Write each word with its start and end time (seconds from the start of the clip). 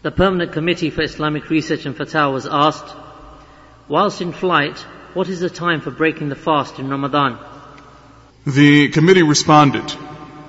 The 0.00 0.12
Permanent 0.12 0.52
Committee 0.52 0.90
for 0.90 1.02
Islamic 1.02 1.50
Research 1.50 1.84
and 1.84 1.96
Fatwa 1.96 2.32
was 2.32 2.46
asked, 2.46 2.94
whilst 3.88 4.22
in 4.22 4.30
flight, 4.30 4.78
what 5.12 5.28
is 5.28 5.40
the 5.40 5.50
time 5.50 5.80
for 5.80 5.90
breaking 5.90 6.28
the 6.28 6.36
fast 6.36 6.78
in 6.78 6.88
Ramadan? 6.88 7.36
The 8.46 8.90
committee 8.90 9.24
responded, 9.24 9.92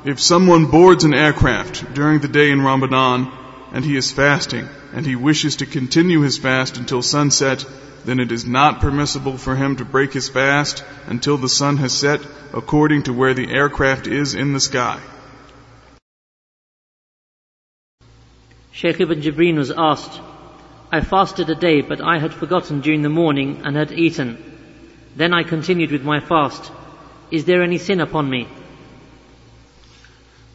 if 0.06 0.20
someone 0.20 0.68
boards 0.68 1.04
an 1.04 1.16
aircraft 1.16 1.96
during 1.96 2.20
the 2.20 2.28
day 2.28 2.52
in 2.52 2.62
Ramadan 2.62 3.32
and 3.72 3.84
he 3.84 3.98
is 3.98 4.12
fasting 4.12 4.70
and 4.94 5.04
he 5.04 5.16
wishes 5.16 5.56
to 5.58 5.66
continue 5.66 6.22
his 6.22 6.38
fast 6.38 6.78
until 6.78 7.02
sunset, 7.02 7.66
then 8.06 8.20
it 8.20 8.32
is 8.32 8.46
not 8.46 8.82
permissible 8.82 9.40
for 9.40 9.56
him 9.56 9.78
to 9.78 9.84
break 9.84 10.14
his 10.14 10.30
fast 10.30 10.84
until 11.08 11.38
the 11.38 11.50
sun 11.50 11.78
has 11.78 11.92
set 11.92 12.22
according 12.54 13.02
to 13.04 13.14
where 13.14 13.34
the 13.34 13.50
aircraft 13.50 14.06
is 14.06 14.36
in 14.36 14.54
the 14.54 14.60
sky. 14.60 15.00
Sheikh 18.80 19.02
Ibn 19.02 19.22
Jibreen 19.22 19.58
was 19.58 19.72
asked, 19.72 20.22
I 20.90 21.02
fasted 21.02 21.50
a 21.50 21.56
day, 21.56 21.82
but 21.82 22.00
I 22.00 22.18
had 22.18 22.34
forgotten 22.34 22.80
during 22.80 23.02
the 23.02 23.10
morning 23.10 23.64
and 23.66 23.76
had 23.76 23.92
eaten. 23.92 24.38
Then 25.18 25.34
I 25.34 25.44
continued 25.44 25.92
with 25.92 26.06
my 26.06 26.22
fast. 26.22 26.72
Is 27.30 27.44
there 27.44 27.62
any 27.62 27.78
sin 27.78 28.00
upon 28.00 28.30
me? 28.30 28.48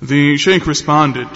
The 0.01 0.39
Sheikh 0.39 0.67
responded, 0.67 1.29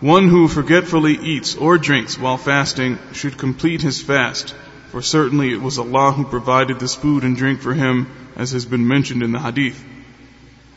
One 0.00 0.26
who 0.26 0.48
forgetfully 0.48 1.14
eats 1.14 1.54
or 1.54 1.78
drinks 1.78 2.18
while 2.18 2.36
fasting 2.36 2.98
should 3.12 3.38
complete 3.38 3.82
his 3.82 4.02
fast, 4.02 4.56
for 4.90 5.02
certainly 5.02 5.52
it 5.52 5.62
was 5.62 5.78
Allah 5.78 6.10
who 6.10 6.24
provided 6.24 6.80
this 6.80 6.96
food 6.96 7.22
and 7.22 7.36
drink 7.36 7.60
for 7.60 7.74
him, 7.74 8.08
as 8.34 8.50
has 8.50 8.66
been 8.66 8.88
mentioned 8.88 9.22
in 9.22 9.30
the 9.30 9.38
hadith. 9.38 9.80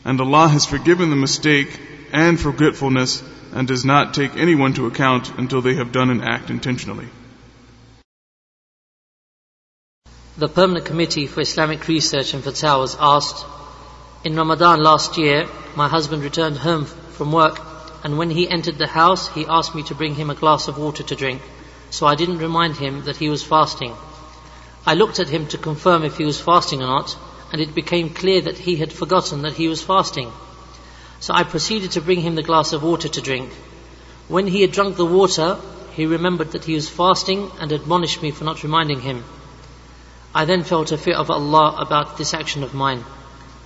And 0.04 0.20
Allah 0.20 0.46
has 0.46 0.66
forgiven 0.66 1.10
the 1.10 1.16
mistake 1.16 1.80
and 2.12 2.38
forgetfulness 2.38 3.22
and 3.52 3.66
does 3.66 3.84
not 3.84 4.14
take 4.14 4.36
anyone 4.36 4.74
to 4.74 4.86
account 4.86 5.30
until 5.38 5.62
they 5.62 5.74
have 5.74 5.92
done 5.92 6.10
an 6.10 6.22
act 6.22 6.50
intentionally. 6.50 7.08
The 10.36 10.48
Permanent 10.48 10.86
Committee 10.86 11.26
for 11.26 11.40
Islamic 11.40 11.88
Research 11.88 12.32
and 12.34 12.42
Fatwa 12.42 12.78
was 12.78 12.96
asked, 12.98 13.44
in 14.24 14.36
Ramadan 14.36 14.82
last 14.82 15.18
year, 15.18 15.48
my 15.76 15.88
husband 15.88 16.22
returned 16.22 16.58
home 16.58 16.84
from 16.84 17.32
work 17.32 17.60
and 18.04 18.18
when 18.18 18.30
he 18.30 18.48
entered 18.48 18.78
the 18.78 18.86
house, 18.86 19.28
he 19.28 19.46
asked 19.46 19.74
me 19.74 19.82
to 19.84 19.94
bring 19.94 20.14
him 20.14 20.30
a 20.30 20.34
glass 20.34 20.68
of 20.68 20.78
water 20.78 21.02
to 21.04 21.16
drink. 21.16 21.40
So 21.90 22.06
I 22.06 22.14
didn't 22.14 22.38
remind 22.38 22.76
him 22.76 23.04
that 23.04 23.16
he 23.16 23.28
was 23.28 23.42
fasting. 23.44 23.94
I 24.84 24.94
looked 24.94 25.20
at 25.20 25.28
him 25.28 25.46
to 25.48 25.58
confirm 25.58 26.04
if 26.04 26.16
he 26.16 26.24
was 26.24 26.40
fasting 26.40 26.82
or 26.82 26.86
not, 26.86 27.16
and 27.52 27.60
it 27.60 27.74
became 27.74 28.10
clear 28.10 28.40
that 28.40 28.58
he 28.58 28.76
had 28.76 28.92
forgotten 28.92 29.42
that 29.42 29.52
he 29.52 29.68
was 29.68 29.82
fasting. 29.82 30.32
So 31.22 31.32
I 31.32 31.44
proceeded 31.44 31.92
to 31.92 32.00
bring 32.00 32.20
him 32.20 32.34
the 32.34 32.42
glass 32.42 32.72
of 32.72 32.82
water 32.82 33.08
to 33.08 33.20
drink. 33.20 33.48
When 34.26 34.48
he 34.48 34.60
had 34.60 34.72
drunk 34.72 34.96
the 34.96 35.06
water, 35.06 35.56
he 35.92 36.06
remembered 36.06 36.50
that 36.50 36.64
he 36.64 36.74
was 36.74 36.88
fasting 36.88 37.48
and 37.60 37.70
admonished 37.70 38.20
me 38.22 38.32
for 38.32 38.42
not 38.42 38.64
reminding 38.64 39.00
him. 39.02 39.22
I 40.34 40.46
then 40.46 40.64
felt 40.64 40.90
a 40.90 40.98
fear 40.98 41.14
of 41.14 41.30
Allah 41.30 41.76
about 41.78 42.16
this 42.18 42.34
action 42.34 42.64
of 42.64 42.74
mine. 42.74 43.04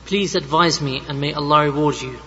Please 0.04 0.34
advise 0.34 0.82
me 0.82 1.02
and 1.08 1.18
may 1.18 1.32
Allah 1.32 1.62
reward 1.64 2.02
you. 2.02 2.18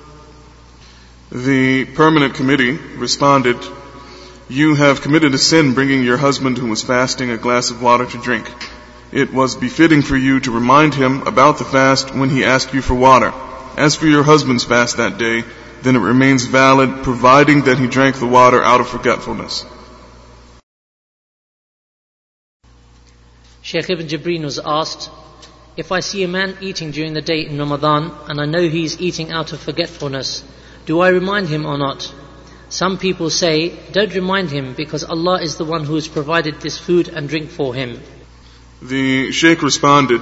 The 1.31 1.85
permanent 1.85 2.33
committee 2.33 2.71
responded, 2.71 3.57
You 4.47 4.73
have 4.73 5.01
committed 5.01 5.35
a 5.35 5.37
sin 5.37 5.75
bringing 5.75 6.03
your 6.03 6.17
husband 6.17 6.57
who 6.57 6.69
was 6.69 6.81
fasting 6.81 7.29
a 7.29 7.37
glass 7.37 7.69
of 7.69 7.83
water 7.83 8.07
to 8.07 8.17
drink. 8.17 8.51
It 9.11 9.31
was 9.31 9.55
befitting 9.55 10.01
for 10.01 10.17
you 10.17 10.39
to 10.39 10.49
remind 10.49 10.95
him 10.95 11.21
about 11.27 11.59
the 11.59 11.65
fast 11.65 12.15
when 12.15 12.31
he 12.31 12.45
asked 12.45 12.73
you 12.73 12.81
for 12.81 12.95
water. 12.95 13.31
As 13.79 13.95
for 13.95 14.07
your 14.07 14.23
husband's 14.23 14.65
fast 14.65 14.97
that 14.97 15.17
day, 15.17 15.45
then 15.83 15.95
it 15.95 15.99
remains 15.99 16.43
valid 16.43 17.01
providing 17.01 17.61
that 17.61 17.79
he 17.79 17.87
drank 17.87 18.19
the 18.19 18.27
water 18.27 18.61
out 18.61 18.81
of 18.81 18.89
forgetfulness. 18.89 19.65
Sheikh 23.61 23.89
Ibn 23.89 24.05
Jibreen 24.05 24.43
was 24.43 24.59
asked, 24.59 25.09
If 25.77 25.93
I 25.93 26.01
see 26.01 26.23
a 26.23 26.27
man 26.27 26.57
eating 26.59 26.91
during 26.91 27.13
the 27.13 27.21
day 27.21 27.45
in 27.45 27.57
Ramadan 27.57 28.11
and 28.27 28.41
I 28.41 28.45
know 28.45 28.67
he 28.67 28.83
is 28.83 28.99
eating 28.99 29.31
out 29.31 29.53
of 29.53 29.61
forgetfulness, 29.61 30.43
do 30.85 30.99
I 30.99 31.07
remind 31.07 31.47
him 31.47 31.65
or 31.65 31.77
not? 31.77 32.13
Some 32.67 32.97
people 32.97 33.29
say, 33.29 33.69
Don't 33.93 34.13
remind 34.13 34.49
him 34.49 34.73
because 34.73 35.05
Allah 35.05 35.41
is 35.41 35.55
the 35.55 35.63
one 35.63 35.85
who 35.85 35.95
has 35.95 36.09
provided 36.09 36.59
this 36.59 36.77
food 36.77 37.07
and 37.07 37.29
drink 37.29 37.49
for 37.49 37.73
him. 37.73 38.01
The 38.81 39.31
Sheikh 39.31 39.61
responded, 39.61 40.21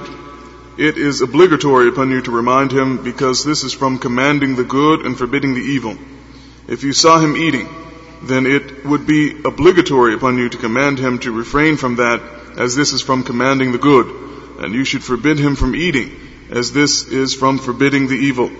it 0.78 0.96
is 0.96 1.20
obligatory 1.20 1.88
upon 1.88 2.10
you 2.10 2.22
to 2.22 2.30
remind 2.30 2.70
him 2.70 3.02
because 3.02 3.44
this 3.44 3.64
is 3.64 3.72
from 3.72 3.98
commanding 3.98 4.54
the 4.54 4.62
good 4.64 5.00
and 5.00 5.18
forbidding 5.18 5.54
the 5.54 5.60
evil. 5.60 5.98
If 6.68 6.84
you 6.84 6.92
saw 6.92 7.18
him 7.18 7.36
eating, 7.36 7.68
then 8.22 8.46
it 8.46 8.86
would 8.86 9.04
be 9.04 9.42
obligatory 9.44 10.14
upon 10.14 10.38
you 10.38 10.48
to 10.48 10.56
command 10.56 11.00
him 11.00 11.18
to 11.20 11.32
refrain 11.32 11.76
from 11.76 11.96
that 11.96 12.22
as 12.56 12.76
this 12.76 12.92
is 12.92 13.02
from 13.02 13.24
commanding 13.24 13.72
the 13.72 13.78
good. 13.78 14.06
And 14.60 14.72
you 14.72 14.84
should 14.84 15.02
forbid 15.02 15.38
him 15.38 15.56
from 15.56 15.74
eating 15.74 16.14
as 16.50 16.72
this 16.72 17.08
is 17.08 17.34
from 17.34 17.58
forbidding 17.58 18.06
the 18.06 18.14
evil. 18.14 18.50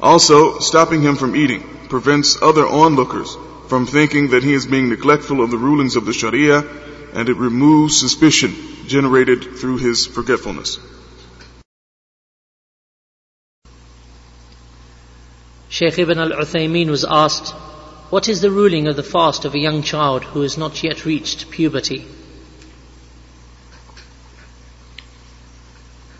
Also, 0.00 0.60
stopping 0.60 1.02
him 1.02 1.16
from 1.16 1.36
eating 1.36 1.62
prevents 1.88 2.40
other 2.40 2.66
onlookers 2.66 3.36
from 3.68 3.86
thinking 3.86 4.30
that 4.30 4.42
he 4.42 4.54
is 4.54 4.64
being 4.64 4.88
neglectful 4.88 5.42
of 5.42 5.50
the 5.50 5.58
rulings 5.58 5.96
of 5.96 6.06
the 6.06 6.14
Sharia 6.14 6.64
and 7.12 7.28
it 7.28 7.36
removes 7.36 8.00
suspicion 8.00 8.54
generated 8.86 9.58
through 9.58 9.76
his 9.76 10.06
forgetfulness. 10.06 10.78
Sheikh 15.70 16.00
Ibn 16.00 16.18
al 16.18 16.30
Uthaymeen 16.30 16.90
was 16.90 17.04
asked, 17.04 17.50
What 18.10 18.28
is 18.28 18.40
the 18.40 18.50
ruling 18.50 18.88
of 18.88 18.96
the 18.96 19.04
fast 19.04 19.44
of 19.44 19.54
a 19.54 19.58
young 19.58 19.84
child 19.84 20.24
who 20.24 20.42
has 20.42 20.58
not 20.58 20.82
yet 20.82 21.04
reached 21.04 21.48
puberty? 21.48 22.04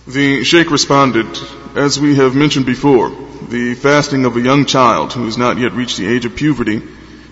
The 0.07 0.45
Sheikh 0.45 0.71
responded, 0.71 1.27
As 1.75 1.99
we 1.99 2.15
have 2.15 2.37
mentioned 2.37 2.65
before, 2.65 3.11
the 3.49 3.75
fasting 3.75 4.25
of 4.25 4.37
a 4.37 4.41
young 4.41 4.67
child 4.67 5.15
who 5.15 5.25
has 5.25 5.37
not 5.37 5.59
yet 5.59 5.73
reached 5.73 5.97
the 5.97 6.07
age 6.07 6.25
of 6.25 6.37
puberty, 6.37 6.81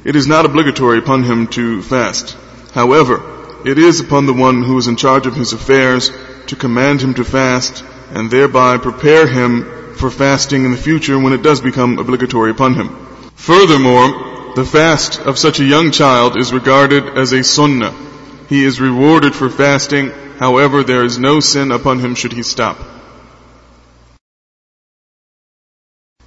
it 0.05 0.17
is 0.17 0.27
not 0.27 0.45
obligatory 0.45 0.99
upon 0.99 1.23
him 1.23 1.47
to 1.59 1.83
fast. 1.83 2.37
However, 2.75 3.23
it 3.65 3.79
is 3.79 4.01
upon 4.01 4.27
the 4.27 4.35
one 4.35 4.65
who 4.65 4.77
is 4.77 4.89
in 4.89 4.97
charge 4.97 5.27
of 5.29 5.37
his 5.37 5.53
affairs 5.53 6.11
to 6.49 6.57
command 6.57 7.01
him 7.01 7.15
to 7.15 7.25
fast 7.25 7.85
and 8.11 8.29
thereby 8.29 8.79
prepare 8.79 9.29
him 9.29 9.88
for 9.99 10.11
fasting 10.11 10.65
in 10.65 10.71
the 10.71 10.77
future 10.77 11.19
when 11.19 11.33
it 11.33 11.43
does 11.43 11.61
become 11.61 11.99
obligatory 11.99 12.51
upon 12.51 12.75
him. 12.75 12.89
Furthermore, 13.35 14.55
the 14.55 14.65
fast 14.65 15.21
of 15.21 15.39
such 15.39 15.61
a 15.61 15.65
young 15.65 15.91
child 15.91 16.39
is 16.39 16.53
regarded 16.53 17.19
as 17.19 17.33
a 17.33 17.45
sunnah. 17.45 17.95
He 18.49 18.65
is 18.65 18.81
rewarded 18.81 19.35
for 19.35 19.51
fasting, 19.51 20.11
however 20.39 20.83
there 20.83 21.05
is 21.05 21.19
no 21.19 21.41
sin 21.41 21.71
upon 21.71 21.99
him 22.01 22.15
should 22.15 22.33
he 22.33 22.43
stop. 22.43 22.79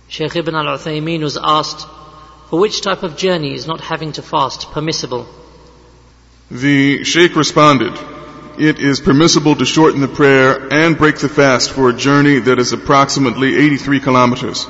Shaykh 0.08 0.36
Ibn 0.36 0.56
al-Uthaymeen 0.56 1.22
was 1.22 1.38
asked, 1.42 1.88
for 2.50 2.60
which 2.60 2.82
type 2.82 3.04
of 3.04 3.16
journey 3.16 3.54
is 3.54 3.66
not 3.66 3.80
having 3.80 4.12
to 4.14 4.22
fast 4.22 4.72
permissible? 4.72 5.26
The 6.52 7.06
Shaykh 7.06 7.36
responded, 7.38 7.98
it 8.60 8.80
is 8.80 9.00
permissible 9.00 9.56
to 9.56 9.66
shorten 9.66 10.02
the 10.02 10.08
prayer 10.08 10.72
and 10.72 10.98
break 10.98 11.18
the 11.18 11.30
fast 11.30 11.72
for 11.72 11.90
a 11.90 11.94
journey 11.94 12.40
that 12.40 12.60
is 12.60 12.74
approximately 12.74 13.56
83 13.56 14.00
kilometers. 14.00 14.68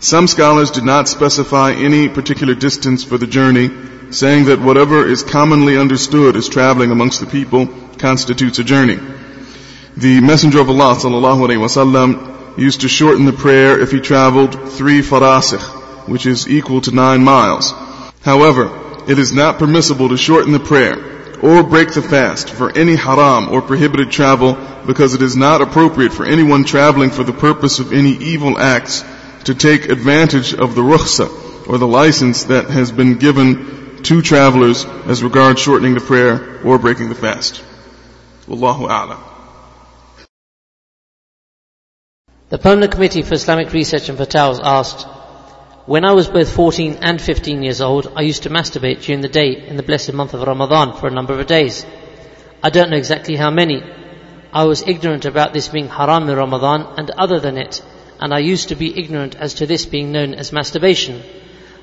Some 0.00 0.26
scholars 0.26 0.70
did 0.70 0.84
not 0.84 1.08
specify 1.08 1.72
any 1.72 2.08
particular 2.08 2.54
distance 2.54 3.04
for 3.04 3.16
the 3.16 3.26
journey, 3.26 3.70
saying 4.10 4.46
that 4.46 4.60
whatever 4.60 5.06
is 5.06 5.22
commonly 5.22 5.76
understood 5.76 6.36
as 6.36 6.48
traveling 6.48 6.90
amongst 6.90 7.20
the 7.20 7.26
people 7.26 7.66
constitutes 7.98 8.58
a 8.58 8.64
journey. 8.64 8.98
The 9.96 10.20
Messenger 10.20 10.60
of 10.60 10.68
Allah 10.68 10.96
sallallahu 10.96 12.58
used 12.58 12.82
to 12.82 12.88
shorten 12.88 13.24
the 13.24 13.32
prayer 13.32 13.80
if 13.80 13.92
he 13.92 14.00
traveled 14.00 14.72
three 14.72 15.00
farasikh, 15.00 16.08
which 16.08 16.26
is 16.26 16.48
equal 16.48 16.80
to 16.82 16.90
nine 16.90 17.24
miles. 17.24 17.72
However, 18.22 18.70
it 19.08 19.18
is 19.18 19.32
not 19.32 19.58
permissible 19.58 20.08
to 20.08 20.16
shorten 20.16 20.52
the 20.52 20.60
prayer 20.60 21.16
or 21.42 21.62
break 21.62 21.92
the 21.92 22.02
fast 22.02 22.50
for 22.50 22.76
any 22.76 22.96
haram 22.96 23.48
or 23.48 23.62
prohibited 23.62 24.10
travel 24.10 24.54
because 24.86 25.14
it 25.14 25.22
is 25.22 25.36
not 25.36 25.60
appropriate 25.60 26.12
for 26.12 26.24
anyone 26.24 26.64
traveling 26.64 27.10
for 27.10 27.24
the 27.24 27.32
purpose 27.32 27.78
of 27.78 27.92
any 27.92 28.12
evil 28.12 28.58
acts 28.58 29.04
to 29.44 29.54
take 29.54 29.88
advantage 29.88 30.54
of 30.54 30.74
the 30.74 30.82
rukhsa 30.82 31.68
or 31.68 31.78
the 31.78 31.86
license 31.86 32.44
that 32.44 32.70
has 32.70 32.90
been 32.92 33.18
given 33.18 34.02
to 34.02 34.22
travelers 34.22 34.84
as 35.06 35.22
regards 35.22 35.60
shortening 35.60 35.94
the 35.94 36.00
prayer 36.00 36.60
or 36.64 36.78
breaking 36.78 37.08
the 37.08 37.14
fast. 37.14 37.62
Wallahu 38.46 38.88
a'lam. 38.88 39.18
The 42.48 42.58
Permanent 42.58 42.92
Committee 42.92 43.22
for 43.22 43.34
Islamic 43.34 43.72
Research 43.72 44.08
and 44.08 44.16
Fatwa 44.16 44.48
was 44.50 44.60
asked, 44.60 45.06
when 45.86 46.04
I 46.04 46.12
was 46.12 46.26
both 46.26 46.52
14 46.52 46.98
and 47.00 47.22
15 47.22 47.62
years 47.62 47.80
old, 47.80 48.12
I 48.16 48.22
used 48.22 48.42
to 48.42 48.50
masturbate 48.50 49.02
during 49.02 49.20
the 49.20 49.28
day 49.28 49.66
in 49.68 49.76
the 49.76 49.84
blessed 49.84 50.12
month 50.12 50.34
of 50.34 50.42
Ramadan 50.42 50.96
for 50.96 51.06
a 51.06 51.12
number 51.12 51.38
of 51.38 51.46
days. 51.46 51.86
I 52.60 52.70
don't 52.70 52.90
know 52.90 52.96
exactly 52.96 53.36
how 53.36 53.50
many. 53.50 53.84
I 54.52 54.64
was 54.64 54.82
ignorant 54.82 55.26
about 55.26 55.52
this 55.52 55.68
being 55.68 55.86
haram 55.86 56.28
in 56.28 56.36
Ramadan 56.36 56.98
and 56.98 57.10
other 57.10 57.38
than 57.38 57.56
it, 57.56 57.84
and 58.18 58.34
I 58.34 58.40
used 58.40 58.70
to 58.70 58.74
be 58.74 58.98
ignorant 58.98 59.36
as 59.36 59.54
to 59.54 59.66
this 59.66 59.86
being 59.86 60.10
known 60.10 60.34
as 60.34 60.52
masturbation. 60.52 61.22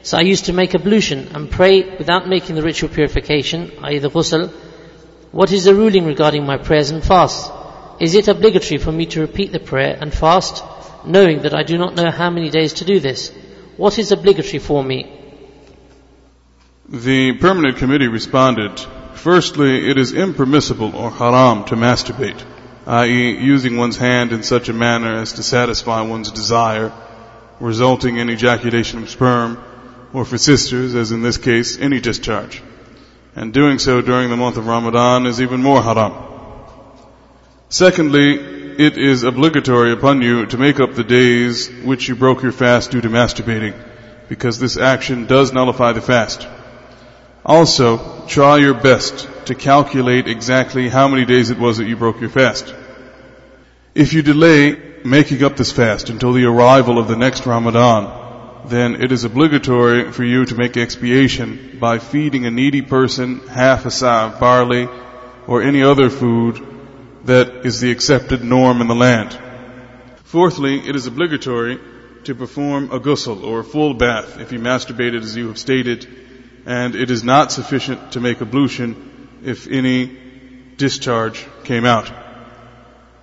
So 0.02 0.18
I 0.18 0.22
used 0.22 0.46
to 0.46 0.54
make 0.54 0.76
ablution 0.76 1.30
and 1.34 1.50
pray 1.50 1.98
without 1.98 2.28
making 2.28 2.56
the 2.56 2.64
ritual 2.64 2.90
purification, 2.90 3.72
i.e. 3.84 4.00
the 4.00 4.10
ghusl. 4.10 4.52
What 5.32 5.54
is 5.54 5.64
the 5.64 5.76
ruling 5.76 6.06
regarding 6.06 6.46
my 6.46 6.58
prayers 6.58 6.90
and 6.90 7.02
fasts? 7.02 7.50
Is 8.02 8.16
it 8.16 8.28
obligatory 8.28 8.80
for 8.80 8.92
me 8.92 9.06
to 9.06 9.22
repeat 9.22 9.54
the 9.54 9.60
prayer 9.62 9.98
and 9.98 10.14
fast, 10.14 10.62
knowing 11.06 11.44
that 11.44 11.54
I 11.54 11.64
do 11.64 11.78
not 11.78 11.96
know 11.96 12.12
how 12.12 12.30
many 12.30 12.50
days 12.50 12.74
to 12.74 12.86
do 12.86 13.00
this? 13.00 13.32
What 13.78 13.98
is 13.98 14.12
obligatory 14.12 14.60
for 14.60 14.84
me? 14.84 15.12
The 16.88 17.34
permanent 17.34 17.78
committee 17.78 18.08
responded, 18.08 18.80
firstly, 19.16 19.90
it 19.90 19.98
is 19.98 20.14
impermissible 20.14 20.96
or 20.96 21.10
haram 21.10 21.64
to 21.66 21.76
masturbate, 21.76 22.44
i.e. 22.86 23.38
using 23.38 23.78
one's 23.78 23.98
hand 23.98 24.32
in 24.32 24.44
such 24.44 24.70
a 24.70 24.74
manner 24.74 25.16
as 25.16 25.34
to 25.34 25.44
satisfy 25.44 26.02
one's 26.02 26.32
desire, 26.32 26.92
resulting 27.60 28.18
in 28.18 28.30
ejaculation 28.30 29.02
of 29.02 29.10
sperm, 29.10 29.58
or 30.14 30.24
for 30.24 30.38
sisters, 30.38 30.94
as 30.94 31.12
in 31.12 31.24
this 31.24 31.38
case, 31.38 31.80
any 31.80 32.00
discharge. 32.00 32.62
And 33.36 33.52
doing 33.54 33.80
so 33.80 34.02
during 34.02 34.30
the 34.30 34.38
month 34.38 34.58
of 34.58 34.68
Ramadan 34.68 35.26
is 35.26 35.42
even 35.42 35.64
more 35.64 35.82
haram. 35.82 36.14
Secondly, 37.70 38.63
it 38.80 38.98
is 38.98 39.24
obligatory 39.24 39.92
upon 39.92 40.22
you 40.22 40.46
to 40.48 40.58
make 40.58 40.80
up 40.80 40.94
the 40.94 41.04
days 41.04 41.70
which 41.84 42.08
you 42.08 42.16
broke 42.16 42.42
your 42.42 42.52
fast 42.52 42.92
due 42.92 43.02
to 43.02 43.10
masturbating, 43.10 43.74
because 44.30 44.60
this 44.60 44.78
action 44.78 45.26
does 45.26 45.54
nullify 45.54 45.94
the 45.94 46.02
fast. 46.02 46.48
Also, 47.46 48.26
try 48.28 48.58
your 48.58 48.74
best 48.74 49.28
to 49.46 49.56
calculate 49.56 50.28
exactly 50.28 50.90
how 50.90 51.08
many 51.08 51.26
days 51.26 51.50
it 51.50 51.60
was 51.60 51.78
that 51.78 51.88
you 51.88 51.96
broke 51.96 52.22
your 52.22 52.30
fast. 52.30 52.74
If 53.94 54.14
you 54.14 54.22
delay 54.22 54.78
making 55.04 55.44
up 55.44 55.56
this 55.56 55.72
fast 55.72 56.10
until 56.10 56.34
the 56.34 56.46
arrival 56.46 56.98
of 56.98 57.08
the 57.08 57.18
next 57.18 57.46
Ramadan, 57.46 58.22
then 58.70 59.02
it 59.02 59.12
is 59.12 59.24
obligatory 59.24 60.12
for 60.12 60.24
you 60.24 60.46
to 60.46 60.56
make 60.56 60.78
expiation 60.78 61.78
by 61.80 62.00
feeding 62.00 62.46
a 62.46 62.52
needy 62.52 62.82
person 62.82 63.46
half 63.48 63.86
a 63.86 63.92
sa 63.92 64.28
of 64.28 64.40
barley 64.40 64.88
or 65.48 65.62
any 65.62 65.84
other 65.84 66.10
food 66.10 66.73
that 67.26 67.66
is 67.66 67.80
the 67.80 67.92
accepted 67.92 68.44
norm 68.44 68.82
in 68.82 68.88
the 68.88 68.96
land. 68.96 69.38
Fourthly, 70.26 70.80
it 70.88 70.96
is 70.96 71.08
obligatory 71.08 71.80
to 72.26 72.36
perform 72.36 72.92
a 72.92 73.00
ghusl 73.00 73.44
or 73.44 73.60
a 73.60 73.64
full 73.64 73.94
bath 73.94 74.40
if 74.40 74.52
you 74.52 74.60
masturbated 74.60 75.22
as 75.22 75.36
you 75.36 75.48
have 75.48 75.58
stated 75.58 76.08
and 76.66 76.96
it 76.96 77.12
is 77.12 77.24
not 77.24 77.52
sufficient 77.52 78.14
to 78.14 78.20
make 78.20 78.42
ablution 78.42 79.40
if 79.44 79.68
any 79.68 80.18
discharge 80.78 81.46
came 81.64 81.86
out. 81.86 82.12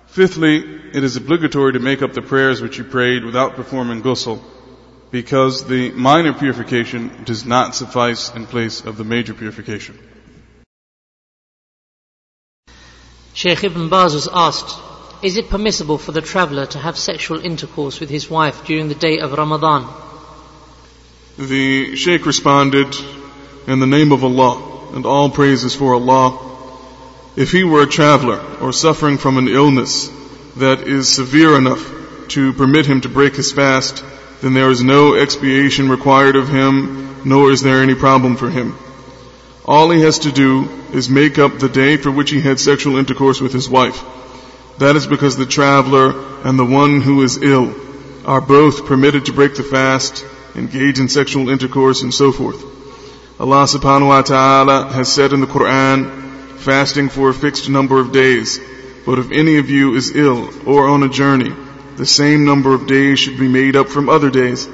Fifthly, 0.07 0.57
it 0.93 1.03
is 1.03 1.15
obligatory 1.15 1.73
to 1.73 1.79
make 1.79 2.01
up 2.01 2.13
the 2.13 2.21
prayers 2.21 2.61
which 2.61 2.77
you 2.77 2.83
prayed 2.83 3.23
without 3.23 3.55
performing 3.55 4.03
ghusl, 4.03 4.41
because 5.09 5.65
the 5.65 5.91
minor 5.91 6.33
purification 6.33 7.23
does 7.23 7.45
not 7.45 7.75
suffice 7.75 8.33
in 8.35 8.45
place 8.45 8.81
of 8.81 8.97
the 8.97 9.03
major 9.03 9.33
purification. 9.33 9.97
Sheikh 13.41 13.63
Ibn 13.63 13.89
Baz 13.89 14.13
was 14.13 14.29
asked, 14.31 14.77
Is 15.23 15.35
it 15.35 15.49
permissible 15.49 15.97
for 15.97 16.11
the 16.11 16.21
traveller 16.21 16.67
to 16.67 16.77
have 16.77 16.95
sexual 16.95 17.43
intercourse 17.43 17.99
with 17.99 18.11
his 18.11 18.29
wife 18.29 18.65
during 18.65 18.87
the 18.87 18.93
day 18.93 19.17
of 19.17 19.33
Ramadan? 19.33 19.91
The 21.39 21.95
Sheikh 21.95 22.27
responded, 22.27 22.95
in 23.65 23.79
the 23.79 23.87
name 23.87 24.11
of 24.11 24.23
Allah, 24.23 24.93
and 24.93 25.07
all 25.07 25.31
praises 25.31 25.73
for 25.73 25.95
Allah. 25.95 26.37
If 27.35 27.51
he 27.51 27.63
were 27.63 27.81
a 27.81 27.87
traveler 27.87 28.39
or 28.61 28.71
suffering 28.73 29.17
from 29.17 29.39
an 29.39 29.47
illness 29.47 30.11
that 30.57 30.81
is 30.81 31.09
severe 31.09 31.57
enough 31.57 31.83
to 32.35 32.53
permit 32.53 32.85
him 32.85 33.01
to 33.01 33.09
break 33.09 33.35
his 33.35 33.51
fast, 33.51 34.03
then 34.41 34.53
there 34.53 34.69
is 34.69 34.83
no 34.83 35.15
expiation 35.15 35.89
required 35.89 36.35
of 36.35 36.47
him, 36.47 37.27
nor 37.27 37.49
is 37.49 37.63
there 37.63 37.81
any 37.81 37.95
problem 37.95 38.35
for 38.35 38.51
him. 38.51 38.77
All 39.71 39.89
he 39.89 40.01
has 40.01 40.19
to 40.19 40.33
do 40.33 40.67
is 40.91 41.09
make 41.09 41.39
up 41.39 41.57
the 41.57 41.69
day 41.69 41.95
for 41.95 42.11
which 42.11 42.29
he 42.29 42.41
had 42.41 42.59
sexual 42.59 42.97
intercourse 42.97 43.39
with 43.39 43.53
his 43.53 43.69
wife. 43.69 44.03
That 44.79 44.97
is 44.97 45.07
because 45.07 45.37
the 45.37 45.45
traveler 45.45 46.09
and 46.43 46.59
the 46.59 46.65
one 46.65 46.99
who 46.99 47.21
is 47.23 47.41
ill 47.41 47.73
are 48.25 48.41
both 48.41 48.85
permitted 48.85 49.27
to 49.27 49.31
break 49.31 49.55
the 49.55 49.63
fast, 49.63 50.25
engage 50.55 50.99
in 50.99 51.07
sexual 51.07 51.47
intercourse, 51.47 52.01
and 52.01 52.13
so 52.13 52.33
forth. 52.33 52.61
Allah 53.39 53.63
subhanahu 53.63 54.09
wa 54.09 54.21
ta'ala 54.23 54.91
has 54.91 55.09
said 55.09 55.31
in 55.31 55.39
the 55.39 55.47
Quran, 55.47 56.57
fasting 56.57 57.07
for 57.07 57.29
a 57.29 57.33
fixed 57.33 57.69
number 57.69 57.97
of 58.01 58.11
days. 58.11 58.59
But 59.05 59.19
if 59.19 59.31
any 59.31 59.57
of 59.57 59.69
you 59.69 59.95
is 59.95 60.13
ill 60.13 60.49
or 60.67 60.89
on 60.89 61.03
a 61.03 61.07
journey, 61.07 61.55
the 61.95 62.05
same 62.05 62.43
number 62.43 62.73
of 62.73 62.87
days 62.87 63.19
should 63.19 63.39
be 63.39 63.47
made 63.47 63.77
up 63.77 63.87
from 63.87 64.09
other 64.09 64.31
days. 64.31 64.67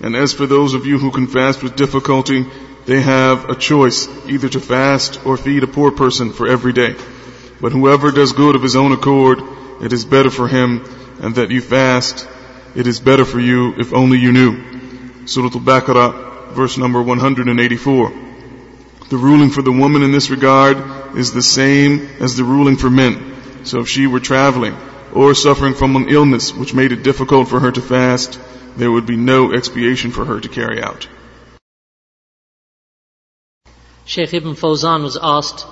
And 0.00 0.14
as 0.14 0.32
for 0.32 0.46
those 0.46 0.74
of 0.74 0.86
you 0.86 0.98
who 1.00 1.10
can 1.10 1.26
fast 1.26 1.64
with 1.64 1.74
difficulty, 1.74 2.46
they 2.86 3.02
have 3.02 3.50
a 3.50 3.56
choice 3.56 4.08
either 4.26 4.48
to 4.48 4.60
fast 4.60 5.24
or 5.26 5.36
feed 5.36 5.64
a 5.64 5.66
poor 5.66 5.90
person 5.90 6.32
for 6.32 6.46
every 6.46 6.72
day. 6.72 6.94
But 7.60 7.72
whoever 7.72 8.12
does 8.12 8.32
good 8.32 8.54
of 8.54 8.62
his 8.62 8.76
own 8.76 8.92
accord, 8.92 9.42
it 9.82 9.92
is 9.92 10.04
better 10.04 10.30
for 10.30 10.46
him, 10.46 10.84
and 11.20 11.34
that 11.34 11.50
you 11.50 11.60
fast, 11.60 12.28
it 12.76 12.86
is 12.86 13.00
better 13.00 13.24
for 13.24 13.40
you 13.40 13.74
if 13.76 13.92
only 13.92 14.18
you 14.18 14.32
knew. 14.32 15.26
Surah 15.26 15.46
Al-Baqarah, 15.46 16.52
verse 16.52 16.78
number 16.78 17.02
184. 17.02 18.12
The 19.08 19.16
ruling 19.16 19.50
for 19.50 19.62
the 19.62 19.72
woman 19.72 20.02
in 20.02 20.12
this 20.12 20.30
regard 20.30 21.16
is 21.16 21.32
the 21.32 21.42
same 21.42 22.08
as 22.20 22.36
the 22.36 22.44
ruling 22.44 22.76
for 22.76 22.90
men. 22.90 23.64
So 23.64 23.80
if 23.80 23.88
she 23.88 24.06
were 24.06 24.20
traveling 24.20 24.76
or 25.12 25.34
suffering 25.34 25.74
from 25.74 25.96
an 25.96 26.08
illness 26.08 26.54
which 26.54 26.74
made 26.74 26.92
it 26.92 27.02
difficult 27.02 27.48
for 27.48 27.58
her 27.58 27.72
to 27.72 27.80
fast, 27.80 28.38
there 28.76 28.92
would 28.92 29.06
be 29.06 29.16
no 29.16 29.52
expiation 29.52 30.10
for 30.10 30.24
her 30.24 30.40
to 30.40 30.48
carry 30.48 30.82
out. 30.82 31.08
Sheikh 34.06 34.34
Ibn 34.34 34.54
Fawzan 34.54 35.02
was 35.02 35.18
asked, 35.20 35.66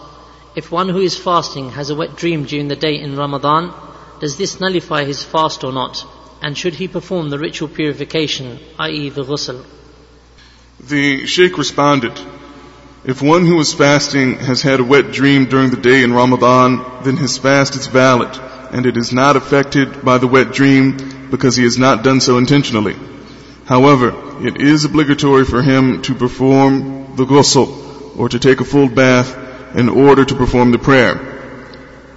if 0.57 0.73
one 0.73 0.89
who 0.89 0.99
is 0.99 1.17
fasting 1.17 1.71
has 1.71 1.91
a 1.91 1.95
wet 1.95 2.17
dream 2.17 2.45
during 2.45 2.67
the 2.67 2.75
day 2.75 3.01
in 3.01 3.17
Ramadan, 3.17 3.73
does 4.19 4.37
this 4.37 4.59
nullify 4.59 5.05
his 5.05 5.23
fast 5.23 5.63
or 5.63 5.73
not? 5.73 6.05
And 6.43 6.59
should 6.59 6.75
he 6.75 6.89
perform 6.89 7.31
the 7.31 7.39
ritual 7.39 7.69
purification, 7.69 8.59
i.e. 8.81 9.11
the 9.11 9.23
ghusl? 9.23 9.65
The 10.81 11.27
Sheikh 11.27 11.57
responded, 11.57 12.19
if 13.05 13.23
one 13.23 13.47
who 13.47 13.61
is 13.61 13.73
fasting 13.73 14.39
has 14.39 14.63
had 14.63 14.81
a 14.81 14.85
wet 14.85 15.13
dream 15.13 15.45
during 15.45 15.71
the 15.71 15.77
day 15.77 16.03
in 16.03 16.13
Ramadan, 16.13 17.03
then 17.05 17.17
his 17.17 17.39
fast 17.39 17.77
is 17.77 17.87
valid, 17.87 18.37
and 18.73 18.85
it 18.85 18.97
is 18.97 19.13
not 19.13 19.37
affected 19.37 20.05
by 20.05 20.19
the 20.19 20.27
wet 20.27 20.51
dream 20.51 21.31
because 21.31 21.55
he 21.55 21.63
has 21.63 21.79
not 21.79 22.03
done 22.03 22.21
so 22.21 22.39
intentionally. 22.39 22.97
However, 23.65 24.13
it 24.45 24.61
is 24.61 24.85
obligatory 24.85 25.45
for 25.45 25.63
him 25.63 26.03
to 26.03 26.15
perform 26.17 27.15
the 27.15 27.27
ghusl, 27.27 27.94
or 28.17 28.29
to 28.29 28.39
take 28.39 28.61
a 28.61 28.65
full 28.65 28.89
bath, 28.89 29.37
in 29.75 29.89
order 29.89 30.25
to 30.25 30.35
perform 30.35 30.71
the 30.71 30.79
prayer. 30.79 31.15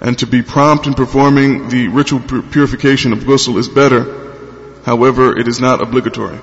And 0.00 0.16
to 0.20 0.26
be 0.26 0.42
prompt 0.42 0.86
in 0.86 0.94
performing 0.94 1.68
the 1.68 1.88
ritual 1.88 2.20
purification 2.20 3.12
of 3.12 3.20
ghusl 3.20 3.58
is 3.58 3.68
better, 3.68 4.02
however, 4.84 5.36
it 5.36 5.48
is 5.48 5.60
not 5.60 5.80
obligatory. 5.80 6.38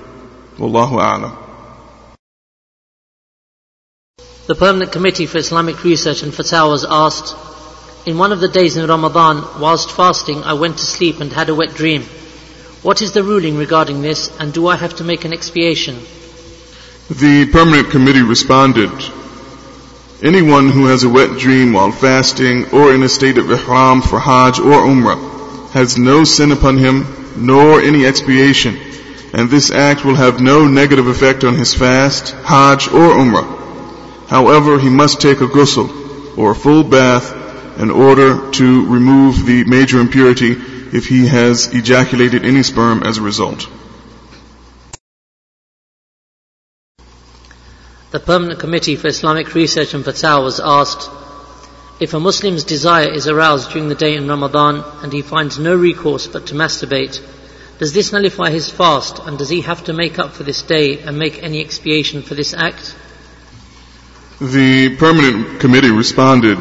Wallahu 0.58 0.98
a'lam. 1.00 1.36
The 4.46 4.54
Permanent 4.54 4.92
Committee 4.92 5.26
for 5.26 5.38
Islamic 5.38 5.82
Research 5.82 6.22
and 6.22 6.32
Fatwa 6.32 6.68
was 6.68 6.84
asked, 6.84 7.34
in 8.06 8.18
one 8.18 8.30
of 8.30 8.40
the 8.40 8.48
days 8.48 8.76
in 8.76 8.88
Ramadan, 8.88 9.42
whilst 9.60 9.90
fasting, 9.90 10.44
I 10.44 10.52
went 10.52 10.76
to 10.78 10.84
sleep 10.84 11.20
and 11.20 11.32
had 11.32 11.48
a 11.48 11.54
wet 11.54 11.74
dream. 11.74 12.02
What 12.82 13.02
is 13.02 13.12
the 13.12 13.24
ruling 13.24 13.56
regarding 13.56 14.02
this, 14.02 14.30
and 14.38 14.52
do 14.52 14.68
I 14.68 14.76
have 14.76 14.96
to 14.96 15.04
make 15.04 15.24
an 15.24 15.32
expiation? 15.32 15.96
The 17.08 17.48
Permanent 17.50 17.90
Committee 17.90 18.22
responded, 18.22 18.92
Anyone 20.22 20.70
who 20.70 20.86
has 20.86 21.04
a 21.04 21.10
wet 21.10 21.38
dream 21.38 21.74
while 21.74 21.92
fasting 21.92 22.70
or 22.70 22.94
in 22.94 23.02
a 23.02 23.08
state 23.08 23.36
of 23.36 23.50
ihram 23.50 24.00
for 24.00 24.18
Hajj 24.18 24.58
or 24.58 24.86
Umrah 24.86 25.70
has 25.72 25.98
no 25.98 26.24
sin 26.24 26.52
upon 26.52 26.78
him, 26.78 27.04
nor 27.36 27.82
any 27.82 28.06
expiation, 28.06 28.78
and 29.34 29.50
this 29.50 29.70
act 29.70 30.06
will 30.06 30.14
have 30.14 30.40
no 30.40 30.66
negative 30.66 31.06
effect 31.06 31.44
on 31.44 31.54
his 31.54 31.74
fast, 31.74 32.30
Hajj 32.30 32.88
or 32.88 33.12
Umrah. 33.12 34.26
However, 34.26 34.78
he 34.78 34.88
must 34.88 35.20
take 35.20 35.42
a 35.42 35.46
ghusl 35.46 36.38
or 36.38 36.52
a 36.52 36.54
full 36.54 36.82
bath 36.82 37.78
in 37.78 37.90
order 37.90 38.50
to 38.52 38.86
remove 38.86 39.44
the 39.44 39.64
major 39.64 40.00
impurity 40.00 40.52
if 40.96 41.08
he 41.08 41.26
has 41.26 41.74
ejaculated 41.74 42.46
any 42.46 42.62
sperm 42.62 43.02
as 43.02 43.18
a 43.18 43.22
result. 43.22 43.68
The 48.16 48.20
Permanent 48.20 48.58
Committee 48.58 48.96
for 48.96 49.08
Islamic 49.08 49.54
Research 49.54 49.92
and 49.92 50.02
Fatwa 50.02 50.42
was 50.42 50.58
asked, 50.58 51.10
if 52.00 52.14
a 52.14 52.18
Muslim's 52.18 52.64
desire 52.64 53.12
is 53.12 53.28
aroused 53.28 53.72
during 53.72 53.90
the 53.90 53.94
day 53.94 54.16
in 54.16 54.26
Ramadan 54.26 54.82
and 55.02 55.12
he 55.12 55.20
finds 55.20 55.58
no 55.58 55.76
recourse 55.76 56.26
but 56.26 56.46
to 56.46 56.54
masturbate, 56.54 57.20
does 57.78 57.92
this 57.92 58.12
nullify 58.12 58.48
his 58.48 58.70
fast 58.70 59.18
and 59.18 59.36
does 59.36 59.50
he 59.50 59.60
have 59.60 59.84
to 59.84 59.92
make 59.92 60.18
up 60.18 60.32
for 60.32 60.44
this 60.44 60.62
day 60.62 60.98
and 61.00 61.18
make 61.18 61.42
any 61.42 61.60
expiation 61.60 62.22
for 62.22 62.34
this 62.34 62.54
act? 62.54 62.96
The 64.40 64.96
permanent 64.96 65.60
committee 65.60 65.90
responded, 65.90 66.56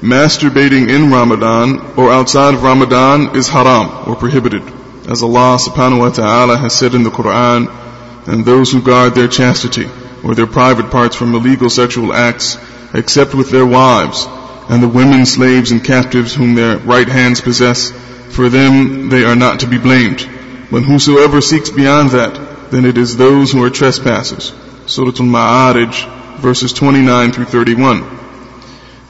masturbating 0.00 0.88
in 0.88 1.10
Ramadan 1.10 1.80
or 1.96 2.12
outside 2.12 2.54
of 2.54 2.62
Ramadan 2.62 3.34
is 3.34 3.48
haram 3.48 4.08
or 4.08 4.14
prohibited. 4.14 4.62
As 5.10 5.24
Allah 5.24 5.58
subhanahu 5.58 5.98
wa 5.98 6.10
ta'ala 6.10 6.56
has 6.56 6.78
said 6.78 6.94
in 6.94 7.02
the 7.02 7.10
Quran, 7.10 7.86
and 8.26 8.44
those 8.44 8.72
who 8.72 8.82
guard 8.82 9.14
their 9.14 9.28
chastity 9.28 9.86
or 10.24 10.34
their 10.34 10.46
private 10.46 10.90
parts 10.90 11.16
from 11.16 11.34
illegal 11.34 11.70
sexual 11.70 12.12
acts 12.12 12.58
except 12.94 13.34
with 13.34 13.50
their 13.50 13.66
wives 13.66 14.26
and 14.68 14.82
the 14.82 14.88
women 14.88 15.24
slaves 15.26 15.70
and 15.70 15.84
captives 15.84 16.34
whom 16.34 16.54
their 16.54 16.78
right 16.78 17.08
hands 17.08 17.40
possess, 17.40 17.90
for 18.30 18.48
them 18.48 19.08
they 19.08 19.24
are 19.24 19.36
not 19.36 19.60
to 19.60 19.66
be 19.66 19.78
blamed. 19.78 20.28
But 20.70 20.82
whosoever 20.82 21.40
seeks 21.40 21.70
beyond 21.70 22.10
that, 22.10 22.70
then 22.70 22.84
it 22.84 22.98
is 22.98 23.16
those 23.16 23.52
who 23.52 23.62
are 23.62 23.70
trespassers. 23.70 24.52
Surah 24.86 25.08
Al-Ma'arij, 25.08 26.38
verses 26.38 26.72
29 26.72 27.32
through 27.32 27.44
31. 27.44 28.04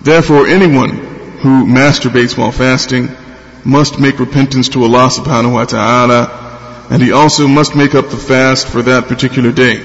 Therefore 0.03 0.47
anyone 0.47 0.91
who 1.39 1.67
masturbates 1.67 2.37
while 2.37 2.53
fasting 2.53 3.09
must 3.65 3.99
make 3.99 4.21
repentance 4.21 4.69
to 4.71 4.85
Allah 4.85 5.09
subhanahu 5.09 5.55
wa 5.55 5.65
ta'ala, 5.65 6.46
and 6.91 7.03
he 7.03 7.13
also 7.13 7.49
must 7.49 7.75
make 7.75 7.95
up 7.95 8.11
the 8.11 8.17
fast 8.17 8.69
for 8.69 8.83
that 8.83 9.09
particular 9.09 9.53
day. 9.53 9.77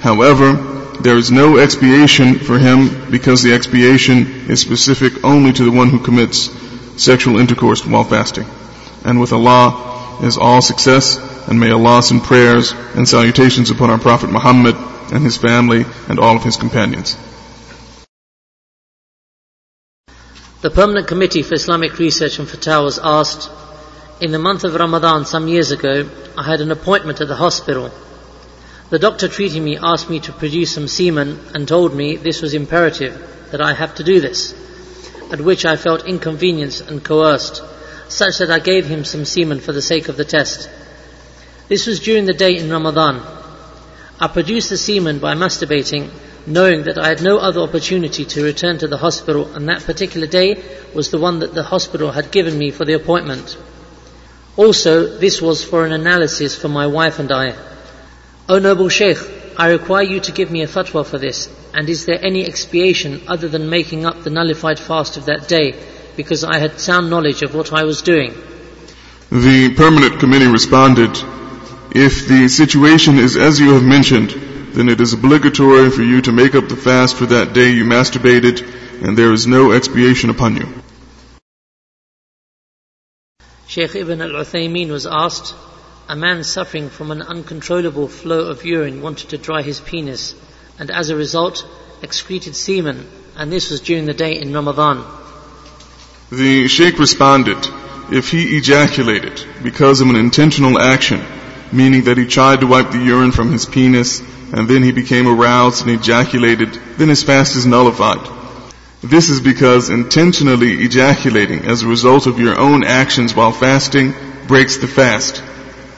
However, 0.00 0.52
there 1.00 1.16
is 1.16 1.30
no 1.30 1.58
expiation 1.58 2.38
for 2.38 2.58
him 2.58 3.10
because 3.10 3.42
the 3.42 3.52
expiation 3.52 4.48
is 4.50 4.60
specific 4.60 5.24
only 5.24 5.52
to 5.52 5.64
the 5.64 5.70
one 5.70 5.90
who 5.90 5.98
commits 5.98 6.50
sexual 7.02 7.38
intercourse 7.38 7.84
while 7.84 8.04
fasting. 8.04 8.46
And 9.04 9.20
with 9.20 9.32
Allah 9.32 10.20
is 10.22 10.38
all 10.38 10.62
success, 10.62 11.18
and 11.48 11.60
may 11.60 11.70
Allah 11.70 12.02
send 12.02 12.22
prayers 12.22 12.72
and 12.94 13.06
salutations 13.06 13.70
upon 13.70 13.90
our 13.90 13.98
Prophet 13.98 14.30
Muhammad 14.30 14.76
and 15.12 15.22
his 15.22 15.36
family 15.36 15.84
and 16.08 16.18
all 16.18 16.36
of 16.36 16.42
his 16.42 16.56
companions. 16.56 17.16
The 20.62 20.70
Permanent 20.70 21.06
Committee 21.06 21.42
for 21.42 21.54
Islamic 21.54 21.98
Research 21.98 22.38
and 22.38 22.48
Fatwa 22.48 22.82
was 22.82 22.98
asked, 22.98 23.50
in 24.20 24.32
the 24.32 24.38
month 24.38 24.64
of 24.64 24.74
Ramadan 24.74 25.26
some 25.26 25.46
years 25.46 25.70
ago, 25.70 26.08
I 26.38 26.42
had 26.42 26.60
an 26.60 26.70
appointment 26.70 27.20
at 27.20 27.28
the 27.28 27.36
hospital. 27.36 27.90
The 28.88 28.98
doctor 28.98 29.28
treating 29.28 29.62
me 29.62 29.78
asked 29.82 30.08
me 30.08 30.20
to 30.20 30.32
produce 30.32 30.72
some 30.72 30.88
semen 30.88 31.38
and 31.54 31.68
told 31.68 31.94
me 31.94 32.16
this 32.16 32.40
was 32.40 32.54
imperative, 32.54 33.48
that 33.50 33.60
I 33.60 33.74
have 33.74 33.94
to 33.96 34.04
do 34.04 34.20
this, 34.20 34.54
at 35.30 35.40
which 35.40 35.66
I 35.66 35.76
felt 35.76 36.06
inconvenienced 36.06 36.88
and 36.88 37.04
coerced, 37.04 37.62
such 38.08 38.38
that 38.38 38.50
I 38.50 38.58
gave 38.58 38.86
him 38.86 39.04
some 39.04 39.24
semen 39.24 39.60
for 39.60 39.72
the 39.72 39.82
sake 39.82 40.08
of 40.08 40.16
the 40.16 40.24
test. 40.24 40.70
This 41.68 41.86
was 41.86 42.00
during 42.00 42.24
the 42.24 42.32
day 42.32 42.56
in 42.56 42.70
Ramadan. 42.70 43.20
I 44.18 44.28
produced 44.28 44.70
the 44.70 44.78
semen 44.78 45.18
by 45.18 45.34
masturbating 45.34 46.10
knowing 46.46 46.84
that 46.84 46.96
I 46.96 47.08
had 47.08 47.22
no 47.22 47.38
other 47.38 47.60
opportunity 47.60 48.24
to 48.24 48.44
return 48.44 48.78
to 48.78 48.86
the 48.86 48.96
hospital 48.96 49.52
and 49.54 49.68
that 49.68 49.82
particular 49.82 50.28
day 50.28 50.62
was 50.94 51.10
the 51.10 51.18
one 51.18 51.40
that 51.40 51.54
the 51.54 51.64
hospital 51.64 52.12
had 52.12 52.30
given 52.30 52.56
me 52.56 52.70
for 52.70 52.84
the 52.84 52.94
appointment. 52.94 53.58
Also, 54.56 55.18
this 55.18 55.42
was 55.42 55.62
for 55.62 55.84
an 55.84 55.92
analysis 55.92 56.56
for 56.56 56.68
my 56.68 56.86
wife 56.86 57.18
and 57.18 57.30
I. 57.30 57.54
O 58.48 58.58
noble 58.58 58.88
Sheikh, 58.88 59.18
I 59.58 59.70
require 59.70 60.02
you 60.02 60.20
to 60.20 60.32
give 60.32 60.50
me 60.50 60.62
a 60.62 60.66
fatwa 60.66 61.04
for 61.04 61.18
this, 61.18 61.48
and 61.74 61.88
is 61.88 62.06
there 62.06 62.24
any 62.24 62.44
expiation 62.46 63.22
other 63.28 63.48
than 63.48 63.68
making 63.68 64.06
up 64.06 64.22
the 64.22 64.30
nullified 64.30 64.78
fast 64.78 65.16
of 65.16 65.26
that 65.26 65.46
day, 65.48 65.74
because 66.16 66.42
I 66.44 66.58
had 66.58 66.80
sound 66.80 67.10
knowledge 67.10 67.42
of 67.42 67.54
what 67.54 67.72
I 67.72 67.84
was 67.84 68.02
doing? 68.02 68.32
The 69.30 69.74
permanent 69.76 70.20
committee 70.20 70.46
responded, 70.46 71.10
if 71.94 72.28
the 72.28 72.48
situation 72.48 73.18
is 73.18 73.36
as 73.36 73.58
you 73.60 73.74
have 73.74 73.82
mentioned, 73.82 74.30
then 74.74 74.88
it 74.88 75.00
is 75.00 75.12
obligatory 75.12 75.90
for 75.90 76.02
you 76.02 76.22
to 76.22 76.32
make 76.32 76.54
up 76.54 76.68
the 76.68 76.76
fast 76.76 77.16
for 77.16 77.26
that 77.26 77.52
day 77.52 77.72
you 77.72 77.84
masturbated, 77.84 78.62
and 79.02 79.18
there 79.18 79.32
is 79.32 79.46
no 79.46 79.72
expiation 79.72 80.30
upon 80.30 80.56
you. 80.56 80.68
Sheikh 83.76 83.94
Ibn 83.94 84.22
al 84.22 84.30
Uthaymeen 84.30 84.88
was 84.88 85.06
asked, 85.06 85.54
a 86.08 86.16
man 86.16 86.44
suffering 86.44 86.88
from 86.88 87.10
an 87.10 87.20
uncontrollable 87.20 88.08
flow 88.08 88.48
of 88.48 88.64
urine 88.64 89.02
wanted 89.02 89.28
to 89.28 89.36
dry 89.36 89.60
his 89.60 89.80
penis, 89.80 90.34
and 90.78 90.90
as 90.90 91.10
a 91.10 91.14
result 91.14 91.68
excreted 92.00 92.56
semen, 92.56 93.06
and 93.36 93.52
this 93.52 93.70
was 93.70 93.82
during 93.82 94.06
the 94.06 94.14
day 94.14 94.40
in 94.40 94.54
Ramadan. 94.54 95.04
The 96.32 96.68
Sheikh 96.68 96.98
responded, 96.98 97.58
if 98.10 98.30
he 98.30 98.56
ejaculated 98.56 99.44
because 99.62 100.00
of 100.00 100.08
an 100.08 100.16
intentional 100.16 100.80
action, 100.80 101.22
meaning 101.70 102.04
that 102.04 102.16
he 102.16 102.24
tried 102.24 102.60
to 102.60 102.66
wipe 102.66 102.92
the 102.92 103.04
urine 103.04 103.32
from 103.32 103.52
his 103.52 103.66
penis 103.66 104.20
and 104.54 104.66
then 104.70 104.84
he 104.84 104.92
became 104.92 105.28
aroused 105.28 105.86
and 105.86 105.90
ejaculated, 105.90 106.72
then 106.96 107.10
his 107.10 107.22
fast 107.22 107.56
is 107.56 107.66
nullified. 107.66 108.26
This 109.02 109.28
is 109.28 109.40
because 109.40 109.90
intentionally 109.90 110.72
ejaculating 110.84 111.66
as 111.66 111.82
a 111.82 111.88
result 111.88 112.26
of 112.26 112.38
your 112.38 112.58
own 112.58 112.82
actions 112.82 113.34
while 113.34 113.52
fasting 113.52 114.14
breaks 114.46 114.78
the 114.78 114.88
fast. 114.88 115.42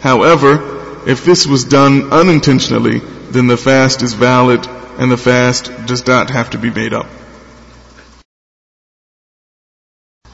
However, 0.01 1.07
if 1.07 1.25
this 1.25 1.47
was 1.47 1.65
done 1.65 2.13
unintentionally, 2.13 2.99
then 3.31 3.47
the 3.47 3.57
fast 3.57 4.03
is 4.03 4.15
valid 4.15 4.67
and 4.99 5.11
the 5.11 5.17
fast 5.17 5.71
does 5.87 6.07
not 6.07 6.31
have 6.31 6.51
to 6.51 6.59
be 6.59 6.71
made 6.71 6.93
up. 6.93 7.07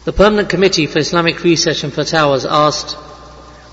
The 0.05 0.13
Permanent 0.13 0.49
Committee 0.49 0.87
for 0.87 0.99
Islamic 0.99 1.43
Research 1.45 1.85
and 1.85 1.93
Fatwa 1.93 2.31
was 2.31 2.45
asked, 2.45 2.97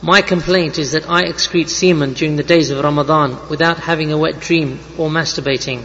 my 0.02 0.22
complaint 0.22 0.80
is 0.80 0.94
that 0.94 1.10
I 1.10 1.24
excrete 1.24 1.70
semen 1.70 2.14
during 2.14 2.36
the 2.36 2.44
days 2.44 2.72
of 2.72 2.84
Ramadan 2.84 3.38
without 3.50 3.78
having 3.78 4.12
a 4.12 4.18
wet 4.18 4.40
dream 4.40 4.80
or 4.98 5.10
masturbating. 5.10 5.84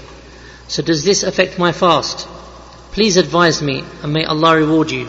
So 0.69 0.83
does 0.83 1.05
this 1.05 1.23
affect 1.23 1.59
my 1.59 1.73
fast? 1.73 2.27
Please 2.97 3.19
advise 3.19 3.61
me 3.61 3.85
and 4.03 4.11
may 4.11 4.25
Allah 4.25 4.57
reward 4.57 4.91
you. 4.91 5.07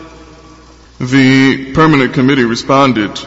The 1.00 1.72
permanent 1.72 2.12
committee 2.12 2.44
responded, 2.44 3.18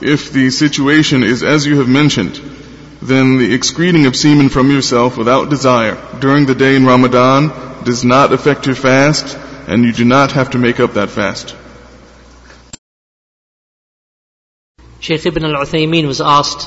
if 0.00 0.32
the 0.32 0.48
situation 0.48 1.22
is 1.22 1.42
as 1.42 1.66
you 1.66 1.78
have 1.80 1.90
mentioned, 1.90 2.36
then 3.02 3.36
the 3.36 3.52
excreting 3.52 4.06
of 4.06 4.16
semen 4.16 4.48
from 4.48 4.70
yourself 4.70 5.18
without 5.18 5.50
desire 5.50 5.98
during 6.20 6.46
the 6.46 6.54
day 6.54 6.74
in 6.74 6.86
Ramadan 6.86 7.48
does 7.84 8.02
not 8.02 8.32
affect 8.32 8.64
your 8.64 8.76
fast 8.76 9.36
and 9.66 9.84
you 9.84 9.92
do 9.92 10.06
not 10.06 10.32
have 10.32 10.52
to 10.52 10.58
make 10.58 10.80
up 10.80 10.94
that 10.94 11.10
fast. 11.10 11.54
Shaykh 15.00 15.26
Ibn 15.26 15.44
al-Uthaymeen 15.44 16.06
was 16.06 16.22
asked, 16.22 16.66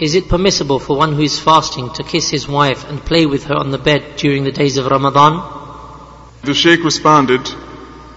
is 0.00 0.16
it 0.16 0.28
permissible 0.28 0.80
for 0.80 0.96
one 0.96 1.12
who 1.12 1.22
is 1.22 1.38
fasting 1.38 1.92
to 1.92 2.02
kiss 2.02 2.28
his 2.28 2.48
wife 2.48 2.84
and 2.90 3.04
play 3.04 3.26
with 3.26 3.44
her 3.44 3.54
on 3.54 3.70
the 3.70 3.78
bed 3.78 4.16
during 4.16 4.42
the 4.42 4.50
days 4.50 4.76
of 4.76 4.86
Ramadan? 4.86 5.67
The 6.48 6.54
Shaykh 6.54 6.82
responded, 6.82 7.46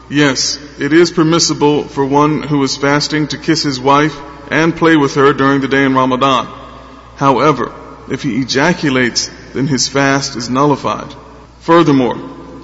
yes, 0.10 0.58
it 0.80 0.94
is 0.94 1.12
permissible 1.12 1.84
for 1.84 2.06
one 2.06 2.44
who 2.44 2.64
is 2.64 2.78
fasting 2.78 3.28
to 3.28 3.38
kiss 3.38 3.62
his 3.62 3.78
wife 3.78 4.18
and 4.50 4.74
play 4.74 4.96
with 4.96 5.16
her 5.16 5.34
during 5.34 5.60
the 5.60 5.68
day 5.68 5.84
in 5.84 5.94
Ramadan. 5.94 6.46
However, 7.18 7.76
if 8.10 8.24
he 8.24 8.40
ejaculates, 8.40 9.30
then 9.52 9.68
his 9.68 9.90
fast 9.90 10.38
is 10.38 10.50
nullified. 10.50 11.14
Furthermore, 11.60 12.16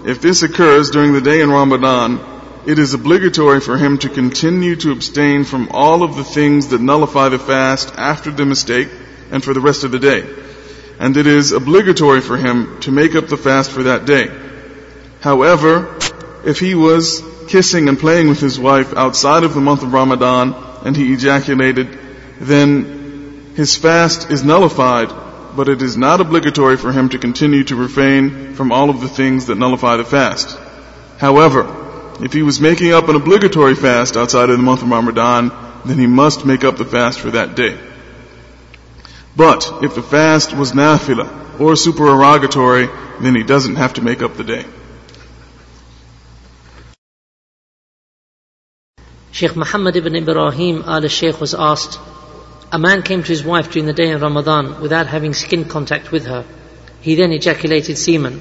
if 0.06 0.22
this 0.22 0.42
occurs 0.42 0.90
during 0.90 1.12
the 1.12 1.20
day 1.20 1.42
in 1.42 1.52
Ramadan, 1.52 2.22
it 2.66 2.80
is 2.80 2.94
obligatory 2.94 3.60
for 3.60 3.76
him 3.78 3.98
to 3.98 4.08
continue 4.08 4.78
to 4.78 4.94
abstain 4.94 5.44
from 5.44 5.68
all 5.72 6.02
of 6.02 6.16
the 6.16 6.24
things 6.24 6.70
that 6.70 6.80
nullify 6.80 7.28
the 7.28 7.40
fast 7.40 7.94
after 7.98 8.32
the 8.32 8.46
mistake 8.46 8.88
and 9.32 9.44
for 9.44 9.54
the 9.54 9.60
rest 9.60 9.84
of 9.84 9.92
the 9.92 10.00
day. 10.00 10.24
And 10.98 11.18
it 11.18 11.28
is 11.28 11.52
obligatory 11.52 12.22
for 12.22 12.38
him 12.38 12.80
to 12.80 12.92
make 12.94 13.16
up 13.16 13.28
the 13.28 13.36
fast 13.36 13.70
for 13.70 13.84
that 13.84 14.06
day. 14.06 14.47
However, 15.28 15.94
if 16.46 16.62
he 16.62 16.74
was 16.74 17.22
kissing 17.50 17.90
and 17.90 18.00
playing 18.00 18.30
with 18.30 18.40
his 18.40 18.58
wife 18.58 18.94
outside 18.96 19.44
of 19.44 19.54
the 19.54 19.60
month 19.60 19.84
of 19.84 19.92
Ramadan 19.92 20.56
and 20.86 20.96
he 20.96 21.12
ejaculated, 21.12 22.00
then 22.40 23.52
his 23.54 23.76
fast 23.76 24.32
is 24.32 24.46
nullified, 24.46 25.12
but 25.54 25.68
it 25.68 25.82
is 25.82 25.98
not 25.98 26.22
obligatory 26.22 26.78
for 26.78 26.94
him 26.94 27.10
to 27.10 27.20
continue 27.20 27.66
to 27.66 27.76
refrain 27.76 28.54
from 28.54 28.72
all 28.72 28.90
of 28.90 29.02
the 29.02 29.10
things 29.10 29.48
that 29.48 29.58
nullify 29.58 29.98
the 29.98 30.06
fast. 30.06 30.58
However, 31.18 31.68
if 32.22 32.32
he 32.32 32.42
was 32.42 32.62
making 32.62 32.94
up 32.94 33.10
an 33.10 33.18
obligatory 33.18 33.76
fast 33.76 34.16
outside 34.16 34.50
of 34.50 34.56
the 34.56 34.64
month 34.64 34.82
of 34.82 34.90
Ramadan, 34.90 35.52
then 35.84 36.00
he 36.00 36.08
must 36.08 36.46
make 36.46 36.64
up 36.64 36.78
the 36.78 36.86
fast 36.86 37.20
for 37.20 37.32
that 37.32 37.54
day. 37.54 37.78
But 39.36 39.84
if 39.84 39.94
the 39.94 40.04
fast 40.04 40.56
was 40.56 40.72
nafila 40.72 41.60
or 41.60 41.76
supererogatory, 41.76 42.88
then 43.20 43.36
he 43.36 43.44
doesn't 43.44 43.76
have 43.76 43.96
to 43.96 44.02
make 44.02 44.22
up 44.22 44.38
the 44.38 44.46
day. 44.46 44.66
Sheikh 49.38 49.56
Muhammad 49.56 49.96
ibn 49.96 50.15
Ibrahim 50.15 50.84
al-Sheikh 50.86 51.39
was 51.39 51.53
asked, 51.53 52.00
a 52.72 52.79
man 52.79 53.03
came 53.03 53.22
to 53.24 53.34
his 53.36 53.44
wife 53.44 53.72
during 53.72 53.86
the 53.86 54.00
day 54.01 54.12
of 54.12 54.22
Ramadan 54.22 54.82
without 54.82 55.08
having 55.15 55.34
skin 55.34 55.65
contact 55.65 56.12
with 56.12 56.25
her. 56.25 56.44
He 57.01 57.15
then 57.15 57.32
ejaculated 57.32 57.98
semen. 57.98 58.39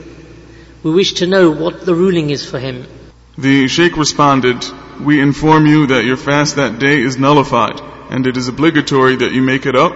We 0.83 0.91
wish 0.91 1.13
to 1.21 1.27
know 1.27 1.51
what 1.51 1.85
the 1.85 1.95
ruling 1.95 2.31
is 2.31 2.45
for 2.51 2.59
him 2.59 2.87
the 3.39 3.69
sheikh 3.69 3.99
responded, 3.99 4.65
We 4.99 5.21
inform 5.21 5.67
you 5.67 5.89
that 5.89 6.07
your 6.07 6.17
fast 6.17 6.57
that 6.57 6.79
day 6.79 7.03
is 7.03 7.19
nullified, 7.19 7.81
and 8.09 8.27
it 8.27 8.39
is 8.39 8.49
obligatory 8.49 9.17
that 9.17 9.33
you 9.33 9.43
make 9.43 9.67
it 9.67 9.77
up. 9.77 9.93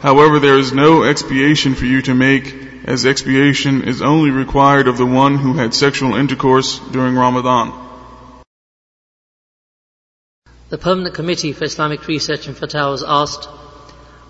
However, 0.00 0.38
there 0.38 0.56
is 0.56 0.72
no 0.72 1.02
expiation 1.02 1.74
for 1.74 1.84
you 1.84 2.00
to 2.02 2.14
make, 2.14 2.54
as 2.84 3.04
expiation 3.04 3.84
is 3.84 4.00
only 4.00 4.30
required 4.30 4.88
of 4.88 4.96
the 4.96 5.04
one 5.04 5.36
who 5.36 5.52
had 5.52 5.74
sexual 5.74 6.14
intercourse 6.14 6.78
during 6.78 7.14
Ramadan. 7.16 7.89
The 10.70 10.78
Permanent 10.78 11.16
Committee 11.16 11.52
for 11.52 11.64
Islamic 11.64 12.06
Research 12.06 12.46
and 12.46 12.56
Fatwa 12.56 12.92
was 12.92 13.02
asked, 13.02 13.48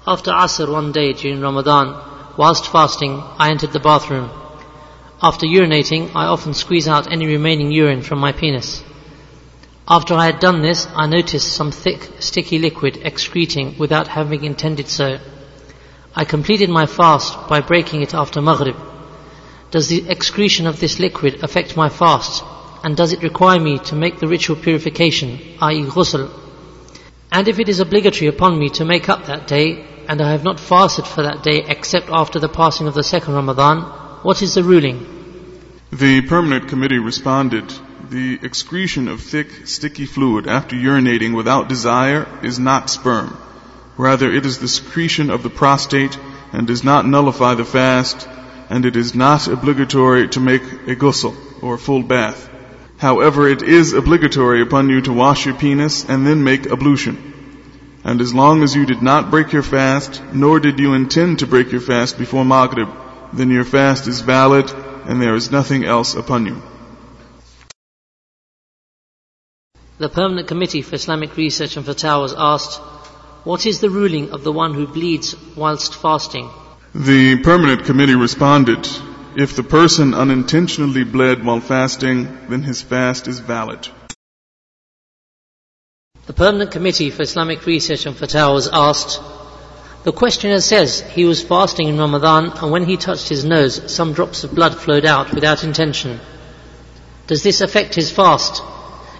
after 0.06 0.30
Asr 0.30 0.72
one 0.72 0.90
day 0.90 1.12
during 1.12 1.42
Ramadan, 1.42 1.94
whilst 2.38 2.66
fasting, 2.66 3.22
I 3.36 3.50
entered 3.50 3.74
the 3.74 3.78
bathroom. 3.78 4.30
After 5.22 5.44
urinating, 5.44 6.12
I 6.14 6.24
often 6.24 6.54
squeeze 6.54 6.88
out 6.88 7.12
any 7.12 7.26
remaining 7.26 7.70
urine 7.70 8.00
from 8.00 8.20
my 8.20 8.32
penis. 8.32 8.82
After 9.86 10.14
I 10.14 10.24
had 10.24 10.40
done 10.40 10.62
this, 10.62 10.88
I 10.96 11.06
noticed 11.06 11.52
some 11.52 11.72
thick, 11.72 12.08
sticky 12.20 12.58
liquid 12.58 13.00
excreting 13.02 13.76
without 13.76 14.08
having 14.08 14.44
intended 14.44 14.88
so. 14.88 15.18
I 16.16 16.24
completed 16.24 16.70
my 16.70 16.86
fast 16.86 17.48
by 17.50 17.60
breaking 17.60 18.00
it 18.00 18.14
after 18.14 18.40
Maghrib. 18.40 18.76
Does 19.70 19.88
the 19.88 20.08
excretion 20.08 20.66
of 20.66 20.80
this 20.80 20.98
liquid 20.98 21.44
affect 21.44 21.76
my 21.76 21.90
fast? 21.90 22.42
And 22.82 22.96
does 22.96 23.12
it 23.12 23.22
require 23.22 23.60
me 23.60 23.78
to 23.78 23.94
make 23.94 24.18
the 24.18 24.28
ritual 24.28 24.56
purification, 24.56 25.38
i.e. 25.60 25.84
ghusl? 25.84 26.30
And 27.32 27.46
if 27.46 27.58
it 27.58 27.68
is 27.68 27.80
obligatory 27.80 28.28
upon 28.28 28.58
me 28.58 28.70
to 28.70 28.84
make 28.84 29.08
up 29.08 29.26
that 29.26 29.46
day, 29.46 29.86
and 30.08 30.20
I 30.20 30.32
have 30.32 30.42
not 30.42 30.58
fasted 30.58 31.06
for 31.06 31.22
that 31.22 31.42
day 31.42 31.64
except 31.68 32.08
after 32.10 32.40
the 32.40 32.48
passing 32.48 32.88
of 32.88 32.94
the 32.94 33.04
second 33.04 33.34
Ramadan, 33.34 33.82
what 34.22 34.42
is 34.42 34.54
the 34.54 34.64
ruling? 34.64 35.06
The 35.92 36.22
permanent 36.22 36.68
committee 36.68 36.98
responded, 36.98 37.72
the 38.10 38.40
excretion 38.42 39.06
of 39.06 39.20
thick, 39.20 39.68
sticky 39.68 40.06
fluid 40.06 40.48
after 40.48 40.74
urinating 40.74 41.36
without 41.36 41.68
desire 41.68 42.26
is 42.42 42.58
not 42.58 42.90
sperm. 42.90 43.36
Rather, 43.96 44.32
it 44.32 44.44
is 44.44 44.58
the 44.58 44.68
secretion 44.68 45.30
of 45.30 45.44
the 45.44 45.50
prostate 45.50 46.18
and 46.52 46.66
does 46.66 46.82
not 46.82 47.06
nullify 47.06 47.54
the 47.54 47.64
fast, 47.64 48.28
and 48.68 48.84
it 48.84 48.96
is 48.96 49.14
not 49.14 49.46
obligatory 49.46 50.28
to 50.28 50.40
make 50.40 50.62
a 50.62 50.96
ghusl 50.96 51.36
or 51.62 51.78
full 51.78 52.02
bath. 52.02 52.49
However, 53.00 53.48
it 53.48 53.62
is 53.62 53.94
obligatory 53.94 54.60
upon 54.60 54.90
you 54.90 55.00
to 55.02 55.12
wash 55.12 55.46
your 55.46 55.54
penis 55.54 56.04
and 56.06 56.26
then 56.26 56.44
make 56.44 56.66
ablution. 56.66 57.16
And 58.04 58.20
as 58.20 58.34
long 58.34 58.62
as 58.62 58.74
you 58.76 58.84
did 58.84 59.00
not 59.00 59.30
break 59.30 59.52
your 59.52 59.62
fast, 59.62 60.22
nor 60.34 60.60
did 60.60 60.78
you 60.78 60.92
intend 60.92 61.38
to 61.38 61.46
break 61.46 61.72
your 61.72 61.80
fast 61.80 62.18
before 62.18 62.44
Maghrib, 62.44 62.90
then 63.32 63.50
your 63.50 63.64
fast 63.64 64.06
is 64.06 64.20
valid 64.20 64.70
and 65.06 65.22
there 65.22 65.34
is 65.34 65.50
nothing 65.50 65.82
else 65.84 66.14
upon 66.14 66.44
you. 66.44 66.62
The 69.96 70.10
Permanent 70.10 70.48
Committee 70.48 70.82
for 70.82 70.96
Islamic 70.96 71.38
Research 71.38 71.78
and 71.78 71.86
Fatwa 71.86 72.20
was 72.20 72.34
asked, 72.36 72.80
What 73.44 73.64
is 73.64 73.80
the 73.80 73.88
ruling 73.88 74.32
of 74.32 74.44
the 74.44 74.52
one 74.52 74.74
who 74.74 74.86
bleeds 74.86 75.34
whilst 75.56 75.94
fasting? 75.94 76.50
The 76.94 77.38
permanent 77.38 77.84
committee 77.86 78.14
responded, 78.14 78.86
if 79.36 79.54
the 79.54 79.62
person 79.62 80.14
unintentionally 80.14 81.04
bled 81.04 81.44
while 81.44 81.60
fasting, 81.60 82.48
then 82.48 82.62
his 82.62 82.82
fast 82.82 83.28
is 83.28 83.38
valid. 83.38 83.88
The 86.26 86.32
Permanent 86.32 86.70
Committee 86.70 87.10
for 87.10 87.22
Islamic 87.22 87.64
Research 87.66 88.06
and 88.06 88.18
was 88.18 88.68
asked, 88.72 89.20
the 90.04 90.12
questioner 90.12 90.60
says 90.60 91.00
he 91.00 91.24
was 91.24 91.42
fasting 91.42 91.88
in 91.88 91.98
Ramadan 91.98 92.52
and 92.58 92.70
when 92.70 92.84
he 92.84 92.96
touched 92.96 93.28
his 93.28 93.44
nose, 93.44 93.92
some 93.92 94.12
drops 94.12 94.44
of 94.44 94.54
blood 94.54 94.76
flowed 94.76 95.04
out 95.04 95.32
without 95.32 95.64
intention. 95.64 96.20
Does 97.26 97.42
this 97.42 97.60
affect 97.60 97.94
his 97.94 98.10
fast? 98.10 98.62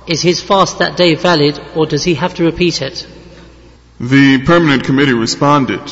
Is 0.07 0.23
his 0.23 0.43
fast 0.43 0.79
that 0.79 0.97
day 0.97 1.14
valid 1.14 1.61
or 1.75 1.87
does 1.87 2.05
he 2.05 2.14
have 2.14 2.35
to 2.35 2.45
repeat 2.45 2.83
it? 2.83 3.07
The 4.00 4.43
permanent 4.45 4.85
committee 4.85 5.12
responded, 5.12 5.83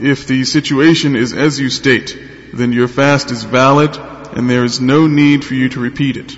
if 0.00 0.26
the 0.26 0.44
situation 0.44 1.14
is 1.14 1.32
as 1.32 1.60
you 1.60 1.70
state, 1.70 2.18
then 2.52 2.72
your 2.72 2.88
fast 2.88 3.30
is 3.30 3.44
valid 3.44 3.96
and 4.36 4.48
there 4.48 4.64
is 4.64 4.80
no 4.80 5.06
need 5.06 5.44
for 5.44 5.54
you 5.54 5.68
to 5.70 5.80
repeat 5.80 6.16
it. 6.16 6.36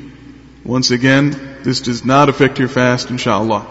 Once 0.64 0.90
again, 0.90 1.30
this 1.62 1.80
does 1.80 2.04
not 2.04 2.28
affect 2.28 2.58
your 2.58 2.68
fast, 2.68 3.10
inshallah. 3.10 3.66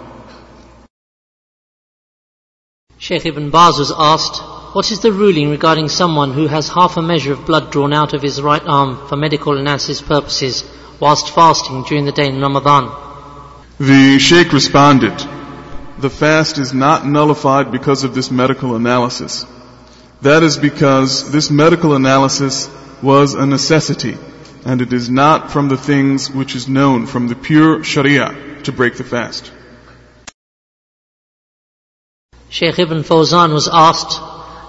Sheikh 2.98 3.26
Ibn 3.26 3.50
Baz 3.50 3.80
was 3.80 3.92
asked, 3.98 4.42
what 4.76 4.92
is 4.92 5.02
the 5.02 5.12
ruling 5.12 5.50
regarding 5.50 5.90
someone 5.90 6.32
who 6.32 6.48
has 6.48 6.70
half 6.70 6.98
a 6.98 7.02
measure 7.02 7.34
of 7.34 7.46
blood 7.46 7.72
drawn 7.72 7.94
out 7.94 8.14
of 8.14 8.22
his 8.22 8.42
right 8.42 8.64
arm 8.66 9.08
for 9.08 9.18
medical 9.18 9.58
analysis 9.58 10.02
purposes 10.02 10.64
whilst 11.00 11.30
fasting 11.30 11.84
during 11.84 12.06
the 12.06 12.12
day 12.12 12.28
in 12.28 12.40
Ramadan? 12.40 12.92
The 13.80 14.20
Sheikh 14.20 14.54
responded, 14.54 15.14
the 15.98 16.10
fast 16.10 16.58
is 16.58 16.74
not 16.74 17.06
nullified 17.06 17.72
because 17.72 18.04
of 18.04 18.16
this 18.16 18.32
medical 18.32 18.76
analysis. 18.76 19.46
That 20.24 20.42
is 20.42 20.56
because 20.56 21.32
this 21.32 21.52
medical 21.52 21.96
analysis 21.96 22.70
was 23.02 23.34
a 23.34 23.46
necessity 23.46 24.16
and 24.64 24.82
it 24.82 24.94
is 24.94 25.10
not 25.10 25.52
from 25.52 25.68
the 25.68 25.76
things 25.76 26.32
which 26.32 26.56
is 26.56 26.70
known 26.70 27.08
from 27.08 27.28
the 27.28 27.36
pure 27.36 27.84
Sharia 27.84 28.62
to 28.64 28.72
break 28.72 28.96
the 28.96 29.04
fast. 29.04 29.52
Sheikh 32.48 32.80
Ibn 32.80 33.04
Fawzan 33.04 33.52
was 33.52 33.68
asked, 33.68 34.22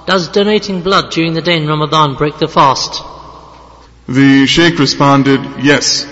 Does 0.08 0.26
donating 0.26 0.82
blood 0.82 1.12
during 1.12 1.34
the 1.34 1.42
day 1.42 1.58
in 1.58 1.68
Ramadan 1.68 2.16
break 2.16 2.38
the 2.38 2.48
fast? 2.48 3.04
The 4.08 4.46
Sheikh 4.46 4.80
responded, 4.80 5.40
Yes. 5.62 6.04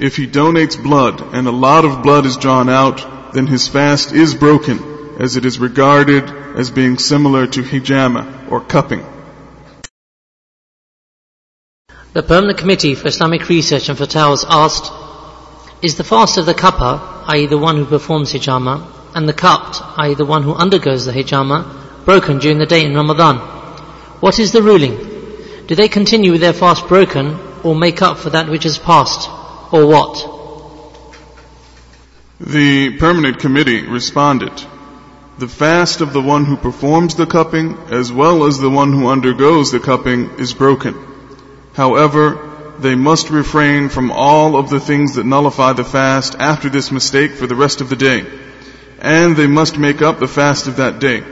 If 0.00 0.16
he 0.16 0.26
donates 0.26 0.82
blood 0.82 1.20
and 1.20 1.46
a 1.46 1.52
lot 1.52 1.84
of 1.84 2.02
blood 2.02 2.26
is 2.26 2.36
drawn 2.36 2.68
out, 2.68 3.32
then 3.32 3.46
his 3.46 3.68
fast 3.68 4.12
is 4.12 4.34
broken, 4.34 4.91
as 5.18 5.36
it 5.36 5.44
is 5.44 5.58
regarded 5.58 6.24
as 6.56 6.70
being 6.70 6.98
similar 6.98 7.46
to 7.46 7.62
hijama 7.62 8.50
or 8.50 8.60
cupping. 8.60 9.04
The 12.12 12.22
Permanent 12.22 12.58
Committee 12.58 12.94
for 12.94 13.08
Islamic 13.08 13.48
Research 13.48 13.88
and 13.88 13.98
Fatwa 13.98 14.30
was 14.30 14.44
asked, 14.48 14.92
Is 15.82 15.96
the 15.96 16.04
fast 16.04 16.36
of 16.36 16.46
the 16.46 16.54
cupper, 16.54 17.00
i.e. 17.28 17.46
the 17.46 17.56
one 17.56 17.76
who 17.76 17.86
performs 17.86 18.32
hijama, 18.32 18.86
and 19.14 19.28
the 19.28 19.32
cupped, 19.32 19.80
i.e. 19.98 20.14
the 20.14 20.26
one 20.26 20.42
who 20.42 20.54
undergoes 20.54 21.06
the 21.06 21.12
hijama, 21.12 22.04
broken 22.04 22.38
during 22.38 22.58
the 22.58 22.66
day 22.66 22.84
in 22.84 22.94
Ramadan. 22.94 23.38
What 24.20 24.38
is 24.38 24.52
the 24.52 24.62
ruling? 24.62 24.96
Do 25.66 25.74
they 25.74 25.88
continue 25.88 26.32
with 26.32 26.40
their 26.40 26.52
fast 26.52 26.86
broken 26.86 27.38
or 27.62 27.74
make 27.74 28.02
up 28.02 28.18
for 28.18 28.30
that 28.30 28.48
which 28.48 28.64
has 28.64 28.78
passed? 28.78 29.28
Or 29.72 29.86
what? 29.86 30.28
The 32.40 32.98
permanent 32.98 33.38
committee 33.38 33.86
responded, 33.86 34.52
the 35.38 35.48
fast 35.48 36.00
of 36.00 36.12
the 36.12 36.20
one 36.20 36.44
who 36.44 36.56
performs 36.56 37.14
the 37.14 37.26
cupping 37.26 37.76
as 37.90 38.12
well 38.12 38.44
as 38.44 38.58
the 38.58 38.70
one 38.70 38.92
who 38.92 39.08
undergoes 39.08 39.72
the 39.72 39.80
cupping 39.80 40.30
is 40.38 40.52
broken. 40.52 40.94
However, 41.74 42.74
they 42.78 42.94
must 42.94 43.30
refrain 43.30 43.88
from 43.88 44.10
all 44.10 44.56
of 44.56 44.70
the 44.70 44.80
things 44.80 45.14
that 45.14 45.26
nullify 45.26 45.72
the 45.72 45.84
fast 45.84 46.34
after 46.38 46.68
this 46.68 46.92
mistake 46.92 47.32
for 47.32 47.46
the 47.46 47.54
rest 47.54 47.80
of 47.80 47.88
the 47.88 47.96
day 47.96 48.26
and 49.02 49.36
they 49.36 49.48
must 49.48 49.76
make 49.76 50.00
up 50.00 50.20
the 50.20 50.28
fast 50.28 50.68
of 50.68 50.76
that 50.76 51.00
day. 51.00 51.24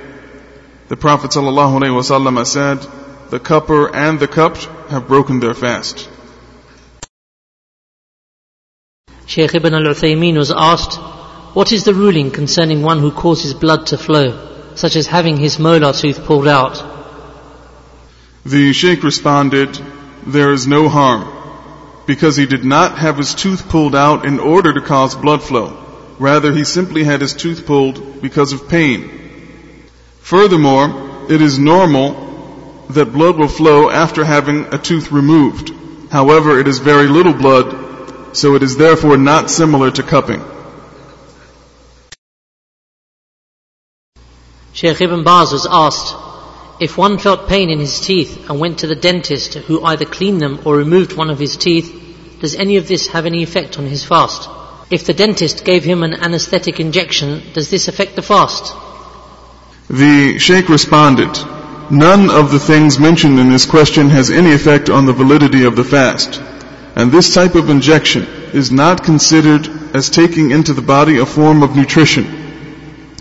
The 0.88 0.96
Prophet 0.96 1.30
ﷺ 1.30 2.46
said, 2.46 2.78
the 3.30 3.38
cupper 3.38 3.94
and 3.94 4.18
the 4.18 4.26
cupped 4.26 4.64
have 4.90 5.06
broken 5.06 5.38
their 5.38 5.54
fast. 5.54 6.08
Shaykh 9.26 9.54
Ibn 9.54 9.72
al-Uthaymeen 9.72 10.36
was 10.36 10.50
asked, 10.50 10.98
what 11.52 11.72
is 11.72 11.84
the 11.84 11.94
ruling 11.94 12.30
concerning 12.30 12.82
one 12.82 13.00
who 13.00 13.10
causes 13.10 13.54
blood 13.54 13.86
to 13.88 13.98
flow, 13.98 14.74
such 14.76 14.94
as 14.94 15.06
having 15.06 15.36
his 15.36 15.58
molar 15.58 15.92
tooth 15.92 16.24
pulled 16.24 16.46
out? 16.46 16.82
The 18.44 18.72
sheikh 18.72 19.02
responded, 19.02 19.78
there 20.26 20.52
is 20.52 20.66
no 20.66 20.88
harm, 20.88 21.26
because 22.06 22.36
he 22.36 22.46
did 22.46 22.64
not 22.64 22.98
have 22.98 23.18
his 23.18 23.34
tooth 23.34 23.68
pulled 23.68 23.96
out 23.96 24.24
in 24.24 24.38
order 24.38 24.72
to 24.72 24.80
cause 24.80 25.14
blood 25.14 25.42
flow. 25.42 25.76
Rather, 26.18 26.52
he 26.52 26.64
simply 26.64 27.02
had 27.02 27.20
his 27.20 27.34
tooth 27.34 27.66
pulled 27.66 28.22
because 28.22 28.52
of 28.52 28.68
pain. 28.68 29.10
Furthermore, 30.20 31.26
it 31.28 31.42
is 31.42 31.58
normal 31.58 32.86
that 32.90 33.12
blood 33.12 33.36
will 33.36 33.48
flow 33.48 33.90
after 33.90 34.24
having 34.24 34.72
a 34.72 34.78
tooth 34.78 35.10
removed. 35.10 35.72
However, 36.10 36.60
it 36.60 36.68
is 36.68 36.78
very 36.78 37.08
little 37.08 37.32
blood, 37.32 38.36
so 38.36 38.54
it 38.54 38.62
is 38.62 38.76
therefore 38.76 39.16
not 39.16 39.50
similar 39.50 39.90
to 39.90 40.02
cupping. 40.02 40.42
Sheikh 44.80 45.02
Ibn 45.02 45.24
Baz 45.24 45.52
was 45.52 45.68
asked, 45.70 46.14
if 46.80 46.96
one 46.96 47.18
felt 47.18 47.50
pain 47.50 47.68
in 47.68 47.80
his 47.80 48.00
teeth 48.00 48.48
and 48.48 48.58
went 48.58 48.78
to 48.78 48.86
the 48.86 48.94
dentist 48.94 49.52
who 49.52 49.84
either 49.84 50.06
cleaned 50.06 50.40
them 50.40 50.58
or 50.64 50.74
removed 50.74 51.12
one 51.12 51.28
of 51.28 51.38
his 51.38 51.58
teeth, 51.58 51.92
does 52.40 52.54
any 52.54 52.78
of 52.78 52.88
this 52.88 53.08
have 53.08 53.26
any 53.26 53.42
effect 53.42 53.78
on 53.78 53.84
his 53.84 54.04
fast? 54.04 54.48
If 54.90 55.04
the 55.04 55.12
dentist 55.12 55.66
gave 55.66 55.84
him 55.84 56.02
an 56.02 56.14
anesthetic 56.14 56.80
injection, 56.80 57.42
does 57.52 57.68
this 57.68 57.88
affect 57.88 58.16
the 58.16 58.22
fast? 58.22 58.74
The 59.90 60.38
Sheikh 60.38 60.70
responded, 60.70 61.28
None 61.90 62.30
of 62.30 62.50
the 62.50 62.58
things 62.58 62.98
mentioned 62.98 63.38
in 63.38 63.50
this 63.50 63.66
question 63.66 64.08
has 64.08 64.30
any 64.30 64.54
effect 64.54 64.88
on 64.88 65.04
the 65.04 65.12
validity 65.12 65.64
of 65.64 65.76
the 65.76 65.84
fast. 65.84 66.40
And 66.96 67.12
this 67.12 67.34
type 67.34 67.54
of 67.54 67.68
injection 67.68 68.22
is 68.54 68.72
not 68.72 69.04
considered 69.04 69.68
as 69.94 70.08
taking 70.08 70.52
into 70.52 70.72
the 70.72 70.80
body 70.80 71.18
a 71.18 71.26
form 71.26 71.62
of 71.62 71.76
nutrition. 71.76 72.39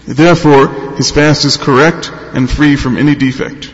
Therefore, 0.09 0.67
his 0.95 1.11
fast 1.11 1.45
is 1.45 1.55
correct 1.55 2.11
and 2.33 2.49
free 2.49 2.75
from 2.75 2.97
any 2.97 3.13
defect. 3.13 3.71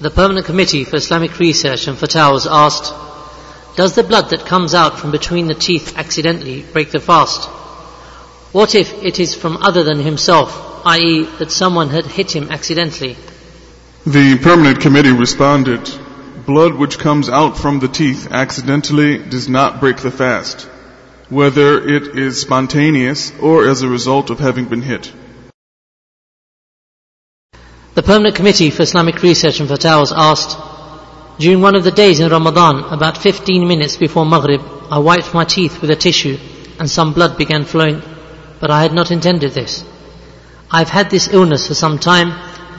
The 0.00 0.10
Permanent 0.10 0.46
Committee 0.46 0.84
for 0.84 0.96
Islamic 0.96 1.36
Research 1.40 1.88
and 1.88 1.98
Fatwa 1.98 2.32
was 2.32 2.46
asked, 2.46 2.94
does 3.74 3.96
the 3.96 4.04
blood 4.04 4.30
that 4.30 4.46
comes 4.46 4.74
out 4.74 5.00
from 5.00 5.10
between 5.10 5.48
the 5.48 5.54
teeth 5.54 5.98
accidentally 5.98 6.62
break 6.62 6.92
the 6.92 7.00
fast? 7.00 7.48
What 8.52 8.76
if 8.76 8.92
it 9.02 9.18
is 9.18 9.34
from 9.34 9.56
other 9.56 9.82
than 9.82 9.98
himself 9.98 10.68
i.e. 10.84 11.24
that 11.38 11.50
someone 11.50 11.88
had 11.88 12.06
hit 12.06 12.34
him 12.34 12.50
accidentally. 12.50 13.16
The 14.06 14.38
permanent 14.38 14.80
committee 14.80 15.12
responded, 15.12 15.90
blood 16.46 16.74
which 16.74 16.98
comes 16.98 17.28
out 17.28 17.58
from 17.58 17.80
the 17.80 17.88
teeth 17.88 18.28
accidentally 18.30 19.18
does 19.18 19.48
not 19.48 19.80
break 19.80 19.98
the 19.98 20.10
fast, 20.10 20.68
whether 21.30 21.86
it 21.86 22.18
is 22.18 22.40
spontaneous 22.40 23.32
or 23.40 23.68
as 23.68 23.82
a 23.82 23.88
result 23.88 24.30
of 24.30 24.38
having 24.38 24.66
been 24.66 24.82
hit. 24.82 25.12
The 27.94 28.02
Permanent 28.02 28.36
Committee 28.36 28.70
for 28.70 28.82
Islamic 28.82 29.22
Research 29.22 29.60
and 29.60 29.68
Fatwa 29.68 30.00
was 30.00 30.12
asked, 30.12 30.56
during 31.38 31.60
one 31.60 31.74
of 31.74 31.84
the 31.84 31.90
days 31.90 32.20
in 32.20 32.30
Ramadan, 32.30 32.84
about 32.92 33.18
15 33.18 33.68
minutes 33.68 33.96
before 33.96 34.24
Maghrib, 34.24 34.60
I 34.90 34.98
wiped 34.98 35.34
my 35.34 35.44
teeth 35.44 35.80
with 35.80 35.90
a 35.90 35.96
tissue 35.96 36.38
and 36.78 36.88
some 36.88 37.12
blood 37.12 37.36
began 37.36 37.64
flowing, 37.64 38.02
but 38.60 38.70
I 38.70 38.82
had 38.82 38.92
not 38.92 39.10
intended 39.10 39.52
this. 39.52 39.84
I've 40.70 40.88
had 40.88 41.10
this 41.10 41.28
illness 41.28 41.66
for 41.66 41.74
some 41.74 41.98
time, 41.98 42.30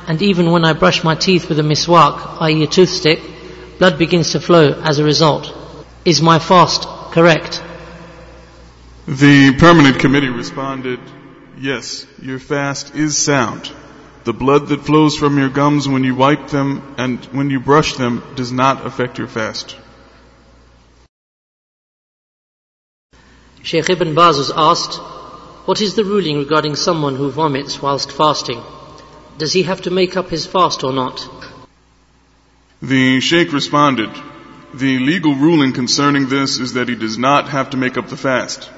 and 0.07 0.21
even 0.21 0.51
when 0.51 0.65
I 0.65 0.73
brush 0.73 1.03
my 1.03 1.15
teeth 1.15 1.49
with 1.49 1.59
a 1.59 1.63
miswak, 1.63 2.41
i.e. 2.41 2.63
a 2.63 2.67
toothstick, 2.67 3.19
blood 3.77 3.97
begins 3.97 4.31
to 4.31 4.39
flow 4.39 4.71
as 4.83 4.99
a 4.99 5.03
result. 5.03 5.53
Is 6.05 6.21
my 6.21 6.39
fast 6.39 6.83
correct? 7.11 7.61
The 9.09 9.55
permanent 9.57 9.97
committee 9.97 10.29
responded, 10.29 10.99
yes, 11.57 12.05
your 12.21 12.37
fast 12.37 12.93
is 12.93 13.17
sound. 13.17 13.71
The 14.23 14.33
blood 14.33 14.67
that 14.67 14.85
flows 14.85 15.17
from 15.17 15.39
your 15.39 15.49
gums 15.49 15.87
when 15.87 16.03
you 16.03 16.13
wipe 16.13 16.49
them 16.49 16.93
and 16.95 17.17
when 17.31 17.49
you 17.49 17.59
brush 17.59 17.95
them 17.95 18.21
does 18.35 18.51
not 18.51 18.85
affect 18.85 19.17
your 19.17 19.27
fast. 19.27 19.75
Sheikh 23.63 23.89
Ibn 23.89 24.13
Baz 24.13 24.37
was 24.37 24.51
asked, 24.55 24.97
What 25.65 25.81
is 25.81 25.95
the 25.95 26.05
ruling 26.05 26.37
regarding 26.37 26.75
someone 26.75 27.15
who 27.15 27.31
vomits 27.31 27.81
whilst 27.81 28.11
fasting? 28.11 28.61
Does 29.39 29.53
he 29.53 29.63
have 29.63 29.81
to 29.81 29.89
make 29.89 30.17
up 30.17 30.29
his 30.29 30.45
fast 30.45 30.83
or 30.83 30.93
not? 30.93 31.27
The 32.83 33.21
Sheikh 33.21 33.53
responded, 33.53 34.11
The 34.75 34.99
legal 34.99 35.33
ruling 35.33 35.73
concerning 35.73 36.29
this 36.29 36.59
is 36.59 36.73
that 36.73 36.89
he 36.89 36.93
does 36.93 37.17
not 37.17 37.49
have 37.49 37.71
to 37.71 37.77
make 37.77 37.97
up 37.97 38.09
the 38.09 38.15
fast. 38.15 38.69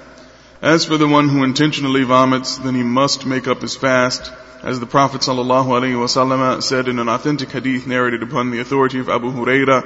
As 0.62 0.86
for 0.86 0.98
the 0.98 1.08
one 1.08 1.28
who 1.28 1.44
intentionally 1.44 2.04
vomits, 2.04 2.58
then 2.58 2.76
he 2.76 2.84
must 2.84 3.26
make 3.26 3.48
up 3.48 3.64
his 3.64 3.76
fast, 3.76 4.32
as 4.62 4.80
the 4.80 4.86
Prophet 4.86 5.22
ﷺ 5.22 6.62
said 6.62 6.88
in 6.88 7.00
an 7.00 7.10
authentic 7.10 7.50
hadith 7.50 7.88
narrated 7.88 8.22
upon 8.22 8.52
the 8.52 8.60
authority 8.60 9.00
of 9.00 9.10
Abu 9.10 9.32
Huraira, 9.32 9.82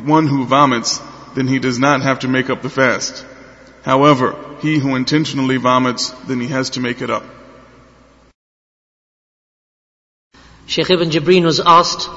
one 0.00 0.26
who 0.26 0.46
vomits, 0.46 1.02
then 1.34 1.46
he 1.46 1.58
does 1.58 1.78
not 1.78 2.00
have 2.00 2.20
to 2.20 2.28
make 2.28 2.48
up 2.48 2.62
the 2.62 2.70
fast. 2.70 3.26
However, 3.82 4.34
he 4.62 4.78
who 4.78 4.96
intentionally 4.96 5.58
vomits, 5.58 6.08
then 6.26 6.40
he 6.40 6.46
has 6.46 6.70
to 6.70 6.80
make 6.80 7.02
it 7.02 7.10
up. 7.10 7.24
Sheikh 10.64 10.90
Ibn 10.90 11.10
Jibreen 11.10 11.44
was 11.44 11.60
asked, 11.60 12.08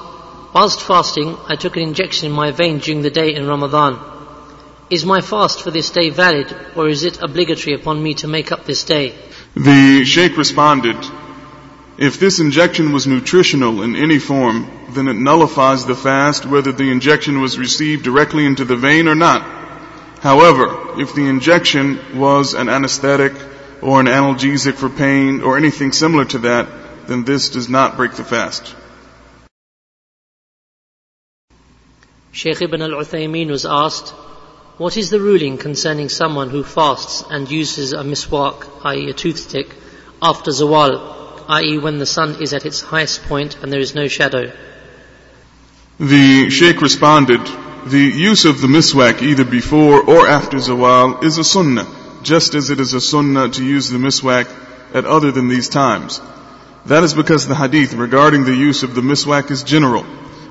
Whilst 0.54 0.82
fasting, 0.82 1.36
I 1.50 1.58
took 1.58 1.76
an 1.76 1.84
injection 1.84 2.28
in 2.28 2.32
my 2.32 2.52
vein 2.52 2.80
during 2.80 3.02
the 3.02 3.12
day 3.12 3.36
in 3.36 3.46
Ramadan. 3.46 4.19
Is 4.90 5.06
my 5.06 5.22
fast 5.22 5.62
for 5.62 5.70
this 5.70 5.92
day 5.92 6.10
valid, 6.10 6.56
or 6.76 6.90
is 6.90 7.04
it 7.04 7.22
obligatory 7.22 7.76
upon 7.76 8.02
me 8.02 8.16
to 8.16 8.28
make 8.28 8.52
up 8.52 8.66
this 8.66 8.84
day? 8.84 9.14
The 9.56 10.04
Sheikh 10.04 10.36
responded, 10.36 10.98
if 12.00 12.20
this 12.20 12.40
injection 12.40 12.92
was 12.92 13.06
nutritional 13.06 13.84
in 13.84 13.96
any 13.96 14.18
form, 14.18 14.68
then 14.90 15.08
it 15.08 15.16
nullifies 15.16 15.86
the 15.86 15.96
fast 15.96 16.46
whether 16.46 16.72
the 16.72 16.90
injection 16.90 17.40
was 17.40 17.60
received 17.60 18.04
directly 18.04 18.46
into 18.46 18.66
the 18.66 18.78
vein 18.78 19.08
or 19.08 19.16
not. 19.16 19.42
However, 20.22 21.00
if 21.00 21.14
the 21.14 21.28
injection 21.28 22.18
was 22.18 22.54
an 22.54 22.68
anesthetic 22.68 23.34
or 23.82 24.00
an 24.00 24.08
analgesic 24.08 24.74
for 24.74 24.90
pain 24.90 25.42
or 25.42 25.58
anything 25.58 25.92
similar 25.92 26.26
to 26.26 26.40
that, 26.40 27.08
then 27.08 27.26
this 27.26 27.50
does 27.50 27.70
not 27.70 27.96
break 27.96 28.14
the 28.14 28.24
fast. 28.24 28.76
Sheikh 32.32 32.62
Ibn 32.62 32.82
al-Uthaymeen 32.82 33.50
was 33.50 33.66
asked, 33.66 34.14
what 34.80 34.96
is 34.96 35.10
the 35.10 35.20
ruling 35.20 35.58
concerning 35.58 36.08
someone 36.08 36.50
who 36.50 36.64
fasts 36.64 37.22
and 37.30 37.52
uses 37.52 37.92
a 37.92 37.98
miswak, 37.98 38.66
i.e. 38.86 39.10
a 39.10 39.14
toothstick, 39.14 39.76
after 40.22 40.52
zawal, 40.52 41.44
i.e. 41.50 41.78
when 41.78 41.98
the 42.00 42.06
sun 42.06 42.42
is 42.42 42.54
at 42.54 42.66
its 42.66 42.80
highest 42.80 43.22
point 43.24 43.62
and 43.62 43.74
there 43.74 43.82
is 43.82 43.94
no 43.94 44.08
shadow? 44.08 44.54
The 46.00 46.50
Sheikh 46.50 46.82
responded, 46.82 47.42
the 47.88 48.00
use 48.00 48.46
of 48.46 48.62
the 48.62 48.68
miswak 48.68 49.22
either 49.22 49.44
before 49.44 50.02
or 50.02 50.30
after 50.30 50.56
zawal 50.56 51.26
is 51.26 51.38
a 51.38 51.44
sunnah, 51.44 51.88
just 52.24 52.56
as 52.56 52.70
it 52.70 52.80
is 52.80 52.94
a 52.94 53.02
sunnah 53.02 53.50
to 53.50 53.66
use 53.66 53.90
the 53.90 53.98
miswak 53.98 54.48
at 54.94 55.04
other 55.04 55.34
than 55.34 55.50
these 55.50 55.68
times. 55.68 56.22
That 56.86 57.04
is 57.04 57.14
because 57.14 57.46
the 57.46 57.56
hadith 57.56 57.96
regarding 57.96 58.46
the 58.46 58.56
use 58.56 58.84
of 58.84 58.96
the 58.96 59.02
miswak 59.02 59.52
is 59.52 59.64
general 59.64 60.06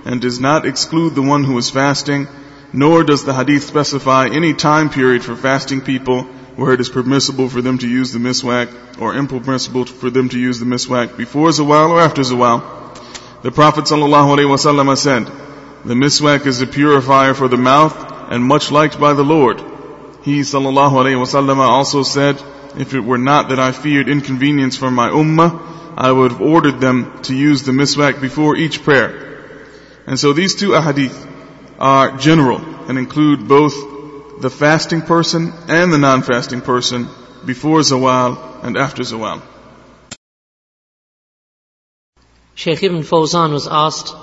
and 0.04 0.20
does 0.20 0.38
not 0.38 0.66
exclude 0.66 1.14
the 1.14 1.22
one 1.22 1.44
who 1.44 1.56
is 1.56 1.70
fasting, 1.70 2.28
nor 2.72 3.02
does 3.02 3.24
the 3.24 3.34
hadith 3.34 3.64
specify 3.64 4.28
any 4.28 4.54
time 4.54 4.90
period 4.90 5.24
for 5.24 5.36
fasting 5.36 5.80
people 5.80 6.24
where 6.56 6.72
it 6.72 6.80
is 6.80 6.88
permissible 6.88 7.48
for 7.48 7.62
them 7.62 7.78
to 7.78 7.88
use 7.88 8.12
the 8.12 8.18
miswak 8.18 9.00
or 9.00 9.14
impermissible 9.14 9.84
for 9.86 10.10
them 10.10 10.28
to 10.28 10.38
use 10.38 10.58
the 10.58 10.66
miswak 10.66 11.16
before 11.16 11.48
zawal 11.50 11.90
or 11.90 12.00
after 12.00 12.22
zawal. 12.22 12.60
The 13.42 13.52
Prophet 13.52 13.84
ﷺ 13.84 14.98
said, 14.98 15.26
the 15.84 15.94
miswak 15.94 16.46
is 16.46 16.60
a 16.60 16.66
purifier 16.66 17.34
for 17.34 17.46
the 17.46 17.56
mouth 17.56 17.96
and 18.30 18.44
much 18.44 18.72
liked 18.72 18.98
by 18.98 19.12
the 19.12 19.22
Lord. 19.22 19.60
He 20.22 20.40
ﷺ 20.40 21.56
also 21.56 22.02
said, 22.02 22.42
if 22.76 22.92
it 22.92 23.00
were 23.00 23.18
not 23.18 23.50
that 23.50 23.60
I 23.60 23.70
feared 23.72 24.08
inconvenience 24.08 24.76
for 24.76 24.90
my 24.90 25.08
ummah, 25.08 25.62
I 25.96 26.10
would 26.10 26.32
have 26.32 26.40
ordered 26.40 26.80
them 26.80 27.22
to 27.22 27.34
use 27.34 27.62
the 27.62 27.72
miswak 27.72 28.20
before 28.20 28.56
each 28.56 28.82
prayer. 28.82 29.46
And 30.06 30.18
so 30.18 30.32
these 30.32 30.56
two 30.56 30.70
ahadith 30.70 31.37
are 31.78 32.16
general 32.16 32.58
and 32.88 32.98
include 32.98 33.48
both 33.48 33.74
the 34.40 34.50
fasting 34.50 35.02
person 35.02 35.52
and 35.68 35.92
the 35.92 35.98
non-fasting 35.98 36.60
person 36.60 37.08
before 37.44 37.80
zawal 37.80 38.64
and 38.64 38.76
after 38.76 39.02
zawal. 39.02 39.42
Sheikh 42.54 42.82
Ibn 42.82 43.02
Fawzan 43.02 43.52
was 43.52 43.68
asked, 43.68 44.14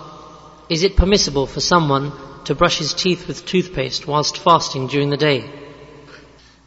is 0.67 0.83
it 0.83 0.97
permissible 0.97 1.47
for 1.47 1.61
someone 1.61 2.11
to 2.45 2.55
brush 2.55 2.79
his 2.79 2.93
teeth 2.93 3.27
with 3.27 3.45
toothpaste 3.45 4.07
whilst 4.07 4.37
fasting 4.37 4.87
during 4.87 5.09
the 5.09 5.17
day? 5.17 5.49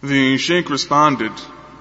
The 0.02 0.38
Sheikh 0.38 0.70
responded, 0.70 1.32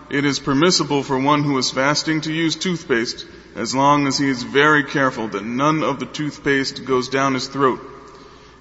it 0.10 0.26
is 0.26 0.40
permissible 0.40 1.04
for 1.04 1.20
one 1.20 1.44
who 1.44 1.58
is 1.58 1.72
fasting 1.72 2.22
to 2.22 2.34
use 2.34 2.56
toothpaste 2.56 3.26
as 3.56 3.76
long 3.76 4.08
as 4.08 4.18
he 4.18 4.30
is 4.30 4.44
very 4.44 4.84
careful 4.84 5.28
that 5.30 5.44
none 5.44 5.84
of 5.84 6.00
the 6.00 6.06
toothpaste 6.06 6.86
goes 6.86 7.10
down 7.10 7.34
his 7.34 7.48
throat. 7.48 7.80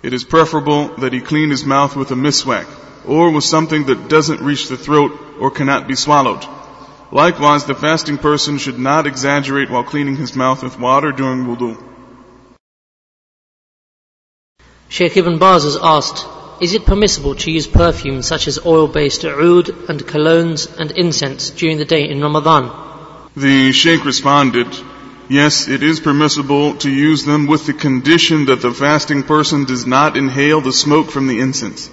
It 0.03 0.13
is 0.13 0.25
preferable 0.25 0.89
that 0.97 1.13
he 1.13 1.21
clean 1.21 1.51
his 1.51 1.65
mouth 1.65 1.97
with 1.97 2.11
a 2.11 2.15
miswak 2.15 2.67
or 3.07 3.31
with 3.31 3.45
something 3.45 3.87
that 3.87 4.09
doesn't 4.09 4.41
reach 4.41 4.69
the 4.69 4.77
throat 4.77 5.13
or 5.41 5.51
cannot 5.51 5.89
be 5.89 5.97
swallowed. 5.97 6.45
Likewise, 7.13 7.65
the 7.65 7.75
fasting 7.75 8.19
person 8.19 8.59
should 8.59 8.79
not 8.79 9.07
exaggerate 9.07 9.71
while 9.71 9.85
cleaning 9.85 10.17
his 10.17 10.35
mouth 10.35 10.63
with 10.63 10.79
water 10.79 11.13
during 11.13 11.45
wudu. 11.47 11.77
Sheikh 14.89 15.17
Ibn 15.17 15.39
Baz 15.39 15.65
was 15.65 15.79
asked, 15.83 16.27
is 16.61 16.73
it 16.73 16.87
permissible 16.87 17.35
to 17.35 17.51
use 17.51 17.67
perfumes 17.67 18.27
such 18.27 18.49
as 18.49 18.65
oil-based 18.65 19.25
oud 19.25 19.69
and 19.91 20.01
colognes 20.07 20.67
and 20.79 20.91
incense 20.93 21.51
during 21.51 21.77
the 21.79 21.85
day 21.85 22.09
in 22.09 22.21
Ramadan? 22.23 22.71
The 23.37 23.73
Sheikh 23.73 24.05
responded, 24.05 24.69
Yes, 25.29 25.67
it 25.67 25.83
is 25.83 25.99
permissible 25.99 26.77
to 26.77 26.91
use 26.91 27.25
them 27.25 27.49
with 27.49 27.67
the 27.67 27.73
condition 27.73 28.45
that 28.47 28.63
the 28.63 28.73
fasting 28.73 29.25
person 29.25 29.65
does 29.65 29.85
not 29.85 30.17
inhale 30.17 30.61
the 30.61 30.73
smoke 30.73 31.11
from 31.11 31.27
the 31.27 31.41
incense. 31.41 31.91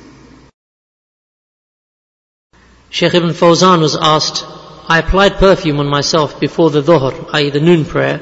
Sheikh 2.91 3.15
Ibn 3.15 3.32
Fawzan 3.32 3.82
was 3.82 3.96
asked, 3.96 4.46
I 4.88 5.00
applied 5.00 5.38
perfume 5.38 5.80
on 5.80 5.88
myself 5.88 6.39
before 6.39 6.69
the 6.69 6.84
dhuhr, 6.84 7.28
i.e. 7.34 7.50
the 7.50 7.60
noon 7.60 7.86
prayer, 7.86 8.22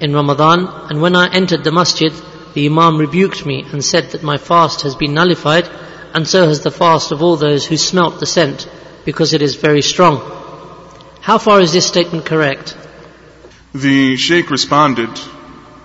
in 0.00 0.12
Ramadan, 0.12 0.66
and 0.90 1.00
when 1.00 1.16
I 1.16 1.32
entered 1.32 1.64
the 1.64 1.72
masjid, 1.72 2.12
the 2.52 2.66
Imam 2.66 2.98
rebuked 2.98 3.46
me 3.46 3.64
and 3.72 3.82
said 3.82 4.10
that 4.10 4.22
my 4.22 4.36
fast 4.36 4.82
has 4.82 4.96
been 4.96 5.14
nullified, 5.14 5.66
and 6.12 6.28
so 6.28 6.46
has 6.46 6.60
the 6.60 6.70
fast 6.70 7.10
of 7.10 7.22
all 7.22 7.36
those 7.36 7.64
who 7.64 7.78
smelt 7.78 8.20
the 8.20 8.26
scent, 8.26 8.68
because 9.06 9.32
it 9.32 9.40
is 9.40 9.54
very 9.54 9.80
strong. 9.80 10.20
How 11.22 11.38
far 11.38 11.62
is 11.62 11.72
this 11.72 11.86
statement 11.86 12.26
correct? 12.26 12.76
The 13.74 14.16
Sheikh 14.16 14.50
responded, 14.50 15.08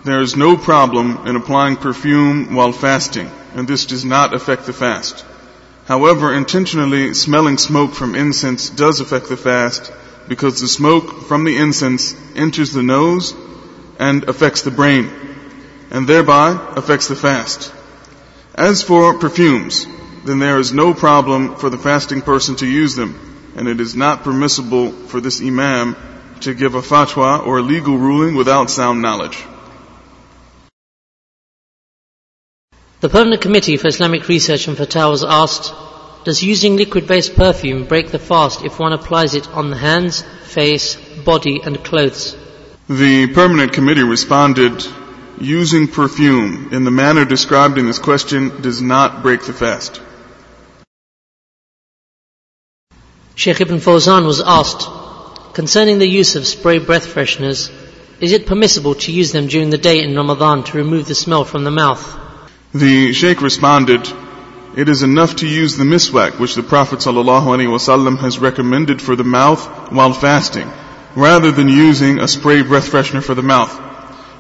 there 0.04 0.20
is 0.20 0.36
no 0.36 0.58
problem 0.58 1.26
in 1.26 1.38
applying 1.38 1.78
perfume 1.78 2.54
while 2.54 2.74
fasting, 2.74 3.32
and 3.56 3.66
this 3.66 3.86
does 3.86 4.04
not 4.04 4.34
affect 4.34 4.66
the 4.66 4.74
fast. 4.74 5.24
However, 5.86 6.34
intentionally 6.34 7.14
smelling 7.14 7.58
smoke 7.58 7.94
from 7.94 8.14
incense 8.16 8.70
does 8.70 9.00
affect 9.00 9.30
the 9.30 9.38
fast 9.38 9.92
because 10.28 10.60
the 10.60 10.68
smoke 10.68 11.28
from 11.28 11.46
the 11.46 11.58
incense 11.58 12.14
enters 12.36 12.74
the 12.74 12.84
nose 12.84 13.34
and 14.00 14.26
affects 14.26 14.64
the 14.64 14.72
brain, 14.72 15.10
and 15.90 16.08
thereby 16.08 16.74
affects 16.76 17.08
the 17.08 17.16
fast. 17.16 17.74
As 18.54 18.84
for 18.84 19.18
perfumes, 19.18 19.88
then 20.26 20.40
there 20.40 20.60
is 20.60 20.74
no 20.74 20.94
problem 20.94 21.56
for 21.56 21.70
the 21.70 21.78
fasting 21.78 22.22
person 22.22 22.58
to 22.58 22.68
use 22.68 22.96
them 22.96 23.28
and 23.56 23.68
it 23.68 23.82
is 23.82 23.96
not 23.96 24.24
permissible 24.24 24.92
for 24.92 25.20
this 25.20 25.42
imam 25.42 25.96
to 26.42 26.54
give 26.54 26.76
a 26.76 26.82
fatwa 26.82 27.46
or 27.46 27.60
a 27.60 27.62
legal 27.62 27.98
ruling 27.98 28.36
without 28.36 28.70
sound 28.70 29.02
knowledge. 29.02 29.44
The 33.00 33.10
Permanent 33.10 33.42
Committee 33.42 33.78
for 33.78 33.88
Islamic 33.88 34.28
Research 34.28 34.68
and 34.68 34.76
Fatwas 34.76 35.24
asked, 35.24 35.74
does 36.24 36.42
using 36.42 36.76
liquid-based 36.76 37.36
perfume 37.36 37.86
break 37.86 38.10
the 38.10 38.20
fast 38.20 38.66
if 38.66 38.80
one 38.80 38.92
applies 38.92 39.36
it 39.36 39.48
on 39.50 39.70
the 39.70 39.78
hands, 39.78 40.24
face, 40.46 40.96
body 41.24 41.62
and 41.64 41.84
clothes? 41.84 42.36
The 42.90 43.28
permanent 43.28 43.74
committee 43.74 44.04
responded, 44.04 44.84
using 45.40 45.88
perfume 45.88 46.70
in 46.74 46.86
the 46.86 46.92
manner 46.92 47.24
described 47.24 47.78
in 47.78 47.86
this 47.86 48.00
question 48.00 48.62
does 48.62 48.82
not 48.82 49.22
break 49.22 49.46
the 49.46 49.54
fast. 49.54 50.02
Sheikh 53.36 53.62
Ibn 53.62 53.78
Fawzan 53.78 54.26
was 54.26 54.42
asked, 54.42 54.90
concerning 55.58 55.98
the 55.98 56.08
use 56.08 56.36
of 56.36 56.46
spray 56.46 56.78
breath 56.78 57.08
fresheners, 57.08 57.72
is 58.22 58.32
it 58.32 58.46
permissible 58.46 58.94
to 58.94 59.12
use 59.12 59.32
them 59.32 59.48
during 59.48 59.72
the 59.72 59.84
day 59.90 60.04
in 60.04 60.16
Ramadan 60.16 60.64
to 60.64 60.78
remove 60.78 61.08
the 61.08 61.16
smell 61.16 61.46
from 61.46 61.64
the 61.64 61.72
mouth? 61.72 62.04
The 62.76 63.12
Sheikh 63.12 63.42
responded, 63.42 64.08
it 64.76 64.88
is 64.88 65.02
enough 65.02 65.38
to 65.38 65.48
use 65.48 65.76
the 65.76 65.84
miswak 65.84 66.38
which 66.40 66.54
the 66.54 66.62
Prophet 66.62 67.00
ﷺ 67.00 68.20
has 68.20 68.38
recommended 68.38 69.02
for 69.02 69.16
the 69.16 69.24
mouth 69.24 69.92
while 69.92 70.14
fasting, 70.14 70.72
rather 71.16 71.52
than 71.52 71.70
using 71.70 72.20
a 72.20 72.28
spray 72.28 72.62
breath 72.62 72.92
freshener 72.92 73.24
for 73.24 73.34
the 73.34 73.42
mouth. 73.42 73.72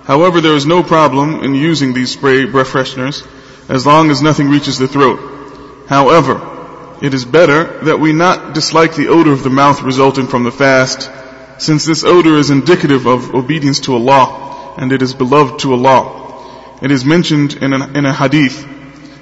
However, 0.03 0.39
there 0.39 0.53
is 0.53 0.67
no 0.67 0.84
problem 0.84 1.43
in 1.43 1.56
using 1.56 1.93
these 1.93 2.13
spray 2.13 2.45
breath 2.45 2.67
fresheners 2.67 3.25
as 3.67 3.88
long 3.88 4.12
as 4.12 4.21
nothing 4.21 4.49
reaches 4.49 4.77
the 4.77 4.88
throat. 4.88 5.19
However, 5.88 6.57
it 7.01 7.13
is 7.13 7.25
better 7.25 7.79
that 7.86 7.99
we 7.99 8.13
not 8.13 8.53
dislike 8.53 8.95
the 8.95 9.10
odor 9.10 9.31
of 9.31 9.43
the 9.43 9.49
mouth 9.49 9.83
resulting 9.83 10.27
from 10.27 10.43
the 10.43 10.51
fast, 10.51 11.12
since 11.60 11.86
this 11.86 12.03
odor 12.03 12.38
is 12.38 12.49
indicative 12.49 13.05
of 13.05 13.33
obedience 13.36 13.81
to 13.81 13.93
Allah, 13.93 14.75
and 14.77 14.91
it 14.91 15.01
is 15.01 15.13
beloved 15.13 15.60
to 15.60 15.73
Allah. 15.73 16.79
It 16.81 16.91
is 16.91 17.05
mentioned 17.05 17.53
in 17.55 17.73
a, 17.73 17.88
in 17.97 18.05
a 18.05 18.13
hadith. 18.13 18.65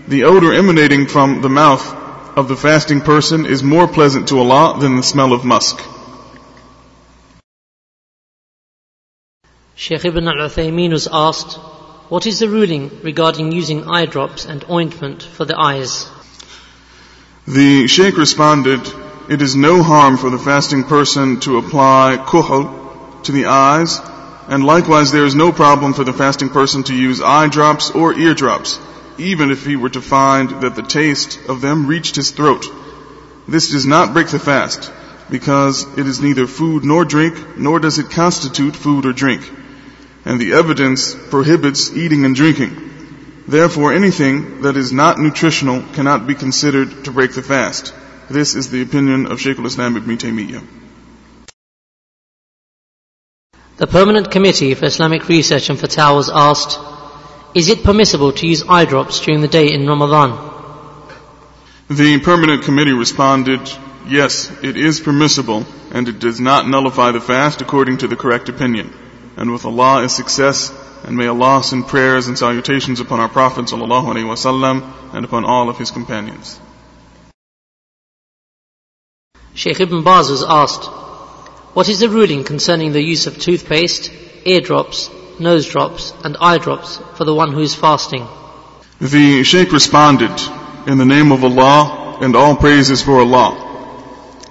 The 0.07 0.23
odor 0.25 0.53
emanating 0.53 1.07
from 1.07 1.41
the 1.41 1.49
mouth 1.49 1.85
of 2.37 2.47
the 2.47 2.55
fasting 2.55 3.01
person 3.01 3.45
is 3.45 3.63
more 3.63 3.87
pleasant 3.87 4.27
to 4.29 4.39
Allah 4.39 4.79
than 4.79 4.97
the 4.97 5.03
smell 5.03 5.33
of 5.33 5.45
musk. 5.45 5.81
Sheikh 9.75 10.05
Ibn 10.05 10.27
al-Uthaymeen 10.27 10.91
was 10.91 11.07
asked, 11.11 11.57
what 12.07 12.25
is 12.25 12.39
the 12.39 12.49
ruling 12.49 13.01
regarding 13.01 13.51
using 13.51 13.89
eye 13.89 14.05
drops 14.05 14.45
and 14.45 14.63
ointment 14.69 15.23
for 15.23 15.43
the 15.43 15.59
eyes? 15.59 16.07
The 17.47 17.87
Sheikh 17.87 18.17
responded, 18.17 18.81
it 19.29 19.41
is 19.41 19.55
no 19.55 19.83
harm 19.83 20.17
for 20.17 20.29
the 20.29 20.39
fasting 20.39 20.83
person 20.83 21.39
to 21.41 21.57
apply 21.57 22.23
kuhl 22.25 23.21
to 23.23 23.31
the 23.31 23.45
eyes 23.45 23.99
and 24.47 24.63
likewise, 24.63 25.11
there 25.11 25.25
is 25.25 25.33
no 25.33 25.51
problem 25.51 25.93
for 25.93 26.03
the 26.03 26.13
fasting 26.13 26.49
person 26.49 26.83
to 26.83 26.95
use 26.95 27.21
eye 27.21 27.47
drops 27.47 27.89
or 27.89 28.13
ear 28.13 28.35
drops, 28.35 28.79
even 29.17 29.49
if 29.49 29.65
he 29.65 29.75
were 29.75 29.89
to 29.89 30.01
find 30.01 30.61
that 30.61 30.75
the 30.75 30.83
taste 30.83 31.39
of 31.49 31.61
them 31.61 31.87
reached 31.87 32.15
his 32.15 32.29
throat. 32.29 32.67
This 33.47 33.71
does 33.71 33.87
not 33.87 34.13
break 34.13 34.27
the 34.27 34.37
fast, 34.37 34.91
because 35.31 35.87
it 35.97 36.05
is 36.05 36.21
neither 36.21 36.45
food 36.45 36.85
nor 36.85 37.05
drink, 37.05 37.57
nor 37.57 37.79
does 37.79 37.97
it 37.97 38.11
constitute 38.11 38.75
food 38.75 39.07
or 39.07 39.13
drink. 39.13 39.49
And 40.25 40.39
the 40.39 40.53
evidence 40.53 41.15
prohibits 41.15 41.91
eating 41.91 42.23
and 42.25 42.35
drinking. 42.35 42.94
Therefore, 43.47 43.93
anything 43.93 44.61
that 44.61 44.75
is 44.75 44.91
not 44.91 45.19
nutritional 45.19 45.83
cannot 45.93 46.25
be 46.25 46.33
considered 46.33 47.05
to 47.05 47.11
break 47.11 47.33
the 47.33 47.43
fast. 47.43 47.93
This 48.27 48.55
is 48.55 48.71
the 48.71 48.81
opinion 48.81 49.27
of 49.27 49.39
Shaykh 49.39 49.59
al-Islam 49.59 49.97
ibn 49.97 50.17
Taymiyyah. 50.17 50.63
The 53.77 53.85
Permanent 53.85 54.31
Committee 54.31 54.73
for 54.73 54.85
Islamic 54.85 55.27
Research 55.27 55.69
and 55.69 55.77
Fatwa 55.77 56.15
was 56.15 56.31
asked, 56.33 56.79
is 57.53 57.69
it 57.69 57.83
permissible 57.83 58.31
to 58.31 58.47
use 58.47 58.63
eye 58.67 58.85
drops 58.85 59.19
during 59.19 59.41
the 59.41 59.47
day 59.47 59.71
in 59.71 59.85
Ramadan? 59.85 60.31
The 61.89 62.19
Permanent 62.19 62.63
Committee 62.63 62.93
responded, 62.93 63.61
yes, 64.07 64.49
it 64.63 64.75
is 64.75 64.99
permissible 64.99 65.65
and 65.91 66.07
it 66.07 66.17
does 66.17 66.39
not 66.39 66.67
nullify 66.67 67.11
the 67.11 67.21
fast 67.21 67.61
according 67.61 67.97
to 67.99 68.07
the 68.07 68.15
correct 68.15 68.49
opinion. 68.49 68.91
And 69.37 69.51
with 69.51 69.65
Allah 69.65 70.03
is 70.03 70.15
success 70.15 70.71
and 71.05 71.15
may 71.15 71.27
Allah 71.27 71.63
send 71.63 71.87
prayers 71.87 72.27
and 72.27 72.37
salutations 72.37 72.99
upon 72.99 73.19
our 73.19 73.29
Prophet 73.29 73.65
ﷺ 73.65 75.13
and 75.13 75.25
upon 75.25 75.45
all 75.45 75.69
of 75.69 75.77
his 75.77 75.91
companions. 75.91 76.59
Sheikh 79.53 79.79
Ibn 79.79 80.03
Baz 80.03 80.29
was 80.29 80.43
asked, 80.43 80.89
what 81.75 81.89
is 81.89 81.99
the 81.99 82.09
ruling 82.09 82.45
concerning 82.45 82.93
the 82.93 83.03
use 83.03 83.27
of 83.27 83.37
toothpaste, 83.37 84.09
ear 84.45 84.61
drops, 84.61 85.09
nose 85.39 85.67
drops, 85.67 86.13
and 86.23 86.37
eye 86.39 86.57
drops 86.57 87.01
for 87.15 87.25
the 87.25 87.35
one 87.35 87.51
who 87.51 87.59
is 87.59 87.75
fasting? 87.75 88.25
The 89.01 89.43
Sheikh 89.43 89.73
responded, 89.73 90.31
In 90.87 90.97
the 90.97 91.05
name 91.05 91.33
of 91.33 91.43
Allah, 91.43 92.17
and 92.21 92.33
all 92.33 92.55
praises 92.55 93.01
for 93.01 93.19
Allah. 93.19 93.61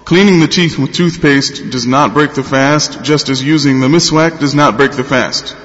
Cleaning 0.04 0.40
the 0.40 0.48
teeth 0.48 0.78
with 0.78 0.92
toothpaste 0.92 1.70
does 1.70 1.86
not 1.86 2.12
break 2.12 2.34
the 2.34 2.44
fast, 2.44 3.02
just 3.02 3.30
as 3.30 3.42
using 3.42 3.80
the 3.80 3.88
miswak 3.88 4.38
does 4.38 4.54
not 4.54 4.76
break 4.76 4.92
the 4.92 5.02
fast. 5.02 5.56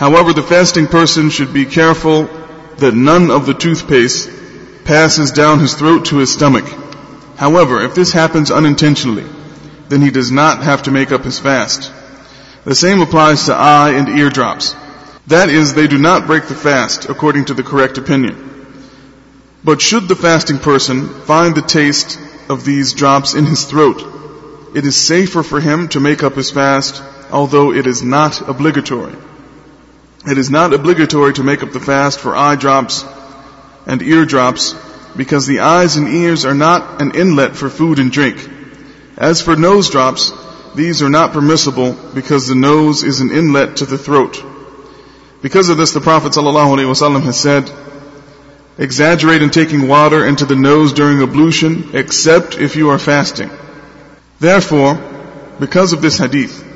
However, 0.00 0.32
the 0.32 0.42
fasting 0.42 0.86
person 0.86 1.28
should 1.28 1.52
be 1.52 1.66
careful 1.66 2.22
that 2.78 2.94
none 2.94 3.30
of 3.30 3.44
the 3.44 3.52
toothpaste 3.52 4.30
passes 4.82 5.30
down 5.30 5.58
his 5.58 5.74
throat 5.74 6.06
to 6.06 6.16
his 6.16 6.32
stomach. 6.32 6.64
However, 7.36 7.82
if 7.82 7.94
this 7.94 8.10
happens 8.10 8.50
unintentionally, 8.50 9.26
then 9.90 10.00
he 10.00 10.10
does 10.10 10.30
not 10.30 10.62
have 10.62 10.84
to 10.84 10.90
make 10.90 11.12
up 11.12 11.24
his 11.24 11.38
fast. 11.38 11.92
The 12.64 12.74
same 12.74 13.02
applies 13.02 13.44
to 13.44 13.54
eye 13.54 13.90
and 13.90 14.08
ear 14.08 14.30
drops. 14.30 14.74
That 15.26 15.50
is, 15.50 15.74
they 15.74 15.86
do 15.86 15.98
not 15.98 16.26
break 16.26 16.46
the 16.46 16.54
fast 16.54 17.10
according 17.10 17.44
to 17.46 17.54
the 17.54 17.62
correct 17.62 17.98
opinion. 17.98 18.36
But 19.62 19.82
should 19.82 20.08
the 20.08 20.16
fasting 20.16 20.60
person 20.60 21.08
find 21.08 21.54
the 21.54 21.60
taste 21.60 22.18
of 22.48 22.64
these 22.64 22.94
drops 22.94 23.34
in 23.34 23.44
his 23.44 23.66
throat, 23.66 24.02
it 24.74 24.86
is 24.86 24.96
safer 24.96 25.42
for 25.42 25.60
him 25.60 25.88
to 25.88 26.00
make 26.00 26.22
up 26.22 26.36
his 26.36 26.50
fast, 26.50 27.02
although 27.30 27.74
it 27.74 27.86
is 27.86 28.02
not 28.02 28.48
obligatory. 28.48 29.14
It 30.26 30.36
is 30.36 30.50
not 30.50 30.74
obligatory 30.74 31.32
to 31.34 31.42
make 31.42 31.62
up 31.62 31.72
the 31.72 31.80
fast 31.80 32.20
for 32.20 32.36
eye 32.36 32.56
drops 32.56 33.04
and 33.86 34.02
ear 34.02 34.26
drops 34.26 34.74
because 35.16 35.46
the 35.46 35.60
eyes 35.60 35.96
and 35.96 36.08
ears 36.08 36.44
are 36.44 36.54
not 36.54 37.00
an 37.00 37.14
inlet 37.14 37.56
for 37.56 37.70
food 37.70 37.98
and 37.98 38.12
drink. 38.12 38.48
As 39.16 39.40
for 39.40 39.56
nose 39.56 39.88
drops, 39.90 40.32
these 40.74 41.02
are 41.02 41.08
not 41.08 41.32
permissible 41.32 41.96
because 42.14 42.46
the 42.46 42.54
nose 42.54 43.02
is 43.02 43.20
an 43.20 43.30
inlet 43.30 43.78
to 43.78 43.86
the 43.86 43.98
throat. 43.98 44.44
Because 45.42 45.70
of 45.70 45.78
this, 45.78 45.92
the 45.92 46.00
Prophet 46.00 46.32
ﷺ 46.32 47.22
has 47.22 47.40
said, 47.40 47.70
exaggerate 48.76 49.42
in 49.42 49.50
taking 49.50 49.88
water 49.88 50.26
into 50.26 50.44
the 50.44 50.54
nose 50.54 50.92
during 50.92 51.22
ablution, 51.22 51.90
except 51.94 52.58
if 52.58 52.76
you 52.76 52.90
are 52.90 52.98
fasting. 52.98 53.50
Therefore, 54.38 54.94
because 55.58 55.92
of 55.92 56.02
this 56.02 56.18
hadith, 56.18 56.69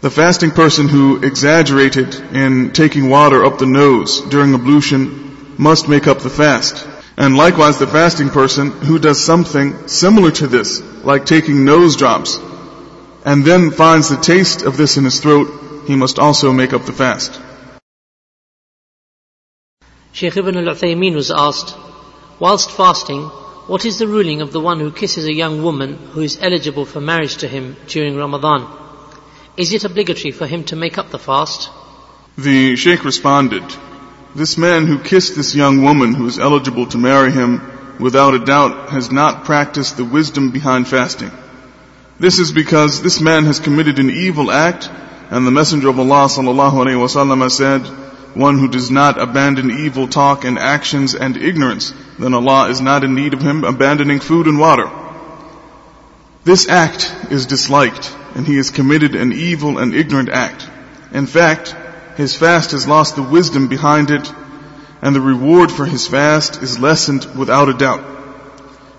the 0.00 0.10
fasting 0.10 0.52
person 0.52 0.88
who 0.88 1.20
exaggerated 1.24 2.14
in 2.32 2.72
taking 2.72 3.10
water 3.10 3.44
up 3.44 3.58
the 3.58 3.66
nose 3.66 4.20
during 4.20 4.54
ablution 4.54 5.56
must 5.58 5.88
make 5.88 6.06
up 6.06 6.20
the 6.20 6.30
fast. 6.30 6.86
And 7.16 7.36
likewise, 7.36 7.80
the 7.80 7.86
fasting 7.88 8.28
person 8.28 8.70
who 8.70 9.00
does 9.00 9.24
something 9.24 9.88
similar 9.88 10.30
to 10.30 10.46
this, 10.46 10.80
like 11.02 11.26
taking 11.26 11.64
nose 11.64 11.96
drops, 11.96 12.38
and 13.24 13.44
then 13.44 13.72
finds 13.72 14.08
the 14.08 14.16
taste 14.16 14.62
of 14.62 14.76
this 14.76 14.96
in 14.96 15.04
his 15.04 15.20
throat, 15.20 15.48
he 15.88 15.96
must 15.96 16.20
also 16.20 16.52
make 16.52 16.72
up 16.72 16.84
the 16.84 16.92
fast. 16.92 17.40
Sheikh 20.12 20.36
Ibn 20.36 20.56
al-Uthaymeen 20.56 21.14
was 21.16 21.32
asked, 21.32 21.76
whilst 22.38 22.70
fasting, 22.70 23.22
what 23.66 23.84
is 23.84 23.98
the 23.98 24.06
ruling 24.06 24.42
of 24.42 24.52
the 24.52 24.60
one 24.60 24.78
who 24.78 24.92
kisses 24.92 25.26
a 25.26 25.34
young 25.34 25.64
woman 25.64 25.94
who 26.12 26.20
is 26.20 26.38
eligible 26.40 26.84
for 26.84 27.00
marriage 27.00 27.38
to 27.38 27.48
him 27.48 27.76
during 27.88 28.16
Ramadan? 28.16 28.87
Is 29.58 29.72
it 29.72 29.84
obligatory 29.84 30.30
for 30.30 30.46
him 30.46 30.62
to 30.64 30.76
make 30.76 30.98
up 30.98 31.10
the 31.10 31.18
fast? 31.18 31.68
The 32.38 32.76
Sheikh 32.76 33.04
responded, 33.04 33.64
this 34.36 34.56
man 34.56 34.86
who 34.86 35.00
kissed 35.00 35.34
this 35.34 35.52
young 35.52 35.82
woman 35.82 36.14
who 36.14 36.26
is 36.26 36.38
eligible 36.38 36.86
to 36.86 36.96
marry 36.98 37.32
him, 37.32 37.60
without 37.98 38.34
a 38.34 38.44
doubt 38.44 38.90
has 38.90 39.10
not 39.10 39.44
practiced 39.44 39.96
the 39.96 40.04
wisdom 40.04 40.52
behind 40.52 40.86
fasting. 40.86 41.32
This 42.20 42.38
is 42.38 42.52
because 42.52 43.02
this 43.02 43.20
man 43.20 43.46
has 43.46 43.58
committed 43.58 43.98
an 43.98 44.10
evil 44.10 44.52
act, 44.52 44.88
and 45.30 45.44
the 45.44 45.50
Messenger 45.50 45.88
of 45.88 45.98
Allah 45.98 46.28
wasallam 46.28 47.50
said, 47.50 47.80
one 48.36 48.60
who 48.60 48.68
does 48.68 48.92
not 48.92 49.20
abandon 49.20 49.72
evil 49.72 50.06
talk 50.06 50.44
and 50.44 50.56
actions 50.56 51.16
and 51.16 51.36
ignorance, 51.36 51.92
then 52.20 52.32
Allah 52.32 52.68
is 52.68 52.80
not 52.80 53.02
in 53.02 53.16
need 53.16 53.34
of 53.34 53.42
him 53.42 53.64
abandoning 53.64 54.20
food 54.20 54.46
and 54.46 54.60
water. 54.60 54.88
This 56.48 56.66
act 56.66 57.14
is 57.30 57.44
disliked, 57.44 58.16
and 58.34 58.46
he 58.46 58.56
has 58.56 58.70
committed 58.70 59.14
an 59.14 59.34
evil 59.34 59.76
and 59.76 59.94
ignorant 59.94 60.30
act. 60.30 60.66
In 61.12 61.26
fact, 61.26 61.76
his 62.16 62.34
fast 62.34 62.70
has 62.70 62.88
lost 62.88 63.16
the 63.16 63.22
wisdom 63.22 63.68
behind 63.68 64.10
it, 64.10 64.32
and 65.02 65.14
the 65.14 65.20
reward 65.20 65.70
for 65.70 65.84
his 65.84 66.06
fast 66.08 66.62
is 66.62 66.78
lessened 66.78 67.26
without 67.36 67.68
a 67.68 67.74
doubt. 67.74 68.02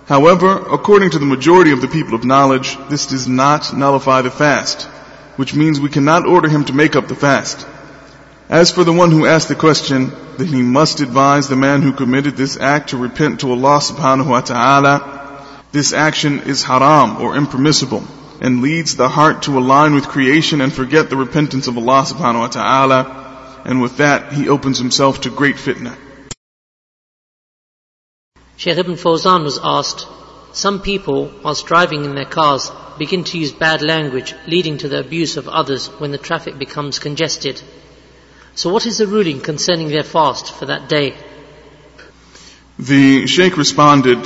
However, 0.06 0.60
according 0.60 1.10
to 1.10 1.18
the 1.18 1.26
majority 1.26 1.72
of 1.72 1.82
the 1.82 1.88
people 1.88 2.14
of 2.14 2.24
knowledge, 2.24 2.78
this 2.88 3.08
does 3.08 3.28
not 3.28 3.76
nullify 3.76 4.22
the 4.22 4.30
fast, 4.30 4.84
which 5.36 5.56
means 5.56 5.80
we 5.80 5.90
cannot 5.90 6.28
order 6.28 6.50
him 6.50 6.66
to 6.66 6.74
make 6.74 6.96
up 6.96 7.08
the 7.08 7.16
fast. 7.16 7.66
As 8.48 8.70
for 8.70 8.84
the 8.84 8.94
one 8.94 9.10
who 9.10 9.26
asked 9.26 9.48
the 9.48 9.56
question, 9.56 10.12
then 10.38 10.46
he 10.46 10.62
must 10.62 11.00
advise 11.00 11.48
the 11.48 11.56
man 11.56 11.82
who 11.82 11.94
committed 11.94 12.38
this 12.38 12.58
act 12.60 12.92
to 12.92 12.98
repent 12.98 13.40
to 13.40 13.50
Allah 13.50 13.80
subhanahu 13.80 14.28
wa 14.28 14.42
ta'ala. 14.42 15.19
This 15.72 15.94
action 15.94 16.40
is 16.42 16.64
haram 16.64 17.22
or 17.22 17.36
impermissible 17.36 18.04
and 18.42 18.62
leads 18.62 18.96
the 18.96 19.08
heart 19.08 19.44
to 19.44 19.60
align 19.60 19.94
with 19.94 20.08
creation 20.08 20.62
and 20.62 20.74
forget 20.74 21.10
the 21.10 21.16
repentance 21.16 21.68
of 21.68 21.78
Allah 21.78 22.06
subhanahu 22.08 22.40
wa 22.40 22.48
ta'ala. 22.48 23.62
And 23.66 23.82
with 23.82 23.98
that, 23.98 24.34
he 24.34 24.50
opens 24.50 24.80
himself 24.80 25.22
to 25.22 25.30
great 25.30 25.58
fitna. 25.58 25.96
Sheikh 28.58 28.78
Ibn 28.78 28.96
Fawzan 28.96 29.44
was 29.44 29.60
asked, 29.64 30.08
some 30.54 30.82
people, 30.82 31.32
whilst 31.44 31.68
driving 31.68 32.04
in 32.04 32.16
their 32.16 32.26
cars, 32.26 32.72
begin 32.98 33.24
to 33.26 33.38
use 33.38 33.52
bad 33.52 33.84
language, 33.84 34.34
leading 34.48 34.80
to 34.80 34.90
the 34.90 35.00
abuse 35.00 35.38
of 35.38 35.48
others 35.48 35.88
when 36.00 36.12
the 36.12 36.18
traffic 36.18 36.58
becomes 36.58 36.98
congested. 36.98 37.62
So 38.56 38.74
what 38.74 38.88
is 38.88 38.98
the 38.98 39.08
ruling 39.08 39.40
concerning 39.40 39.90
their 39.90 40.04
fast 40.04 40.52
for 40.52 40.66
that 40.66 40.90
day? 40.90 41.16
The 42.80 43.28
Sheikh 43.28 43.56
responded, 43.56 44.26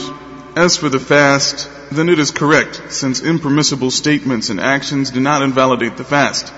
As 0.56 0.78
for 0.78 0.88
the 0.88 1.00
fast, 1.00 1.68
then 1.92 2.10
it 2.10 2.20
is 2.20 2.30
correct, 2.30 2.92
since 2.92 3.24
impermissible 3.24 3.90
statements 3.90 4.52
and 4.52 4.60
actions 4.60 5.10
do 5.10 5.20
not 5.20 5.42
invalidate 5.42 5.98
the 5.98 6.04
fast. 6.04 6.54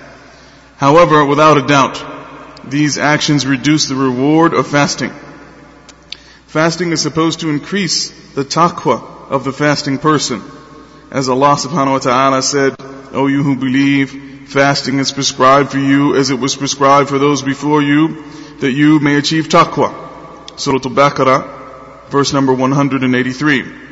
However, 0.76 1.24
without 1.24 1.56
a 1.56 1.66
doubt, 1.66 2.70
these 2.70 2.98
actions 2.98 3.46
reduce 3.46 3.88
the 3.88 3.94
reward 3.94 4.52
of 4.52 4.66
fasting. 4.66 5.12
Fasting 6.46 6.92
is 6.92 7.00
supposed 7.00 7.40
to 7.40 7.48
increase 7.48 8.10
the 8.34 8.44
taqwa 8.44 9.30
of 9.30 9.44
the 9.44 9.52
fasting 9.52 9.96
person. 9.96 10.42
As 11.10 11.30
Allah 11.30 11.56
subhanahu 11.56 11.92
wa 11.92 11.98
ta'ala 11.98 12.42
said, 12.42 12.76
O 13.14 13.28
you 13.28 13.42
who 13.42 13.56
believe, 13.56 14.50
fasting 14.50 14.98
is 14.98 15.10
prescribed 15.10 15.70
for 15.70 15.78
you 15.78 16.16
as 16.16 16.28
it 16.28 16.38
was 16.38 16.54
prescribed 16.54 17.08
for 17.08 17.18
those 17.18 17.42
before 17.42 17.80
you, 17.80 18.24
that 18.60 18.72
you 18.72 19.00
may 19.00 19.16
achieve 19.16 19.48
taqwa. 19.48 20.60
Surah 20.60 20.80
Al-Baqarah, 20.84 22.10
verse 22.10 22.34
number 22.34 22.52
183. 22.52 23.85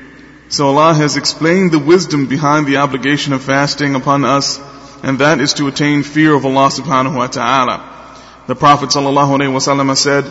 So 0.55 0.69
Allah 0.69 0.95
has 0.95 1.17
explained 1.17 1.73
the 1.73 1.81
wisdom 1.81 2.27
behind 2.29 2.69
the 2.69 2.77
obligation 2.77 3.33
of 3.33 3.43
fasting 3.43 3.97
upon 3.97 4.25
us, 4.25 4.61
and 5.03 5.19
that 5.19 5.41
is 5.41 5.55
to 5.55 5.67
attain 5.67 6.05
fear 6.05 6.33
of 6.33 6.47
Allah 6.47 6.69
subhanahu 6.69 7.17
wa 7.17 7.27
ta'ala. 7.27 7.79
The 8.47 8.55
Prophet 8.55 8.91
sallallahu 8.91 9.37
alaihi 9.37 9.51
wasallam 9.51 9.97
said, 9.97 10.23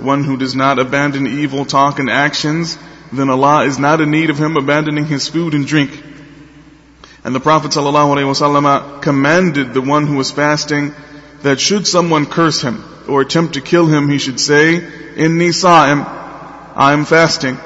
one 0.00 0.24
who 0.24 0.36
does 0.36 0.56
not 0.56 0.80
abandon 0.80 1.28
evil 1.28 1.64
talk 1.64 2.00
and 2.00 2.10
actions, 2.10 2.76
then 3.12 3.30
Allah 3.30 3.66
is 3.66 3.78
not 3.78 4.00
in 4.00 4.10
need 4.10 4.30
of 4.30 4.38
him 4.38 4.56
abandoning 4.56 5.06
his 5.06 5.28
food 5.28 5.54
and 5.54 5.64
drink. 5.64 5.92
And 7.22 7.32
the 7.32 7.38
Prophet 7.38 7.70
ﷺ 7.70 9.00
commanded 9.00 9.74
the 9.74 9.80
one 9.80 10.08
who 10.08 10.16
was 10.16 10.32
fasting 10.32 10.92
that 11.42 11.60
should 11.60 11.86
someone 11.86 12.26
curse 12.26 12.60
him 12.62 12.82
or 13.08 13.20
attempt 13.20 13.54
to 13.54 13.60
kill 13.60 13.86
him, 13.86 14.08
he 14.08 14.18
should 14.18 14.40
say, 14.40 14.80
Inni 15.14 15.54
sa'im, 15.54 16.04
I 16.74 16.92
am 16.94 17.04
fasting. 17.04 17.58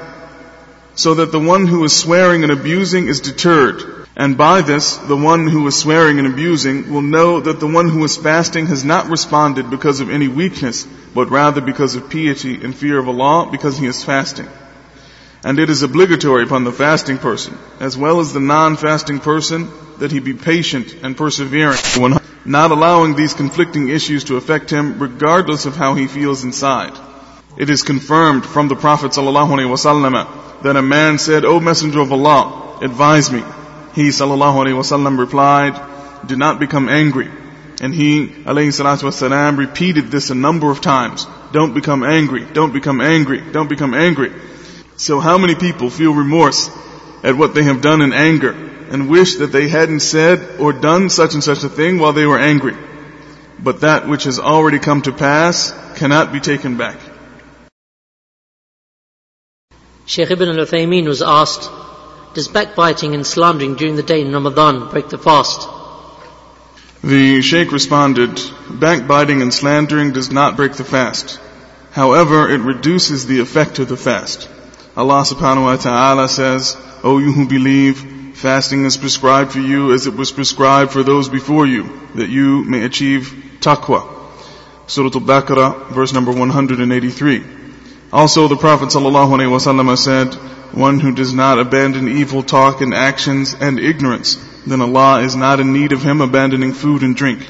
So 0.95 1.15
that 1.15 1.31
the 1.31 1.39
one 1.39 1.65
who 1.65 1.83
is 1.83 1.95
swearing 1.95 2.43
and 2.43 2.51
abusing 2.51 3.07
is 3.07 3.19
deterred. 3.19 4.03
And 4.15 4.37
by 4.37 4.61
this, 4.61 4.97
the 4.97 5.17
one 5.17 5.47
who 5.47 5.65
is 5.65 5.75
swearing 5.75 6.19
and 6.19 6.27
abusing 6.27 6.93
will 6.93 7.01
know 7.01 7.39
that 7.39 7.59
the 7.59 7.67
one 7.67 7.89
who 7.89 8.03
is 8.03 8.15
fasting 8.15 8.67
has 8.67 8.83
not 8.83 9.09
responded 9.09 9.71
because 9.71 10.01
of 10.01 10.11
any 10.11 10.27
weakness, 10.27 10.85
but 11.15 11.31
rather 11.31 11.61
because 11.61 11.95
of 11.95 12.11
piety 12.11 12.63
and 12.63 12.75
fear 12.75 12.99
of 12.99 13.09
Allah 13.09 13.49
because 13.51 13.77
he 13.77 13.87
is 13.87 14.03
fasting. 14.03 14.47
And 15.43 15.59
it 15.59 15.69
is 15.69 15.81
obligatory 15.81 16.43
upon 16.43 16.63
the 16.63 16.71
fasting 16.71 17.17
person, 17.17 17.57
as 17.79 17.97
well 17.97 18.19
as 18.19 18.31
the 18.31 18.39
non-fasting 18.39 19.19
person, 19.19 19.71
that 19.97 20.11
he 20.11 20.19
be 20.19 20.33
patient 20.33 20.95
and 21.01 21.17
persevering, 21.17 21.77
not 22.45 22.71
allowing 22.71 23.15
these 23.15 23.33
conflicting 23.33 23.89
issues 23.89 24.25
to 24.25 24.37
affect 24.37 24.69
him 24.69 24.99
regardless 24.99 25.65
of 25.65 25.75
how 25.75 25.95
he 25.95 26.07
feels 26.07 26.43
inside. 26.43 26.93
It 27.55 27.69
is 27.69 27.83
confirmed 27.83 28.45
from 28.45 28.67
the 28.67 28.75
Prophet 28.75 29.11
ﷺ 29.11 30.61
that 30.63 30.75
a 30.75 30.81
man 30.81 31.19
said, 31.19 31.45
O 31.45 31.59
Messenger 31.59 31.99
of 31.99 32.11
Allah, 32.11 32.79
advise 32.81 33.31
me. 33.31 33.43
He 33.93 34.09
wasallam 34.09 35.19
replied, 35.19 35.79
do 36.25 36.35
not 36.35 36.59
become 36.59 36.89
angry. 36.89 37.29
And 37.79 37.93
he 37.93 38.27
wasalam 38.27 39.57
repeated 39.57 40.09
this 40.09 40.29
a 40.29 40.35
number 40.35 40.71
of 40.71 40.81
times. 40.81 41.27
Don't 41.51 41.73
become 41.75 42.03
angry, 42.03 42.45
don't 42.45 42.73
become 42.73 43.01
angry, 43.01 43.41
don't 43.51 43.69
become 43.69 43.93
angry. 43.93 44.31
So 44.97 45.19
how 45.19 45.37
many 45.37 45.53
people 45.53 45.89
feel 45.89 46.13
remorse 46.13 46.71
at 47.23 47.35
what 47.35 47.53
they 47.53 47.63
have 47.63 47.81
done 47.81 48.01
in 48.01 48.13
anger 48.13 48.51
and 48.89 49.09
wish 49.09 49.35
that 49.35 49.51
they 49.51 49.67
hadn't 49.67 49.99
said 49.99 50.59
or 50.59 50.73
done 50.73 51.09
such 51.09 51.33
and 51.33 51.43
such 51.43 51.63
a 51.63 51.69
thing 51.69 51.99
while 51.99 52.13
they 52.13 52.25
were 52.25 52.39
angry? 52.39 52.75
But 53.59 53.81
that 53.81 54.07
which 54.07 54.23
has 54.23 54.39
already 54.39 54.79
come 54.79 55.03
to 55.03 55.11
pass 55.11 55.71
cannot 55.95 56.33
be 56.33 56.39
taken 56.39 56.77
back. 56.77 56.97
Shaykh 60.05 60.31
Ibn 60.31 60.49
al-Uthaymeen 60.49 61.07
was 61.07 61.21
asked, 61.21 61.69
does 62.33 62.49
backbiting 62.49 63.13
and 63.13 63.25
slandering 63.25 63.75
during 63.75 63.95
the 63.95 64.03
day 64.03 64.21
in 64.21 64.33
Ramadan 64.33 64.89
break 64.89 65.07
the 65.07 65.17
fast? 65.17 65.69
The 67.03 67.41
Sheikh 67.41 67.71
responded, 67.71 68.41
backbiting 68.69 69.41
and 69.41 69.53
slandering 69.53 70.11
does 70.11 70.29
not 70.29 70.57
break 70.57 70.73
the 70.73 70.83
fast. 70.83 71.39
However, 71.91 72.49
it 72.49 72.59
reduces 72.59 73.25
the 73.25 73.39
effect 73.39 73.79
of 73.79 73.87
the 73.87 73.97
fast. 73.97 74.49
Allah 74.97 75.21
subhanahu 75.21 75.65
wa 75.65 75.75
ta'ala 75.77 76.27
says, 76.27 76.75
O 77.03 77.19
you 77.19 77.31
who 77.31 77.47
believe, 77.47 78.35
fasting 78.35 78.83
is 78.85 78.97
prescribed 78.97 79.51
for 79.53 79.59
you 79.59 79.93
as 79.93 80.05
it 80.07 80.15
was 80.15 80.31
prescribed 80.31 80.91
for 80.91 81.03
those 81.03 81.29
before 81.29 81.65
you, 81.65 81.89
that 82.15 82.29
you 82.29 82.63
may 82.65 82.83
achieve 82.83 83.33
taqwa. 83.59 84.09
Surah 84.87 85.11
Al-Baqarah, 85.13 85.91
verse 85.91 86.11
number 86.13 86.31
183. 86.31 87.62
Also 88.13 88.47
the 88.47 88.55
Prophet 88.55 88.89
ﷺ 88.89 89.97
said, 89.97 90.35
one 90.71 90.99
who 90.99 91.15
does 91.15 91.33
not 91.33 91.57
abandon 91.57 92.07
evil 92.07 92.43
talk 92.43 92.79
and 92.81 92.93
actions 92.93 93.55
and 93.59 93.79
ignorance, 93.79 94.35
then 94.67 94.81
Allah 94.81 95.21
is 95.21 95.35
not 95.35 95.59
in 95.59 95.73
need 95.73 95.93
of 95.93 96.03
him 96.03 96.21
abandoning 96.21 96.73
food 96.73 97.01
and 97.01 97.15
drink. 97.15 97.41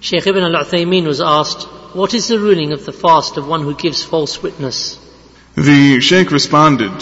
Shaykh 0.00 0.26
Ibn 0.26 0.42
al-Uthaymeen 0.42 1.06
was 1.06 1.20
asked, 1.20 1.64
what 1.94 2.14
is 2.14 2.28
the 2.28 2.38
ruling 2.38 2.72
of 2.72 2.86
the 2.86 2.92
fast 2.92 3.36
of 3.36 3.46
one 3.46 3.60
who 3.60 3.74
gives 3.74 4.02
false 4.02 4.42
witness? 4.42 4.98
The 5.54 6.00
Shaykh 6.00 6.30
responded, 6.30 6.92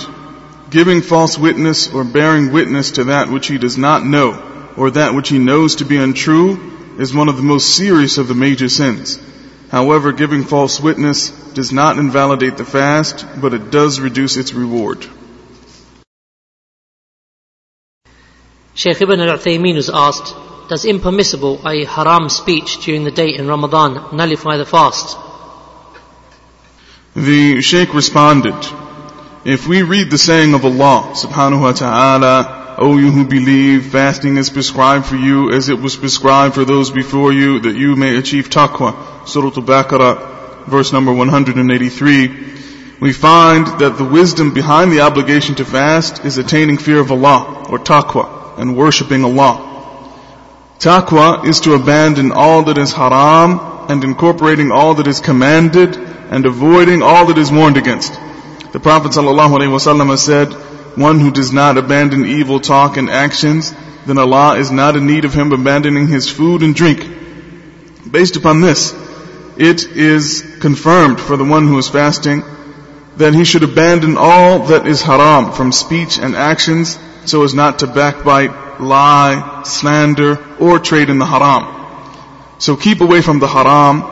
giving 0.70 1.02
false 1.02 1.38
witness 1.38 1.92
or 1.94 2.02
bearing 2.02 2.50
witness 2.50 2.92
to 2.92 3.04
that 3.04 3.30
which 3.30 3.46
he 3.46 3.58
does 3.58 3.78
not 3.78 4.04
know 4.04 4.72
or 4.76 4.90
that 4.90 5.14
which 5.14 5.28
he 5.28 5.38
knows 5.38 5.76
to 5.76 5.84
be 5.84 5.98
untrue 5.98 6.98
is 6.98 7.14
one 7.14 7.28
of 7.28 7.36
the 7.36 7.44
most 7.44 7.76
serious 7.76 8.18
of 8.18 8.26
the 8.26 8.34
major 8.34 8.68
sins. 8.68 9.20
However, 9.72 10.12
giving 10.12 10.44
false 10.44 10.78
witness 10.78 11.30
does 11.54 11.72
not 11.72 11.98
invalidate 11.98 12.58
the 12.58 12.64
fast, 12.64 13.24
but 13.40 13.54
it 13.54 13.70
does 13.70 14.00
reduce 14.00 14.36
its 14.36 14.52
reward. 14.52 15.06
Shaykh 18.74 19.00
Ibn 19.00 19.18
al-Uthaymeen 19.18 19.76
was 19.76 19.88
asked, 19.88 20.34
does 20.68 20.84
impermissible, 20.84 21.62
i.e. 21.64 21.86
haram 21.86 22.28
speech 22.28 22.84
during 22.84 23.04
the 23.04 23.10
day 23.10 23.34
in 23.34 23.48
Ramadan 23.48 24.14
nullify 24.14 24.58
the 24.58 24.66
fast? 24.66 25.16
The 27.16 27.62
Shaykh 27.62 27.94
responded, 27.94 28.56
if 29.46 29.66
we 29.66 29.82
read 29.82 30.10
the 30.10 30.18
saying 30.18 30.52
of 30.52 30.66
Allah 30.66 31.14
subhanahu 31.14 31.62
wa 31.62 31.72
ta'ala, 31.72 32.61
O 32.82 32.96
you 32.98 33.12
who 33.12 33.24
believe, 33.24 33.92
fasting 33.92 34.38
is 34.38 34.50
prescribed 34.50 35.06
for 35.06 35.14
you 35.14 35.52
as 35.52 35.68
it 35.68 35.78
was 35.78 35.94
prescribed 35.94 36.56
for 36.56 36.64
those 36.64 36.90
before 36.90 37.32
you 37.32 37.60
that 37.60 37.76
you 37.76 37.94
may 37.94 38.16
achieve 38.16 38.50
taqwa. 38.50 39.28
Surah 39.28 39.52
Al-Baqarah, 39.56 40.66
verse 40.66 40.92
number 40.92 41.12
183. 41.12 42.26
We 42.98 43.12
find 43.12 43.68
that 43.78 43.98
the 43.98 44.04
wisdom 44.04 44.52
behind 44.52 44.90
the 44.90 45.02
obligation 45.02 45.54
to 45.56 45.64
fast 45.64 46.24
is 46.24 46.38
attaining 46.38 46.78
fear 46.78 46.98
of 46.98 47.12
Allah 47.12 47.68
or 47.70 47.78
taqwa 47.78 48.58
and 48.58 48.76
worshipping 48.76 49.22
Allah. 49.24 49.54
Taqwa 50.80 51.46
is 51.46 51.60
to 51.60 51.74
abandon 51.74 52.32
all 52.32 52.64
that 52.64 52.78
is 52.78 52.92
haram 52.92 53.60
and 53.90 54.02
incorporating 54.02 54.72
all 54.72 54.94
that 54.94 55.06
is 55.06 55.20
commanded 55.20 55.96
and 55.96 56.46
avoiding 56.46 57.00
all 57.00 57.26
that 57.26 57.38
is 57.38 57.52
warned 57.52 57.76
against. 57.76 58.12
The 58.72 58.80
Prophet 58.80 59.12
ﷺ 59.12 60.06
has 60.08 60.24
said, 60.24 60.71
one 60.96 61.20
who 61.20 61.30
does 61.30 61.52
not 61.52 61.78
abandon 61.78 62.26
evil 62.26 62.60
talk 62.60 62.96
and 62.96 63.08
actions, 63.08 63.74
then 64.06 64.18
Allah 64.18 64.58
is 64.58 64.70
not 64.70 64.96
in 64.96 65.06
need 65.06 65.24
of 65.24 65.34
him 65.34 65.52
abandoning 65.52 66.08
his 66.08 66.28
food 66.28 66.62
and 66.62 66.74
drink. 66.74 67.06
Based 68.10 68.36
upon 68.36 68.60
this, 68.60 68.92
it 69.56 69.86
is 69.86 70.44
confirmed 70.60 71.20
for 71.20 71.36
the 71.36 71.44
one 71.44 71.66
who 71.66 71.78
is 71.78 71.88
fasting 71.88 72.42
that 73.16 73.34
he 73.34 73.44
should 73.44 73.62
abandon 73.62 74.16
all 74.18 74.60
that 74.66 74.86
is 74.86 75.02
haram 75.02 75.52
from 75.52 75.72
speech 75.72 76.18
and 76.18 76.34
actions 76.34 76.98
so 77.24 77.44
as 77.44 77.54
not 77.54 77.80
to 77.80 77.86
backbite, 77.86 78.80
lie, 78.80 79.62
slander, 79.64 80.38
or 80.58 80.78
trade 80.78 81.10
in 81.10 81.18
the 81.18 81.26
haram. 81.26 81.82
So 82.58 82.76
keep 82.76 83.00
away 83.00 83.22
from 83.22 83.38
the 83.38 83.46
haram, 83.46 84.02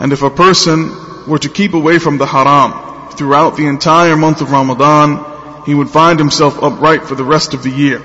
and 0.00 0.12
if 0.12 0.22
a 0.22 0.30
person 0.30 1.26
were 1.26 1.38
to 1.38 1.48
keep 1.48 1.74
away 1.74 1.98
from 1.98 2.18
the 2.18 2.26
haram 2.26 3.10
throughout 3.12 3.56
the 3.56 3.66
entire 3.66 4.16
month 4.16 4.40
of 4.40 4.50
Ramadan, 4.50 5.18
he 5.66 5.74
would 5.74 5.90
find 5.90 6.18
himself 6.18 6.62
upright 6.62 7.04
for 7.04 7.14
the 7.14 7.24
rest 7.24 7.54
of 7.54 7.62
the 7.62 7.70
year. 7.70 8.02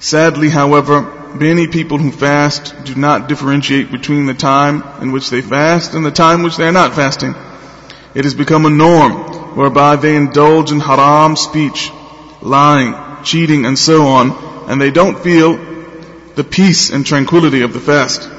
Sadly, 0.00 0.48
however, 0.48 1.02
many 1.34 1.66
people 1.66 1.98
who 1.98 2.10
fast 2.10 2.74
do 2.84 2.94
not 2.94 3.28
differentiate 3.28 3.90
between 3.90 4.26
the 4.26 4.34
time 4.34 4.82
in 5.02 5.12
which 5.12 5.30
they 5.30 5.40
fast 5.40 5.94
and 5.94 6.04
the 6.04 6.10
time 6.10 6.42
which 6.42 6.56
they 6.56 6.68
are 6.68 6.72
not 6.72 6.94
fasting. 6.94 7.34
It 8.14 8.24
has 8.24 8.34
become 8.34 8.64
a 8.64 8.70
norm 8.70 9.56
whereby 9.56 9.96
they 9.96 10.16
indulge 10.16 10.70
in 10.70 10.80
haram 10.80 11.36
speech, 11.36 11.90
lying, 12.40 12.94
cheating, 13.24 13.66
and 13.66 13.78
so 13.78 14.06
on, 14.06 14.32
and 14.68 14.80
they 14.80 14.90
don't 14.90 15.18
feel 15.18 15.56
the 16.36 16.44
peace 16.44 16.90
and 16.90 17.04
tranquility 17.04 17.62
of 17.62 17.72
the 17.72 17.80
fast. 17.80 18.30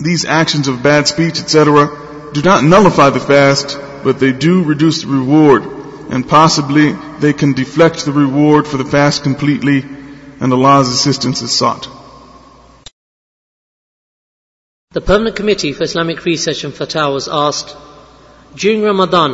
These 0.00 0.24
actions 0.24 0.66
of 0.66 0.82
bad 0.82 1.06
speech, 1.06 1.38
etc., 1.40 2.30
do 2.32 2.42
not 2.42 2.64
nullify 2.64 3.10
the 3.10 3.20
fast, 3.20 3.78
but 4.02 4.18
they 4.18 4.32
do 4.32 4.64
reduce 4.64 5.02
the 5.02 5.08
reward, 5.08 5.83
and 6.14 6.28
possibly 6.28 6.92
they 7.18 7.32
can 7.32 7.54
deflect 7.54 8.04
the 8.04 8.12
reward 8.12 8.68
for 8.68 8.76
the 8.76 8.84
fast 8.84 9.24
completely, 9.24 9.82
and 10.40 10.52
Allah's 10.52 10.88
assistance 10.88 11.42
is 11.42 11.50
sought. 11.50 11.88
The 14.92 15.00
Permanent 15.00 15.34
Committee 15.34 15.72
for 15.72 15.82
Islamic 15.82 16.24
Research 16.24 16.62
and 16.62 16.72
was 16.72 17.26
asked, 17.26 17.76
during 18.54 18.82
Ramadan, 18.82 19.32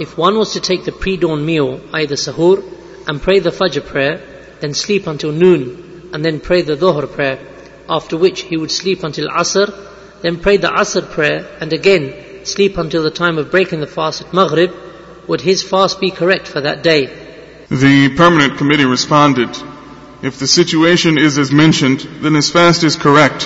if 0.00 0.16
one 0.16 0.38
was 0.38 0.54
to 0.54 0.60
take 0.60 0.86
the 0.86 0.92
pre-dawn 0.92 1.44
meal, 1.44 1.78
either 1.92 2.14
sahur, 2.14 2.64
and 3.06 3.20
pray 3.20 3.40
the 3.40 3.50
Fajr 3.50 3.84
prayer, 3.84 4.16
then 4.60 4.72
sleep 4.72 5.06
until 5.06 5.32
noon, 5.32 6.08
and 6.14 6.24
then 6.24 6.40
pray 6.40 6.62
the 6.62 6.76
Dhuhr 6.76 7.12
prayer, 7.12 7.40
after 7.90 8.16
which 8.16 8.40
he 8.40 8.56
would 8.56 8.70
sleep 8.70 9.04
until 9.04 9.28
Asr, 9.28 9.68
then 10.22 10.40
pray 10.40 10.56
the 10.56 10.68
Asr 10.68 11.10
prayer, 11.10 11.46
and 11.60 11.74
again 11.74 12.46
sleep 12.46 12.78
until 12.78 13.02
the 13.02 13.10
time 13.10 13.36
of 13.36 13.50
breaking 13.50 13.80
the 13.80 13.86
fast 13.86 14.22
at 14.22 14.32
Maghrib, 14.32 14.72
would 15.26 15.40
his 15.40 15.62
fast 15.62 16.00
be 16.00 16.10
correct 16.10 16.48
for 16.48 16.60
that 16.60 16.82
day? 16.82 17.06
The 17.70 18.14
permanent 18.16 18.58
committee 18.58 18.84
responded, 18.84 19.50
if 20.22 20.38
the 20.38 20.46
situation 20.46 21.18
is 21.18 21.38
as 21.38 21.50
mentioned, 21.50 22.00
then 22.20 22.34
his 22.34 22.50
fast 22.50 22.84
is 22.84 22.96
correct. 22.96 23.44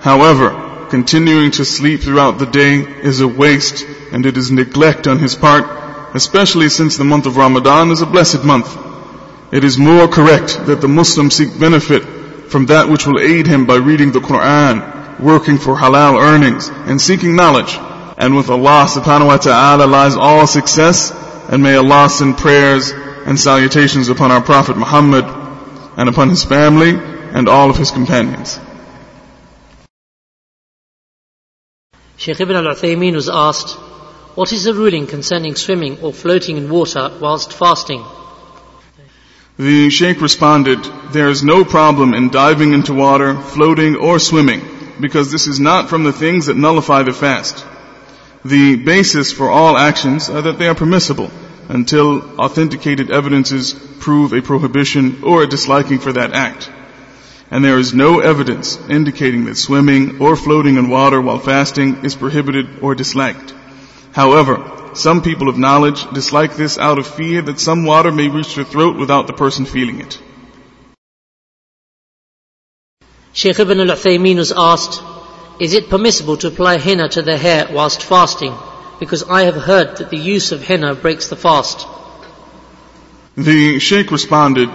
However, 0.00 0.86
continuing 0.90 1.52
to 1.52 1.64
sleep 1.64 2.00
throughout 2.00 2.38
the 2.38 2.46
day 2.46 2.78
is 2.78 3.20
a 3.20 3.28
waste 3.28 3.84
and 4.12 4.26
it 4.26 4.36
is 4.36 4.50
neglect 4.50 5.06
on 5.06 5.18
his 5.18 5.36
part, 5.36 6.16
especially 6.16 6.68
since 6.68 6.96
the 6.96 7.04
month 7.04 7.26
of 7.26 7.36
Ramadan 7.36 7.90
is 7.90 8.02
a 8.02 8.06
blessed 8.06 8.44
month. 8.44 8.76
It 9.52 9.62
is 9.62 9.78
more 9.78 10.08
correct 10.08 10.66
that 10.66 10.80
the 10.80 10.88
Muslim 10.88 11.30
seek 11.30 11.58
benefit 11.58 12.02
from 12.50 12.66
that 12.66 12.88
which 12.88 13.06
will 13.06 13.20
aid 13.20 13.46
him 13.46 13.66
by 13.66 13.76
reading 13.76 14.10
the 14.10 14.20
Quran, 14.20 15.20
working 15.20 15.58
for 15.58 15.76
halal 15.76 16.20
earnings, 16.20 16.68
and 16.68 17.00
seeking 17.00 17.36
knowledge. 17.36 17.78
And 18.20 18.36
with 18.36 18.50
Allah 18.50 18.84
subhanahu 18.86 19.28
wa 19.28 19.38
ta'ala 19.38 19.86
lies 19.86 20.14
all 20.14 20.46
success, 20.46 21.10
and 21.48 21.62
may 21.62 21.76
Allah 21.76 22.10
send 22.10 22.36
prayers 22.36 22.92
and 23.24 23.40
salutations 23.40 24.10
upon 24.10 24.30
our 24.30 24.42
Prophet 24.42 24.76
Muhammad 24.76 25.24
and 25.96 26.06
upon 26.06 26.28
his 26.28 26.44
family 26.44 26.90
and 26.90 27.48
all 27.48 27.70
of 27.70 27.78
his 27.78 27.90
companions. 27.90 28.60
Sheikh 32.18 32.38
Ibn 32.38 32.56
al-Uthaymeen 32.56 33.14
was 33.14 33.30
asked, 33.30 33.70
what 34.34 34.52
is 34.52 34.64
the 34.64 34.74
ruling 34.74 35.06
concerning 35.06 35.56
swimming 35.56 35.98
or 36.02 36.12
floating 36.12 36.58
in 36.58 36.68
water 36.68 37.10
whilst 37.22 37.54
fasting? 37.54 38.04
The 39.58 39.88
Sheikh 39.88 40.20
responded, 40.20 40.84
there 41.12 41.30
is 41.30 41.42
no 41.42 41.64
problem 41.64 42.12
in 42.12 42.28
diving 42.28 42.74
into 42.74 42.92
water, 42.92 43.40
floating, 43.40 43.96
or 43.96 44.18
swimming, 44.18 44.60
because 45.00 45.32
this 45.32 45.46
is 45.46 45.58
not 45.58 45.88
from 45.88 46.04
the 46.04 46.12
things 46.12 46.46
that 46.46 46.58
nullify 46.58 47.02
the 47.02 47.14
fast. 47.14 47.64
The 48.44 48.76
basis 48.76 49.32
for 49.32 49.50
all 49.50 49.76
actions 49.76 50.30
are 50.30 50.42
that 50.42 50.58
they 50.58 50.66
are 50.66 50.74
permissible 50.74 51.30
until 51.68 52.40
authenticated 52.40 53.10
evidences 53.10 53.74
prove 53.98 54.32
a 54.32 54.40
prohibition 54.40 55.22
or 55.22 55.42
a 55.42 55.46
disliking 55.46 55.98
for 55.98 56.12
that 56.14 56.32
act. 56.32 56.70
And 57.50 57.64
there 57.64 57.78
is 57.78 57.92
no 57.92 58.20
evidence 58.20 58.78
indicating 58.88 59.44
that 59.44 59.56
swimming 59.56 60.20
or 60.22 60.36
floating 60.36 60.76
in 60.76 60.88
water 60.88 61.20
while 61.20 61.38
fasting 61.38 62.04
is 62.04 62.14
prohibited 62.14 62.80
or 62.80 62.94
disliked. 62.94 63.52
However, 64.12 64.90
some 64.94 65.20
people 65.22 65.48
of 65.48 65.58
knowledge 65.58 66.10
dislike 66.12 66.56
this 66.56 66.78
out 66.78 66.98
of 66.98 67.06
fear 67.06 67.42
that 67.42 67.60
some 67.60 67.84
water 67.84 68.10
may 68.10 68.28
reach 68.28 68.54
their 68.54 68.64
throat 68.64 68.96
without 68.96 69.26
the 69.26 69.32
person 69.32 69.66
feeling 69.66 70.00
it. 70.00 70.18
Sheikh 73.32 73.60
Ibn 73.60 73.80
al-Uthaymeen 73.80 74.36
was 74.36 74.52
asked, 74.52 75.02
is 75.60 75.74
it 75.74 75.90
permissible 75.90 76.38
to 76.38 76.48
apply 76.48 76.78
henna 76.78 77.08
to 77.10 77.22
the 77.22 77.36
hair 77.36 77.68
whilst 77.70 78.02
fasting? 78.02 78.56
Because 78.98 79.22
I 79.24 79.42
have 79.42 79.56
heard 79.56 79.98
that 79.98 80.10
the 80.10 80.18
use 80.18 80.52
of 80.52 80.62
henna 80.62 80.94
breaks 80.94 81.28
the 81.28 81.36
fast. 81.36 81.86
The 83.36 83.78
Sheikh 83.78 84.10
responded, 84.10 84.70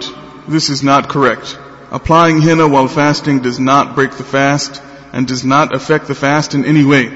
this 0.48 0.70
is 0.70 0.82
not 0.82 1.08
correct. 1.08 1.58
Applying 1.90 2.40
henna 2.40 2.68
while 2.68 2.88
fasting 2.88 3.40
does 3.40 3.58
not 3.58 3.94
break 3.96 4.12
the 4.12 4.24
fast 4.24 4.80
and 5.12 5.26
does 5.26 5.44
not 5.44 5.74
affect 5.74 6.06
the 6.06 6.14
fast 6.14 6.54
in 6.54 6.64
any 6.64 6.84
way, 6.84 7.12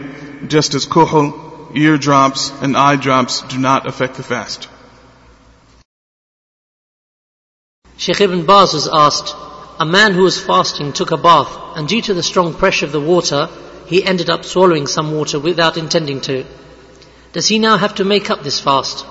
just 0.49 0.75
as 0.75 0.87
kuhl 0.87 1.71
eardrops, 1.75 2.51
and 2.63 2.77
eye 2.77 2.97
drops 2.97 3.43
do 3.43 3.59
not 3.59 3.87
affect 3.87 4.15
the 4.17 4.23
fast. 4.25 4.69
Sheikh 7.97 8.21
Ibn 8.21 8.47
Baz 8.47 8.75
was 8.75 8.89
asked, 8.89 9.37
a 9.81 9.87
man 9.87 10.13
who 10.13 10.25
was 10.25 10.39
fasting 10.39 10.93
took 10.93 11.11
a 11.11 11.17
bath 11.17 11.51
and 11.75 11.89
due 11.89 12.03
to 12.03 12.13
the 12.13 12.23
strong 12.23 12.53
pressure 12.53 12.85
of 12.85 12.93
the 12.93 13.01
water, 13.01 13.49
he 13.87 14.05
ended 14.05 14.29
up 14.29 14.45
swallowing 14.45 14.87
some 14.87 15.13
water 15.13 15.41
without 15.41 15.79
intending 15.79 16.21
to. 16.21 16.45
Does 17.33 17.49
he 17.49 17.59
now 17.59 17.79
have 17.79 17.95
to 17.95 18.05
make 18.05 18.29
up 18.29 18.43
this 18.43 18.61
fast? 18.61 19.07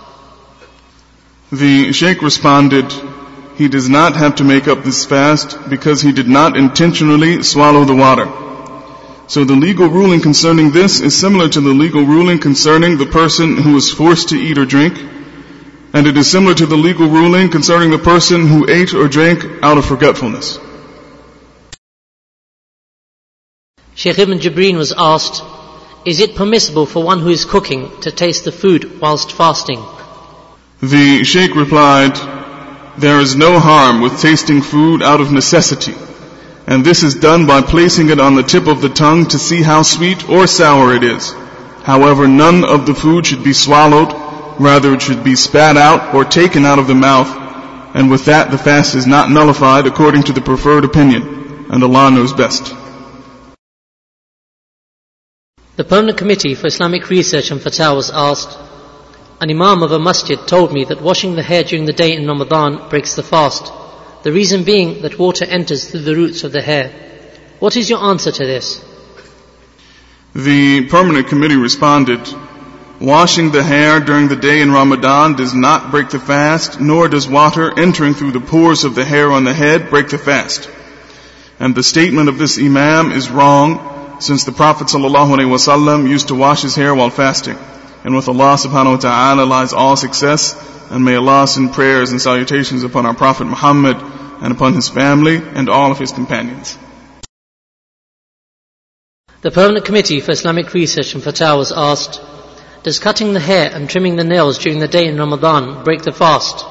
The 1.51 1.91
Sheikh 1.91 2.21
responded, 2.21 2.93
he 3.55 3.67
does 3.67 3.89
not 3.89 4.15
have 4.15 4.35
to 4.35 4.43
make 4.43 4.67
up 4.67 4.83
this 4.83 5.05
fast 5.05 5.57
because 5.69 6.03
he 6.03 6.11
did 6.11 6.27
not 6.27 6.55
intentionally 6.55 7.41
swallow 7.41 7.83
the 7.83 7.95
water. 7.95 8.27
So 9.27 9.45
the 9.45 9.55
legal 9.55 9.89
ruling 9.89 10.21
concerning 10.21 10.69
this 10.71 11.01
is 11.01 11.19
similar 11.19 11.49
to 11.49 11.61
the 11.61 11.73
legal 11.73 12.03
ruling 12.03 12.37
concerning 12.39 12.97
the 12.97 13.07
person 13.07 13.57
who 13.57 13.75
is 13.75 13.91
forced 13.91 14.29
to 14.29 14.35
eat 14.35 14.59
or 14.59 14.65
drink. 14.65 15.18
And 15.93 16.07
it 16.07 16.17
is 16.17 16.31
similar 16.31 16.53
to 16.55 16.65
the 16.65 16.77
legal 16.77 17.07
ruling 17.07 17.49
concerning 17.49 17.91
the 17.91 17.97
person 17.97 18.47
who 18.47 18.69
ate 18.69 18.93
or 18.93 19.07
drank 19.07 19.43
out 19.63 19.77
of 19.77 19.85
forgetfulness. 19.85 20.59
Sheikh 23.95 24.19
Ibn 24.19 24.39
Jibreen 24.39 24.77
was 24.77 24.93
asked, 24.95 25.43
is 26.05 26.19
it 26.21 26.35
permissible 26.35 26.85
for 26.85 27.03
one 27.03 27.19
who 27.19 27.29
is 27.29 27.43
cooking 27.43 27.99
to 28.01 28.11
taste 28.11 28.45
the 28.45 28.51
food 28.51 29.01
whilst 29.01 29.31
fasting? 29.31 29.83
The 30.81 31.23
Sheikh 31.23 31.55
replied, 31.55 32.15
there 32.97 33.19
is 33.19 33.35
no 33.35 33.59
harm 33.59 34.01
with 34.01 34.21
tasting 34.21 34.61
food 34.61 35.01
out 35.03 35.21
of 35.21 35.31
necessity 35.31 35.95
and 36.69 36.85
this 36.85 37.01
is 37.01 37.15
done 37.15 37.47
by 37.47 37.63
placing 37.63 38.09
it 38.09 38.19
on 38.19 38.35
the 38.35 38.43
tip 38.43 38.67
of 38.67 38.79
the 38.79 38.89
tongue 38.89 39.25
to 39.25 39.39
see 39.39 39.63
how 39.63 39.81
sweet 39.81 40.29
or 40.29 40.45
sour 40.45 40.93
it 40.93 41.03
is. 41.03 41.31
However, 41.81 42.27
none 42.27 42.63
of 42.63 42.85
the 42.85 42.93
food 42.93 43.25
should 43.25 43.43
be 43.43 43.53
swallowed, 43.53 44.13
rather 44.59 44.93
it 44.93 45.01
should 45.01 45.23
be 45.23 45.35
spat 45.35 45.77
out 45.77 46.13
or 46.13 46.25
taken 46.25 46.65
out 46.65 46.79
of 46.79 46.87
the 46.87 46.95
mouth, 46.95 47.29
and 47.95 48.11
with 48.11 48.25
that 48.25 48.51
the 48.51 48.57
fast 48.57 48.93
is 48.93 49.07
not 49.07 49.31
nullified 49.31 49.87
according 49.87 50.23
to 50.23 50.33
the 50.33 50.41
preferred 50.41 50.85
opinion, 50.85 51.65
and 51.71 51.83
Allah 51.83 52.11
knows 52.11 52.33
best. 52.33 52.75
The 55.77 55.85
Permanent 55.85 56.17
Committee 56.17 56.55
for 56.55 56.67
Islamic 56.67 57.09
Research 57.09 57.51
and 57.51 57.61
Fatwa 57.61 57.95
was 57.95 58.11
asked, 58.11 58.57
an 59.41 59.49
imam 59.49 59.81
of 59.81 59.93
a 59.93 59.99
masjid 59.99 60.37
told 60.45 60.73
me 60.73 60.83
that 60.83 61.01
washing 61.01 61.35
the 61.35 61.43
hair 61.43 61.63
during 61.63 61.85
the 61.85 61.93
day 61.93 62.13
in 62.13 62.27
Ramadan 62.27 62.89
breaks 62.89 63.15
the 63.15 63.23
fast. 63.23 63.71
The 64.23 64.33
reason 64.33 64.65
being 64.65 65.01
that 65.03 65.17
water 65.17 65.45
enters 65.45 65.89
through 65.89 66.01
the 66.01 66.15
roots 66.15 66.43
of 66.43 66.51
the 66.51 66.61
hair. 66.61 66.91
What 67.59 67.77
is 67.77 67.89
your 67.89 68.03
answer 68.03 68.33
to 68.33 68.45
this? 68.45 68.83
The 70.35 70.87
permanent 70.89 71.27
committee 71.27 71.55
responded, 71.55 72.19
washing 72.99 73.51
the 73.51 73.63
hair 73.63 73.99
during 73.99 74.27
the 74.27 74.35
day 74.35 74.61
in 74.61 74.71
Ramadan 74.71 75.35
does 75.35 75.53
not 75.53 75.91
break 75.91 76.09
the 76.09 76.19
fast, 76.19 76.81
nor 76.81 77.07
does 77.07 77.27
water 77.27 77.77
entering 77.79 78.13
through 78.13 78.31
the 78.31 78.39
pores 78.39 78.83
of 78.83 78.95
the 78.95 79.05
hair 79.05 79.31
on 79.31 79.43
the 79.43 79.53
head 79.53 79.89
break 79.89 80.09
the 80.09 80.17
fast. 80.17 80.69
And 81.59 81.75
the 81.75 81.83
statement 81.83 82.29
of 82.29 82.37
this 82.37 82.57
imam 82.57 83.11
is 83.11 83.29
wrong, 83.29 84.17
since 84.19 84.43
the 84.43 84.51
Prophet 84.51 84.87
ﷺ 84.87 86.09
used 86.09 86.27
to 86.27 86.35
wash 86.35 86.61
his 86.61 86.75
hair 86.75 86.93
while 86.93 87.09
fasting. 87.09 87.57
And 88.03 88.15
with 88.15 88.27
Allah 88.27 88.55
subhanahu 88.55 88.95
wa 88.95 88.97
ta'ala 88.97 89.43
lies 89.43 89.73
all 89.73 89.95
success, 89.95 90.55
and 90.89 91.03
may 91.03 91.15
Allah 91.15 91.47
send 91.47 91.73
prayers 91.73 92.11
and 92.11 92.21
salutations 92.21 92.83
upon 92.83 93.05
our 93.05 93.13
Prophet 93.13 93.45
Muhammad 93.45 93.97
and 94.41 94.51
upon 94.51 94.73
his 94.73 94.89
family 94.89 95.37
and 95.37 95.69
all 95.69 95.91
of 95.91 95.99
his 95.99 96.11
companions. 96.11 96.77
The 99.41 99.51
Permanent 99.51 99.85
Committee 99.85 100.19
for 100.19 100.31
Islamic 100.31 100.73
Research 100.73 101.13
and 101.13 101.23
Fatwa 101.23 101.57
was 101.57 101.71
asked, 101.71 102.21
does 102.83 102.99
cutting 102.99 103.33
the 103.33 103.39
hair 103.39 103.69
and 103.73 103.89
trimming 103.89 104.15
the 104.15 104.23
nails 104.23 104.57
during 104.57 104.79
the 104.79 104.87
day 104.87 105.07
in 105.07 105.17
Ramadan 105.17 105.83
break 105.83 106.01
the 106.01 106.11
fast? 106.11 106.65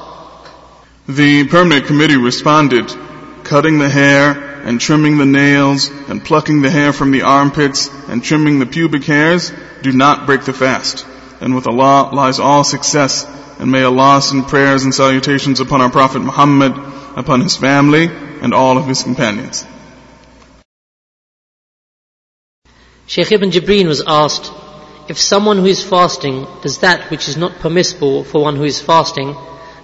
The 1.09 1.47
Permanent 1.47 1.87
Committee 1.87 2.17
responded, 2.17 2.95
cutting 3.45 3.79
the 3.79 3.89
hair 3.89 4.63
and 4.65 4.81
trimming 4.81 5.19
the 5.19 5.27
nails 5.27 5.89
and 6.09 6.25
plucking 6.25 6.63
the 6.63 6.71
hair 6.71 6.93
from 6.93 7.11
the 7.11 7.23
armpits 7.23 7.89
and 8.09 8.23
trimming 8.23 8.59
the 8.59 8.67
pubic 8.67 9.05
hairs 9.05 9.53
do 9.83 9.93
not 9.93 10.27
break 10.27 10.45
the 10.45 10.53
fast. 10.53 11.07
and 11.41 11.55
with 11.55 11.67
Allah 11.67 12.11
lies 12.13 12.39
all 12.39 12.65
success. 12.65 13.27
And 13.59 13.71
may 13.71 13.83
Allah 13.83 14.23
send 14.23 14.47
prayers 14.47 14.85
and 14.85 14.95
salutations 14.95 15.61
upon 15.61 15.81
our 15.81 15.91
Prophet 15.91 16.21
Muhammad, 16.21 16.73
upon 17.17 17.41
his 17.41 17.57
family, 17.57 18.09
and 18.41 18.55
all 18.55 18.79
of 18.79 18.87
his 18.87 19.03
companions. 19.03 19.65
Sheikh 23.07 23.33
Ibn 23.33 23.51
Jibreen 23.51 23.87
was 23.87 24.03
asked, 24.07 24.53
if 25.09 25.19
someone 25.19 25.59
who 25.59 25.67
is 25.67 25.83
fasting 25.83 26.47
does 26.63 26.79
that 26.79 27.11
which 27.11 27.29
is 27.29 27.37
not 27.37 27.59
permissible 27.61 28.25
for 28.25 28.43
one 28.43 28.57
who 28.57 28.65
is 28.65 28.81
fasting, 28.81 29.35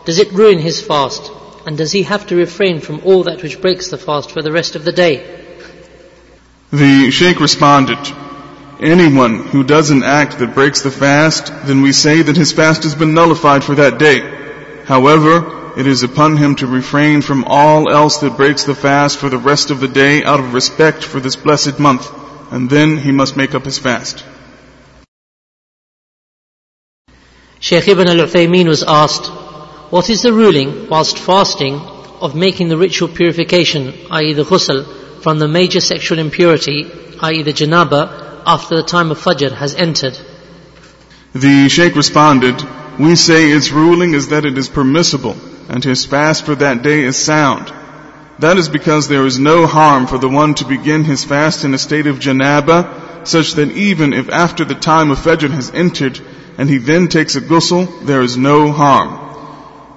does 0.04 0.18
it 0.18 0.32
ruin 0.32 0.58
his 0.58 0.82
fast? 0.82 1.32
And 1.66 1.78
does 1.78 1.92
he 1.92 2.02
have 2.02 2.26
to 2.26 2.36
refrain 2.36 2.80
from 2.80 3.00
all 3.04 3.22
that 3.24 3.42
which 3.42 3.60
breaks 3.60 3.88
the 3.88 3.96
fast 3.96 4.30
for 4.30 4.42
the 4.42 4.52
rest 4.52 4.76
of 4.76 4.84
the 4.84 4.92
day? 4.92 5.16
The 6.70 7.10
Sheikh 7.10 7.40
responded, 7.40 7.98
anyone 8.80 9.44
who 9.46 9.64
does 9.64 9.90
an 9.90 10.02
act 10.02 10.38
that 10.40 10.54
breaks 10.54 10.82
the 10.82 10.90
fast, 10.90 11.46
then 11.64 11.80
we 11.80 11.92
say 11.92 12.20
that 12.20 12.36
his 12.36 12.52
fast 12.52 12.82
has 12.82 12.94
been 12.94 13.14
nullified 13.14 13.64
for 13.64 13.76
that 13.76 13.98
day. 13.98 14.20
However, 14.84 15.72
it 15.78 15.86
is 15.86 16.02
upon 16.02 16.36
him 16.36 16.56
to 16.56 16.66
refrain 16.66 17.22
from 17.22 17.44
all 17.44 17.90
else 17.90 18.18
that 18.18 18.36
breaks 18.36 18.64
the 18.64 18.74
fast 18.74 19.18
for 19.18 19.30
the 19.30 19.38
rest 19.38 19.70
of 19.70 19.80
the 19.80 19.88
day 19.88 20.22
out 20.22 20.40
of 20.40 20.52
respect 20.52 21.02
for 21.02 21.18
this 21.18 21.36
blessed 21.36 21.78
month, 21.78 22.10
and 22.52 22.68
then 22.68 22.98
he 22.98 23.10
must 23.10 23.36
make 23.36 23.54
up 23.54 23.64
his 23.64 23.78
fast. 23.78 24.24
Shaykh 27.64 27.88
Ibn 27.88 28.06
al-Uthaymeen 28.06 28.68
was 28.68 28.82
asked, 28.82 29.28
what 29.90 30.10
is 30.10 30.20
the 30.20 30.34
ruling 30.34 30.86
whilst 30.90 31.18
fasting 31.18 31.80
of 32.20 32.34
making 32.34 32.68
the 32.68 32.76
ritual 32.76 33.08
purification, 33.08 33.94
i.e. 34.10 34.34
the 34.34 34.42
ghusl, 34.42 34.84
from 35.22 35.38
the 35.38 35.48
major 35.48 35.80
sexual 35.80 36.18
impurity, 36.18 36.84
i.e. 37.22 37.42
the 37.42 37.54
janaba, 37.54 38.42
after 38.44 38.76
the 38.76 38.82
time 38.82 39.10
of 39.10 39.18
Fajr 39.18 39.50
has 39.52 39.74
entered? 39.76 40.18
The 41.32 41.70
Sheikh 41.70 41.96
responded, 41.96 42.62
we 42.98 43.16
say 43.16 43.50
its 43.50 43.70
ruling 43.70 44.12
is 44.12 44.28
that 44.28 44.44
it 44.44 44.58
is 44.58 44.68
permissible 44.68 45.34
and 45.70 45.82
his 45.82 46.04
fast 46.04 46.44
for 46.44 46.56
that 46.56 46.82
day 46.82 47.00
is 47.04 47.16
sound. 47.16 47.72
That 48.40 48.58
is 48.58 48.68
because 48.68 49.08
there 49.08 49.24
is 49.24 49.38
no 49.38 49.66
harm 49.66 50.06
for 50.06 50.18
the 50.18 50.28
one 50.28 50.52
to 50.56 50.66
begin 50.66 51.02
his 51.02 51.24
fast 51.24 51.64
in 51.64 51.72
a 51.72 51.78
state 51.78 52.08
of 52.08 52.18
janaba, 52.18 53.03
such 53.28 53.52
that 53.54 53.70
even 53.70 54.12
if 54.12 54.28
after 54.30 54.64
the 54.64 54.74
time 54.74 55.10
of 55.10 55.18
Fajr 55.18 55.50
has 55.50 55.70
entered 55.70 56.20
and 56.58 56.68
he 56.68 56.78
then 56.78 57.08
takes 57.08 57.36
a 57.36 57.40
ghusl, 57.40 58.06
there 58.06 58.22
is 58.22 58.36
no 58.36 58.70
harm. 58.70 59.20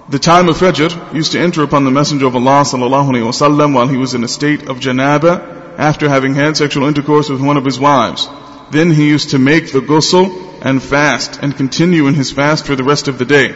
The 0.09 0.19
time 0.19 0.47
of 0.47 0.57
Fajr 0.57 1.13
used 1.13 1.33
to 1.33 1.39
enter 1.39 1.63
upon 1.63 1.83
the 1.83 1.91
Messenger 1.91 2.27
of 2.27 2.35
Allah 2.35 2.63
sallallahu 2.63 3.09
alaihi 3.11 3.27
wasallam 3.27 3.73
while 3.73 3.87
he 3.87 3.97
was 3.97 4.13
in 4.13 4.23
a 4.23 4.27
state 4.27 4.69
of 4.69 4.79
janaba 4.79 5.77
after 5.77 6.07
having 6.09 6.33
had 6.33 6.57
sexual 6.57 6.87
intercourse 6.87 7.29
with 7.29 7.41
one 7.41 7.57
of 7.57 7.65
his 7.65 7.79
wives. 7.79 8.27
Then 8.71 8.91
he 8.91 9.07
used 9.07 9.31
to 9.31 9.39
make 9.39 9.71
the 9.71 9.79
ghusl 9.81 10.47
and 10.61 10.81
fast 10.81 11.39
and 11.41 11.55
continue 11.55 12.07
in 12.07 12.13
his 12.13 12.31
fast 12.31 12.65
for 12.65 12.75
the 12.75 12.83
rest 12.83 13.07
of 13.07 13.17
the 13.17 13.25
day. 13.25 13.55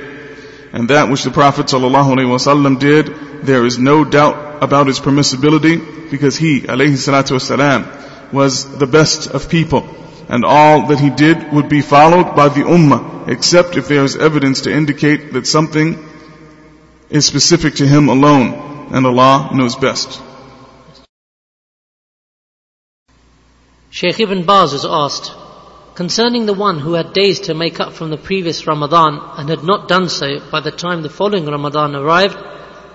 And 0.73 0.89
that 0.89 1.09
which 1.09 1.23
the 1.23 1.31
Prophet 1.31 1.65
wasallam 1.67 2.79
did, 2.79 3.07
there 3.43 3.65
is 3.65 3.79
no 3.79 4.05
doubt 4.05 4.63
about 4.63 4.87
its 4.87 4.99
permissibility 4.99 6.11
because 6.11 6.37
he, 6.37 6.61
alayhi 6.61 6.99
salatu 6.99 7.35
wasalam, 7.39 7.85
was 8.33 8.77
the 8.77 8.87
best 8.87 9.27
of 9.27 9.49
people 9.49 9.87
and 10.31 10.45
all 10.45 10.87
that 10.87 10.99
he 10.99 11.09
did 11.09 11.51
would 11.51 11.67
be 11.67 11.81
followed 11.81 12.35
by 12.37 12.47
the 12.47 12.61
ummah, 12.61 13.27
except 13.27 13.75
if 13.75 13.89
there 13.89 14.05
is 14.05 14.15
evidence 14.15 14.61
to 14.61 14.73
indicate 14.73 15.33
that 15.33 15.45
something 15.45 16.07
is 17.09 17.25
specific 17.25 17.75
to 17.75 17.85
him 17.85 18.07
alone, 18.07 18.87
and 18.93 19.05
Allah 19.05 19.49
knows 19.53 19.75
best. 19.75 20.21
Shaykh 23.89 24.21
Ibn 24.21 24.45
Baz 24.45 24.71
was 24.71 24.85
asked, 24.85 25.33
concerning 25.95 26.45
the 26.45 26.53
one 26.53 26.79
who 26.79 26.93
had 26.93 27.11
days 27.11 27.41
to 27.41 27.53
make 27.53 27.81
up 27.81 27.91
from 27.91 28.09
the 28.09 28.23
previous 28.29 28.65
Ramadan 28.65 29.19
and 29.37 29.49
had 29.49 29.65
not 29.65 29.89
done 29.89 30.07
so 30.07 30.39
by 30.49 30.61
the 30.61 30.71
time 30.71 31.01
the 31.01 31.09
following 31.09 31.45
Ramadan 31.45 31.93
arrived, 31.93 32.37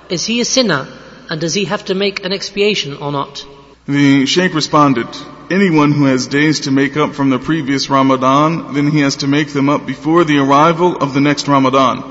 is 0.09 0.24
he 0.24 0.41
a 0.41 0.47
sinner 0.47 0.89
and 1.28 1.39
does 1.39 1.53
he 1.53 1.66
have 1.66 1.84
to 1.84 1.95
make 1.95 2.24
an 2.24 2.32
expiation 2.32 2.97
or 2.97 3.12
not? 3.12 3.45
The 3.89 4.26
Shaykh 4.26 4.53
responded, 4.53 5.07
anyone 5.49 5.93
who 5.93 6.07
has 6.07 6.26
days 6.26 6.61
to 6.61 6.72
make 6.72 6.97
up 6.97 7.14
from 7.14 7.30
the 7.30 7.39
previous 7.39 7.89
Ramadan, 7.89 8.74
then 8.74 8.91
he 8.91 8.99
has 9.01 9.14
to 9.16 9.28
make 9.28 9.53
them 9.53 9.68
up 9.68 9.87
before 9.87 10.24
the 10.24 10.39
arrival 10.39 10.97
of 10.97 11.14
the 11.14 11.20
next 11.20 11.47
Ramadan. 11.47 12.03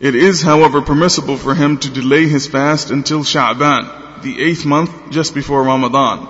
It 0.00 0.14
is, 0.14 0.40
however, 0.40 0.80
permissible 0.80 1.36
for 1.36 1.54
him 1.54 1.76
to 1.76 1.90
delay 1.90 2.28
his 2.28 2.46
fast 2.46 2.90
until 2.90 3.24
Sha'ban, 3.24 4.22
the 4.22 4.40
eighth 4.40 4.64
month 4.64 5.10
just 5.10 5.34
before 5.34 5.62
Ramadan. 5.62 6.26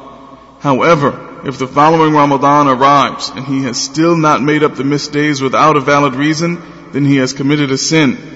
However, 0.59 1.43
if 1.45 1.59
the 1.59 1.69
following 1.69 2.15
Ramadan 2.15 2.67
arrives 2.67 3.29
and 3.29 3.45
he 3.45 3.63
has 3.63 3.81
still 3.81 4.17
not 4.17 4.43
made 4.43 4.65
up 4.65 4.75
the 4.75 4.83
missed 4.83 5.13
days 5.13 5.41
without 5.41 5.77
a 5.77 5.81
valid 5.81 6.17
reason, 6.17 6.61
then 6.91 7.05
he 7.05 7.19
has 7.19 7.33
committed 7.33 7.71
a 7.71 7.79
sin. 7.79 8.32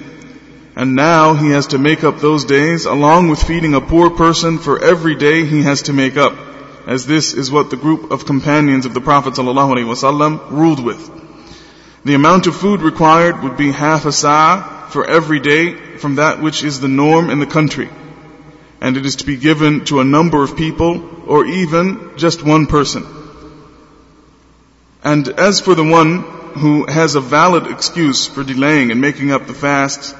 And 0.76 0.94
now 0.94 1.32
he 1.32 1.50
has 1.50 1.68
to 1.68 1.78
make 1.78 2.04
up 2.04 2.18
those 2.18 2.44
days 2.44 2.84
along 2.84 3.30
with 3.30 3.42
feeding 3.42 3.72
a 3.74 3.80
poor 3.80 4.10
person 4.10 4.58
for 4.58 4.84
every 4.84 5.14
day 5.14 5.46
he 5.46 5.62
has 5.62 5.82
to 5.82 5.94
make 5.94 6.18
up 6.18 6.36
as 6.86 7.04
this 7.04 7.32
is 7.32 7.50
what 7.50 7.70
the 7.70 7.76
group 7.76 8.12
of 8.12 8.26
companions 8.26 8.86
of 8.86 8.94
the 8.94 9.00
Prophet 9.00 9.34
ﷺ 9.34 10.50
ruled 10.50 10.84
with. 10.84 11.10
The 12.04 12.14
amount 12.14 12.46
of 12.46 12.54
food 12.54 12.82
required 12.82 13.42
would 13.42 13.56
be 13.56 13.72
half 13.72 14.04
a 14.04 14.12
sa' 14.12 14.88
for 14.90 15.08
every 15.08 15.40
day 15.40 15.96
from 15.96 16.16
that 16.16 16.40
which 16.40 16.62
is 16.62 16.78
the 16.78 16.88
norm 16.88 17.30
in 17.30 17.40
the 17.40 17.46
country. 17.46 17.88
And 18.80 18.96
it 18.96 19.04
is 19.04 19.16
to 19.16 19.26
be 19.26 19.36
given 19.36 19.84
to 19.86 20.00
a 20.00 20.04
number 20.04 20.44
of 20.44 20.56
people 20.56 21.24
or 21.26 21.44
even 21.46 22.12
just 22.16 22.44
one 22.44 22.66
person. 22.66 23.04
And 25.02 25.26
as 25.28 25.60
for 25.60 25.74
the 25.74 25.84
one 25.84 26.22
who 26.54 26.84
has 26.86 27.14
a 27.14 27.20
valid 27.20 27.66
excuse 27.66 28.26
for 28.26 28.44
delaying 28.44 28.90
and 28.90 29.00
making 29.00 29.32
up 29.32 29.46
the 29.46 29.54
fast 29.54 30.14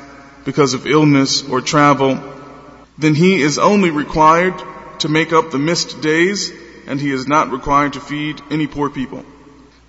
because 0.47 0.73
of 0.73 0.87
illness 0.87 1.47
or 1.47 1.61
travel, 1.61 2.19
then 2.97 3.15
he 3.15 3.43
is 3.43 3.59
only 3.59 3.91
required 3.91 4.55
to 5.01 5.09
make 5.09 5.35
up 5.35 5.51
the 5.51 5.59
missed 5.59 6.01
days 6.01 6.51
and 6.87 6.99
he 6.99 7.11
is 7.11 7.27
not 7.27 7.51
required 7.51 7.93
to 7.93 8.01
feed 8.01 8.41
any 8.51 8.67
poor 8.67 8.89
people. 8.89 9.25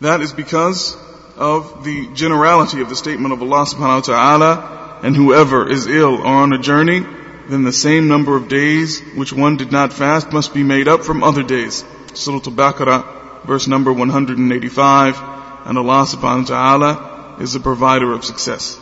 That 0.02 0.20
is 0.22 0.34
because 0.34 0.98
of 1.38 1.86
the 1.86 2.08
generality 2.14 2.82
of 2.82 2.90
the 2.90 2.96
statement 2.96 3.34
of 3.34 3.42
Allah 3.42 3.66
subhanahu 3.66 4.10
wa 4.10 4.14
ta'ala 4.14 5.00
and 5.04 5.16
whoever 5.16 5.70
is 5.72 5.88
ill 5.88 6.16
or 6.18 6.26
on 6.26 6.52
a 6.52 6.60
journey 6.60 7.06
then 7.48 7.64
the 7.64 7.72
same 7.72 8.08
number 8.08 8.36
of 8.36 8.50
days 8.50 9.00
which 9.16 9.32
one 9.32 9.56
did 9.56 9.72
not 9.72 9.94
fast 9.94 10.34
must 10.34 10.54
be 10.54 10.64
made 10.64 10.88
up 10.88 11.06
from 11.06 11.24
other 11.24 11.44
days. 11.44 11.86
Surah 12.14 12.42
Al-Baqarah 12.46 13.46
verse 13.46 13.68
number 13.68 13.94
185 13.94 15.22
and 15.66 15.78
Allah 15.78 16.04
subhanahu 16.04 16.50
wa 16.50 16.56
ta'ala 16.56 17.38
is 17.40 17.54
the 17.54 17.62
provider 17.62 18.12
of 18.12 18.26
success. 18.26 18.78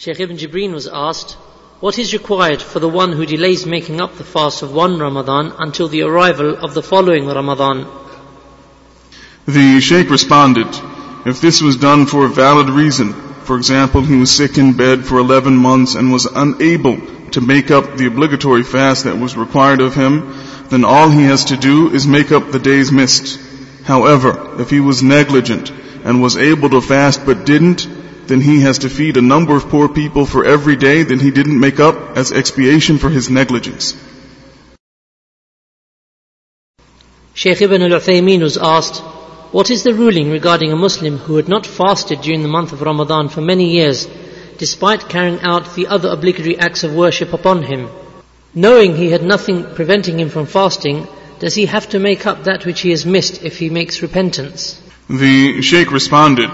Shaykh 0.00 0.20
Ibn 0.20 0.38
Jibreen 0.38 0.72
was 0.72 0.88
asked, 0.88 1.32
what 1.80 1.98
is 1.98 2.14
required 2.14 2.62
for 2.62 2.80
the 2.80 2.88
one 2.88 3.12
who 3.12 3.26
delays 3.26 3.66
making 3.66 4.00
up 4.00 4.14
the 4.14 4.24
fast 4.24 4.62
of 4.62 4.72
one 4.72 4.98
Ramadan 4.98 5.52
until 5.58 5.88
the 5.88 6.04
arrival 6.04 6.56
of 6.56 6.72
the 6.72 6.82
following 6.82 7.26
Ramadan? 7.26 7.86
The 9.44 9.78
Sheikh 9.82 10.08
responded, 10.08 10.68
if 11.26 11.42
this 11.42 11.60
was 11.60 11.76
done 11.76 12.06
for 12.06 12.24
a 12.24 12.30
valid 12.30 12.70
reason, 12.70 13.12
for 13.44 13.58
example, 13.58 14.00
he 14.00 14.16
was 14.16 14.34
sick 14.34 14.56
in 14.56 14.74
bed 14.74 15.04
for 15.04 15.18
11 15.18 15.54
months 15.54 15.96
and 15.96 16.10
was 16.10 16.24
unable 16.24 16.96
to 17.32 17.42
make 17.42 17.70
up 17.70 17.98
the 17.98 18.06
obligatory 18.06 18.62
fast 18.62 19.04
that 19.04 19.18
was 19.18 19.36
required 19.36 19.82
of 19.82 19.94
him, 19.94 20.32
then 20.70 20.86
all 20.86 21.10
he 21.10 21.24
has 21.24 21.44
to 21.52 21.58
do 21.58 21.90
is 21.90 22.06
make 22.06 22.32
up 22.32 22.50
the 22.50 22.58
days 22.58 22.90
missed. 22.90 23.38
However, 23.84 24.62
if 24.62 24.70
he 24.70 24.80
was 24.80 25.02
negligent 25.02 25.70
and 26.04 26.22
was 26.22 26.38
able 26.38 26.70
to 26.70 26.80
fast 26.80 27.26
but 27.26 27.44
didn't, 27.44 27.99
then 28.30 28.40
he 28.40 28.60
has 28.60 28.78
to 28.78 28.88
feed 28.88 29.16
a 29.16 29.22
number 29.22 29.56
of 29.56 29.68
poor 29.68 29.88
people 29.88 30.24
for 30.24 30.44
every 30.44 30.76
day 30.76 31.02
that 31.02 31.20
he 31.20 31.30
didn't 31.32 31.58
make 31.58 31.80
up 31.80 32.16
as 32.16 32.30
expiation 32.30 32.98
for 32.98 33.10
his 33.10 33.28
negligence. 33.28 33.96
Shaykh 37.34 37.62
Ibn 37.62 37.82
al-Uthaymeen 37.82 38.42
was 38.42 38.56
asked, 38.56 39.02
what 39.50 39.70
is 39.70 39.82
the 39.82 39.94
ruling 39.94 40.30
regarding 40.30 40.70
a 40.70 40.76
Muslim 40.76 41.18
who 41.18 41.36
had 41.36 41.48
not 41.48 41.66
fasted 41.66 42.20
during 42.20 42.42
the 42.42 42.54
month 42.56 42.72
of 42.72 42.82
Ramadan 42.82 43.28
for 43.28 43.40
many 43.40 43.72
years, 43.72 44.06
despite 44.58 45.08
carrying 45.08 45.40
out 45.40 45.74
the 45.74 45.88
other 45.88 46.10
obligatory 46.10 46.56
acts 46.56 46.84
of 46.84 46.94
worship 46.94 47.32
upon 47.32 47.64
him? 47.64 47.88
Knowing 48.54 48.94
he 48.94 49.10
had 49.10 49.24
nothing 49.24 49.74
preventing 49.74 50.20
him 50.20 50.28
from 50.28 50.46
fasting, 50.46 51.08
does 51.40 51.54
he 51.54 51.66
have 51.66 51.88
to 51.88 51.98
make 51.98 52.26
up 52.26 52.44
that 52.44 52.64
which 52.64 52.82
he 52.82 52.90
has 52.90 53.04
missed 53.04 53.42
if 53.42 53.58
he 53.58 53.70
makes 53.70 54.02
repentance? 54.02 54.80
The 55.08 55.62
Sheikh 55.62 55.90
responded, 55.90 56.50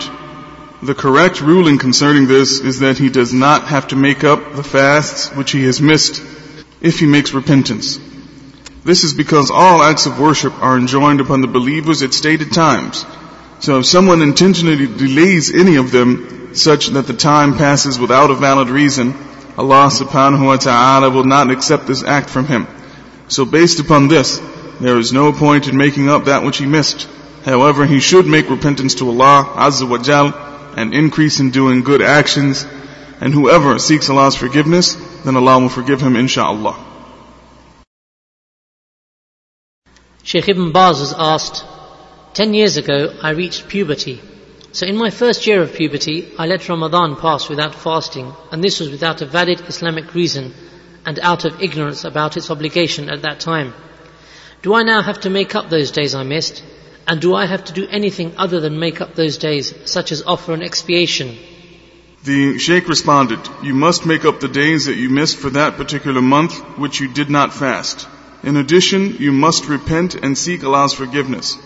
the 0.87 0.95
correct 0.95 1.41
ruling 1.41 1.79
concerning 1.79 2.27
this 2.27 2.61
is 2.61 2.79
that 2.81 2.99
he 2.99 3.11
does 3.11 3.33
not 3.33 3.65
have 3.65 3.89
to 3.89 3.97
make 3.97 4.25
up 4.25 4.55
the 4.55 4.63
fasts 4.63 5.35
which 5.35 5.51
he 5.51 5.65
has 5.65 5.81
missed 5.81 6.23
if 6.81 7.01
he 7.01 7.07
makes 7.07 7.35
repentance. 7.35 7.99
This 8.85 9.03
is 9.03 9.13
because 9.13 9.51
all 9.51 9.83
acts 9.83 10.07
of 10.07 10.21
worship 10.21 10.63
are 10.63 10.79
enjoined 10.79 11.21
upon 11.21 11.41
the 11.41 11.49
believers 11.49 12.03
at 12.03 12.15
stated 12.15 12.53
times. 12.53 13.05
So 13.59 13.81
if 13.81 13.87
someone 13.87 14.23
intentionally 14.23 14.87
delays 14.87 15.53
any 15.53 15.77
of 15.77 15.91
them 15.91 16.55
such 16.55 16.87
that 16.89 17.07
the 17.07 17.15
time 17.15 17.57
passes 17.57 17.99
without 17.99 18.31
a 18.31 18.35
valid 18.35 18.69
reason, 18.69 19.13
Allah 19.59 19.89
subhanahu 19.89 20.47
wa 20.47 20.57
ta'ala 20.57 21.11
will 21.11 21.25
not 21.25 21.51
accept 21.51 21.87
this 21.87 22.05
act 22.05 22.31
from 22.31 22.47
him. 22.47 22.69
So 23.29 23.45
based 23.45 23.81
upon 23.81 24.09
this, 24.09 24.41
there 24.81 24.99
is 24.99 25.13
no 25.13 25.33
point 25.33 25.67
in 25.67 25.77
making 25.77 26.09
up 26.09 26.27
that 26.27 26.45
which 26.45 26.59
he 26.59 26.67
missed. 26.67 27.09
However, 27.45 27.87
he 27.87 28.01
should 28.01 28.27
make 28.27 28.51
repentance 28.51 28.97
to 28.97 29.09
Allah 29.09 29.45
Azza 29.57 29.89
wa 29.89 29.99
Jal 29.99 30.33
and 30.77 30.95
increase 30.95 31.41
in 31.41 31.51
doing 31.51 31.83
good 31.83 32.03
actions. 32.03 32.65
And 33.21 33.33
whoever 33.33 33.79
seeks 33.79 34.11
Allah's 34.11 34.37
forgiveness, 34.37 34.95
then 35.25 35.37
Allah 35.37 35.59
will 35.59 35.71
forgive 35.71 36.01
him 36.03 36.15
insha'Allah. 36.15 36.77
Sheikh 40.23 40.49
Ibn 40.49 40.73
Baz 40.73 41.01
was 41.01 41.15
asked, 41.17 41.65
Ten 42.35 42.53
years 42.53 42.77
ago 42.77 43.17
I 43.23 43.31
reached 43.31 43.69
puberty. 43.69 44.21
So 44.73 44.85
in 44.87 44.97
my 44.97 45.09
first 45.09 45.47
year 45.47 45.63
of 45.63 45.73
puberty, 45.73 46.31
I 46.39 46.47
let 46.47 46.69
Ramadan 46.69 47.17
pass 47.17 47.49
without 47.49 47.75
fasting, 47.75 48.35
and 48.53 48.63
this 48.63 48.79
was 48.79 48.91
without 48.91 49.23
a 49.23 49.25
valid 49.25 49.63
Islamic 49.69 50.13
reason 50.15 50.53
and 51.07 51.19
out 51.21 51.47
of 51.47 51.63
ignorance 51.63 52.05
about 52.05 52.37
its 52.37 52.51
obligation 52.51 53.09
at 53.09 53.23
that 53.23 53.41
time. 53.41 53.73
Do 54.61 54.75
I 54.75 54.83
now 54.83 55.01
have 55.01 55.21
to 55.21 55.31
make 55.31 55.55
up 55.55 55.71
those 55.71 55.93
days 55.93 56.15
I 56.15 56.25
missed? 56.25 56.63
And 57.09 57.21
do 57.21 57.35
I 57.35 57.47
have 57.47 57.65
to 57.67 57.73
do 57.73 57.87
anything 57.89 58.35
other 58.37 58.61
than 58.61 58.81
make 58.81 59.01
up 59.01 59.15
those 59.15 59.39
days, 59.39 59.73
such 59.85 60.11
as 60.11 60.23
offer 60.23 60.53
an 60.55 60.63
expiation? 60.63 61.37
The 62.25 62.59
Sheikh 62.59 62.89
responded, 62.89 63.39
You 63.63 63.75
must 63.75 64.07
make 64.07 64.25
up 64.25 64.41
the 64.41 64.49
days 64.49 64.87
that 64.87 64.97
you 64.97 65.09
missed 65.09 65.37
for 65.37 65.51
that 65.51 65.77
particular 65.77 66.21
month 66.21 66.59
which 66.77 66.99
you 66.99 67.07
did 67.07 67.31
not 67.31 67.53
fast. 67.53 68.09
In 68.43 68.57
addition, 68.57 69.17
you 69.19 69.31
must 69.31 69.69
repent 69.69 70.17
and 70.17 70.37
seek 70.37 70.65
Allah's 70.65 70.93
forgiveness. 70.93 71.57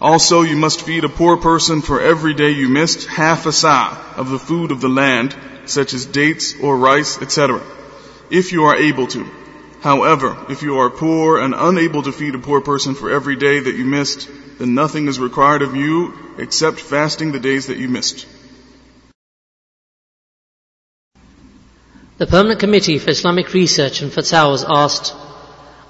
Also, 0.00 0.42
you 0.42 0.56
must 0.56 0.82
feed 0.82 1.02
a 1.02 1.08
poor 1.08 1.36
person 1.36 1.82
for 1.82 2.00
every 2.00 2.34
day 2.34 2.50
you 2.50 2.68
missed 2.68 3.08
half 3.08 3.46
a 3.46 3.52
sa 3.52 3.98
of 4.16 4.30
the 4.30 4.38
food 4.38 4.70
of 4.70 4.80
the 4.80 4.88
land, 4.88 5.34
such 5.64 5.94
as 5.94 6.06
dates 6.06 6.54
or 6.62 6.76
rice, 6.76 7.20
etc. 7.20 7.60
If 8.30 8.52
you 8.52 8.64
are 8.64 8.76
able 8.76 9.08
to. 9.08 9.26
However, 9.80 10.36
if 10.48 10.62
you 10.62 10.78
are 10.78 10.90
poor 10.90 11.38
and 11.38 11.54
unable 11.56 12.02
to 12.04 12.12
feed 12.12 12.34
a 12.34 12.38
poor 12.38 12.60
person 12.60 12.94
for 12.94 13.10
every 13.10 13.36
day 13.36 13.58
that 13.58 13.74
you 13.74 13.84
missed, 13.84 14.28
then 14.58 14.74
nothing 14.74 15.08
is 15.08 15.18
required 15.18 15.62
of 15.62 15.76
you 15.76 16.14
except 16.38 16.80
fasting 16.80 17.32
the 17.32 17.40
days 17.40 17.66
that 17.66 17.78
you 17.78 17.88
missed. 17.88 18.26
The 22.18 22.26
Permanent 22.26 22.60
Committee 22.60 22.98
for 22.98 23.10
Islamic 23.10 23.52
Research 23.52 24.00
and 24.00 24.14
was 24.14 24.64
asked, 24.66 25.14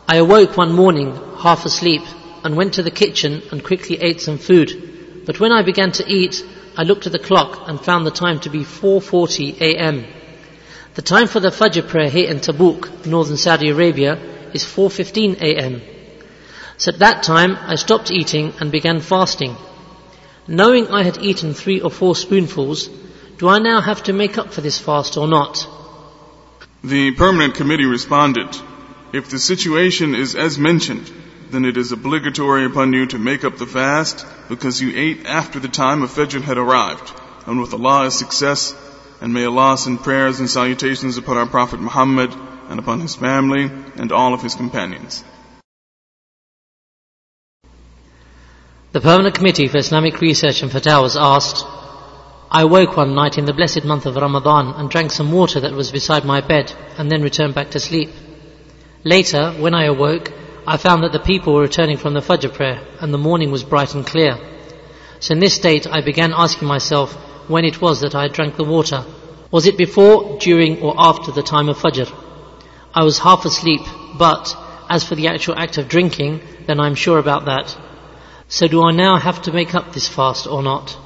I 0.08 0.16
awoke 0.16 0.56
one 0.56 0.72
morning, 0.72 1.14
half 1.38 1.64
asleep, 1.64 2.02
and 2.42 2.56
went 2.56 2.74
to 2.74 2.82
the 2.82 2.90
kitchen 2.90 3.42
and 3.52 3.62
quickly 3.62 4.00
ate 4.00 4.20
some 4.20 4.38
food. 4.38 5.24
But 5.24 5.38
when 5.38 5.52
I 5.52 5.62
began 5.62 5.92
to 5.92 6.06
eat, 6.08 6.44
I 6.76 6.82
looked 6.82 7.06
at 7.06 7.12
the 7.12 7.20
clock 7.20 7.68
and 7.68 7.80
found 7.80 8.06
the 8.06 8.10
time 8.10 8.40
to 8.40 8.50
be 8.50 8.60
4.40 8.60 9.60
a.m. 9.60 10.04
The 10.94 11.02
time 11.02 11.28
for 11.28 11.40
the 11.40 11.50
Fajr 11.50 11.86
prayer 11.86 12.10
here 12.10 12.30
in 12.30 12.38
Tabuk, 12.38 13.06
northern 13.06 13.36
Saudi 13.36 13.70
Arabia, 13.70 14.16
is 14.52 14.64
4.15 14.64 15.40
a.m. 15.40 15.80
So 16.78 16.92
at 16.92 16.98
that 16.98 17.22
time, 17.22 17.56
I 17.66 17.76
stopped 17.76 18.10
eating 18.10 18.52
and 18.60 18.70
began 18.70 19.00
fasting. 19.00 19.56
Knowing 20.46 20.88
I 20.88 21.02
had 21.02 21.18
eaten 21.22 21.54
three 21.54 21.80
or 21.80 21.90
four 21.90 22.14
spoonfuls, 22.14 22.88
do 23.38 23.48
I 23.48 23.58
now 23.58 23.80
have 23.80 24.02
to 24.04 24.12
make 24.12 24.38
up 24.38 24.52
for 24.52 24.60
this 24.60 24.78
fast 24.78 25.16
or 25.16 25.26
not? 25.26 25.66
The 26.84 27.12
permanent 27.12 27.54
committee 27.54 27.86
responded, 27.86 28.48
if 29.12 29.30
the 29.30 29.38
situation 29.38 30.14
is 30.14 30.34
as 30.34 30.58
mentioned, 30.58 31.10
then 31.50 31.64
it 31.64 31.76
is 31.76 31.92
obligatory 31.92 32.66
upon 32.66 32.92
you 32.92 33.06
to 33.06 33.18
make 33.18 33.44
up 33.44 33.56
the 33.56 33.66
fast 33.66 34.26
because 34.48 34.80
you 34.80 34.92
ate 34.94 35.26
after 35.26 35.58
the 35.58 35.68
time 35.68 36.02
of 36.02 36.10
Fajr 36.10 36.42
had 36.42 36.58
arrived. 36.58 37.12
And 37.46 37.60
with 37.60 37.72
Allah 37.72 38.06
is 38.06 38.18
success, 38.18 38.74
and 39.20 39.32
may 39.32 39.44
Allah 39.44 39.78
send 39.78 40.00
prayers 40.00 40.40
and 40.40 40.50
salutations 40.50 41.16
upon 41.16 41.38
our 41.38 41.46
Prophet 41.46 41.80
Muhammad 41.80 42.34
and 42.68 42.78
upon 42.78 43.00
his 43.00 43.14
family 43.14 43.70
and 43.96 44.12
all 44.12 44.34
of 44.34 44.42
his 44.42 44.54
companions. 44.54 45.24
The 48.96 49.02
Permanent 49.02 49.34
Committee 49.34 49.68
for 49.68 49.76
Islamic 49.76 50.22
Research 50.22 50.62
and 50.62 50.72
was 50.72 51.16
asked, 51.18 51.66
I 52.50 52.64
woke 52.64 52.96
one 52.96 53.14
night 53.14 53.36
in 53.36 53.44
the 53.44 53.52
blessed 53.52 53.84
month 53.84 54.06
of 54.06 54.16
Ramadan 54.16 54.68
and 54.68 54.88
drank 54.88 55.12
some 55.12 55.32
water 55.32 55.60
that 55.60 55.74
was 55.74 55.92
beside 55.92 56.24
my 56.24 56.40
bed 56.40 56.72
and 56.96 57.12
then 57.12 57.20
returned 57.20 57.54
back 57.54 57.72
to 57.72 57.78
sleep. 57.78 58.08
Later, 59.04 59.52
when 59.58 59.74
I 59.74 59.84
awoke, 59.84 60.32
I 60.66 60.78
found 60.78 61.02
that 61.02 61.12
the 61.12 61.18
people 61.18 61.52
were 61.52 61.60
returning 61.60 61.98
from 61.98 62.14
the 62.14 62.20
Fajr 62.20 62.54
prayer 62.54 62.80
and 62.98 63.12
the 63.12 63.18
morning 63.18 63.50
was 63.50 63.64
bright 63.64 63.94
and 63.94 64.06
clear. 64.06 64.38
So 65.20 65.34
in 65.34 65.40
this 65.40 65.56
state, 65.56 65.86
I 65.86 66.00
began 66.00 66.32
asking 66.34 66.66
myself 66.66 67.12
when 67.50 67.66
it 67.66 67.82
was 67.82 68.00
that 68.00 68.14
I 68.14 68.28
drank 68.28 68.56
the 68.56 68.64
water. 68.64 69.04
Was 69.50 69.66
it 69.66 69.76
before, 69.76 70.38
during, 70.38 70.80
or 70.80 70.94
after 70.96 71.32
the 71.32 71.42
time 71.42 71.68
of 71.68 71.76
Fajr? 71.76 72.10
I 72.94 73.04
was 73.04 73.18
half 73.18 73.44
asleep, 73.44 73.82
but 74.18 74.56
as 74.88 75.04
for 75.04 75.16
the 75.16 75.28
actual 75.28 75.58
act 75.58 75.76
of 75.76 75.86
drinking, 75.86 76.40
then 76.66 76.80
I'm 76.80 76.94
sure 76.94 77.18
about 77.18 77.44
that. 77.44 77.76
So 78.48 78.68
do 78.68 78.82
I 78.82 78.92
now 78.92 79.16
have 79.16 79.42
to 79.42 79.52
make 79.52 79.74
up 79.74 79.92
this 79.92 80.08
fast 80.08 80.46
or 80.46 80.62
not? 80.62 80.96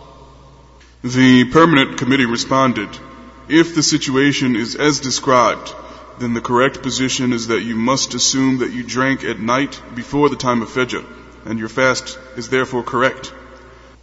The 1.02 1.44
permanent 1.46 1.96
committee 1.98 2.26
responded, 2.26 2.90
if 3.48 3.74
the 3.74 3.82
situation 3.82 4.56
is 4.56 4.76
as 4.76 5.00
described, 5.00 5.74
then 6.18 6.34
the 6.34 6.42
correct 6.42 6.82
position 6.82 7.32
is 7.32 7.46
that 7.46 7.62
you 7.62 7.74
must 7.74 8.12
assume 8.12 8.58
that 8.58 8.72
you 8.72 8.82
drank 8.82 9.24
at 9.24 9.40
night 9.40 9.80
before 9.94 10.28
the 10.28 10.36
time 10.36 10.60
of 10.60 10.68
Fajr, 10.68 11.04
and 11.46 11.58
your 11.58 11.70
fast 11.70 12.18
is 12.36 12.50
therefore 12.50 12.82
correct. 12.82 13.32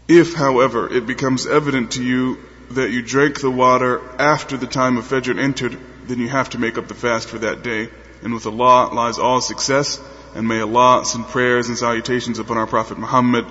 If, 0.07 0.33
however, 0.33 0.91
it 0.91 1.05
becomes 1.05 1.45
evident 1.45 1.91
to 1.91 2.03
you 2.03 2.39
that 2.71 2.89
you 2.89 3.03
drank 3.03 3.39
the 3.39 3.51
water 3.51 4.01
after 4.19 4.57
the 4.57 4.67
time 4.67 4.97
of 4.97 5.05
Fajr 5.05 5.37
entered, 5.37 5.77
then 6.07 6.19
you 6.19 6.27
have 6.27 6.49
to 6.51 6.57
make 6.57 6.79
up 6.79 6.87
the 6.87 6.95
fast 6.95 7.27
for 7.27 7.37
that 7.39 7.61
day. 7.61 7.89
And 8.23 8.33
with 8.33 8.47
Allah 8.47 8.89
lies 8.91 9.19
all 9.19 9.41
success, 9.41 10.01
and 10.35 10.47
may 10.47 10.61
Allah 10.61 11.05
send 11.05 11.27
prayers 11.27 11.67
and 11.67 11.77
salutations 11.77 12.39
upon 12.39 12.57
our 12.57 12.67
Prophet 12.67 12.97
Muhammad 12.97 13.45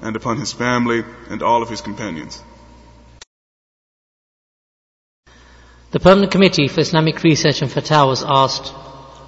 and 0.00 0.16
upon 0.16 0.38
his 0.38 0.52
family 0.52 1.02
and 1.28 1.42
all 1.42 1.62
of 1.62 1.68
his 1.68 1.80
companions. 1.80 2.42
The 5.90 6.00
Permanent 6.00 6.32
Committee 6.32 6.68
for 6.68 6.80
Islamic 6.80 7.22
Research 7.22 7.62
and 7.62 7.70
Fatwa 7.70 8.08
was 8.08 8.22
asked, 8.22 8.68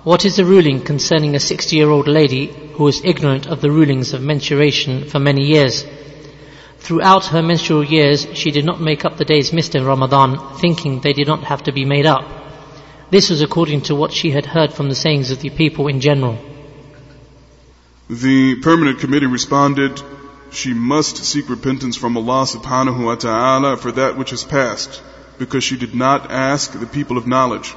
What 0.05 0.24
is 0.26 0.37
the 0.37 0.45
ruling 0.45 0.83
concerning 0.83 1.35
a 1.35 1.41
60 1.41 1.74
year 1.74 1.89
old 1.89 2.07
lady 2.07 2.47
who 2.74 2.85
was 2.85 3.03
ignorant 3.05 3.47
of 3.47 3.62
the 3.62 3.70
rulings 3.70 4.12
of 4.12 4.20
menstruation 4.20 5.09
for 5.09 5.18
many 5.18 5.47
years? 5.47 5.87
Throughout 6.78 7.26
her 7.26 7.43
menstrual 7.43 7.85
years, 7.85 8.26
she 8.35 8.51
did 8.51 8.64
not 8.64 8.81
make 8.81 9.05
up 9.05 9.16
the 9.16 9.24
days 9.24 9.53
missed 9.53 9.74
in 9.74 9.85
Ramadan, 9.85 10.57
thinking 10.57 11.01
they 11.01 11.12
did 11.12 11.26
not 11.26 11.45
have 11.45 11.62
to 11.62 11.72
be 11.72 11.85
made 11.85 12.07
up. 12.07 12.24
This 13.11 13.31
was 13.31 13.43
according 13.43 13.83
to 13.83 13.95
what 13.95 14.12
she 14.12 14.31
had 14.31 14.47
heard 14.47 14.72
from 14.72 14.89
the 14.89 14.95
sayings 14.95 15.31
of 15.31 15.41
the 15.41 15.51
people 15.51 15.89
in 15.89 16.01
general. 16.01 16.39
The 18.11 18.56
permanent 18.56 18.98
committee 18.98 19.26
responded, 19.26 20.02
she 20.50 20.74
must 20.74 21.18
seek 21.18 21.48
repentance 21.48 21.96
from 21.96 22.16
Allah 22.16 22.44
subhanahu 22.44 23.04
wa 23.04 23.14
ta'ala 23.14 23.76
for 23.76 23.92
that 23.92 24.18
which 24.18 24.30
has 24.30 24.42
passed, 24.42 25.00
because 25.38 25.62
she 25.62 25.76
did 25.76 25.94
not 25.94 26.28
ask 26.28 26.72
the 26.72 26.88
people 26.88 27.16
of 27.16 27.28
knowledge. 27.28 27.72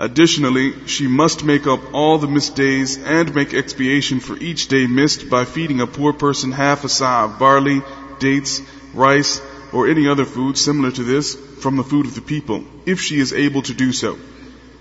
Additionally, 0.00 0.88
she 0.88 1.06
must 1.06 1.44
make 1.44 1.68
up 1.68 1.94
all 1.94 2.18
the 2.18 2.26
missed 2.26 2.56
days 2.56 2.98
and 2.98 3.32
make 3.32 3.54
expiation 3.54 4.18
for 4.18 4.36
each 4.36 4.66
day 4.66 4.88
missed 4.88 5.30
by 5.30 5.44
feeding 5.44 5.80
a 5.80 5.86
poor 5.86 6.12
person 6.12 6.50
half 6.50 6.82
a 6.82 6.88
sa 6.88 7.26
of 7.26 7.38
barley, 7.38 7.80
dates, 8.18 8.60
rice, 8.92 9.40
or 9.72 9.86
any 9.86 10.08
other 10.08 10.24
food 10.24 10.58
similar 10.58 10.90
to 10.90 11.04
this 11.04 11.36
from 11.60 11.76
the 11.76 11.84
food 11.84 12.06
of 12.06 12.16
the 12.16 12.20
people, 12.22 12.64
if 12.86 13.00
she 13.00 13.20
is 13.20 13.32
able 13.32 13.62
to 13.62 13.72
do 13.72 13.92
so. 13.92 14.18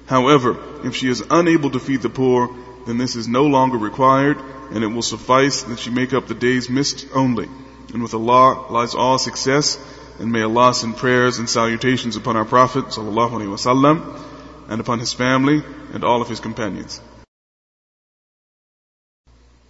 However, 0.08 0.58
if 0.84 0.96
she 0.96 1.10
is 1.10 1.24
unable 1.30 1.70
to 1.70 1.80
feed 1.80 2.02
the 2.02 2.10
poor, 2.10 2.50
then 2.88 2.98
this 2.98 3.16
is 3.16 3.28
no 3.28 3.44
longer 3.44 3.78
required, 3.78 4.38
and 4.72 4.84
it 4.84 4.88
will 4.88 5.02
suffice 5.02 5.64
that 5.64 5.80
she 5.80 5.90
make 5.90 6.14
up 6.14 6.28
the 6.28 6.34
days 6.34 6.70
missed 6.70 7.06
only. 7.14 7.50
And 7.94 8.02
with 8.02 8.14
Allah 8.14 8.66
lies 8.70 8.96
all 8.96 9.18
success, 9.18 9.78
and 10.20 10.32
may 10.32 10.42
Allah 10.42 10.74
send 10.74 10.96
prayers 10.96 11.38
and 11.38 11.50
salutations 11.50 12.16
upon 12.16 12.38
our 12.38 12.46
Prophet 12.46 12.86
wasallam 12.86 14.24
and 14.70 14.82
upon 14.82 15.00
his 15.00 15.14
family 15.14 15.62
and 15.94 16.04
all 16.04 16.22
of 16.22 16.30
his 16.30 16.40
companions. 16.40 17.02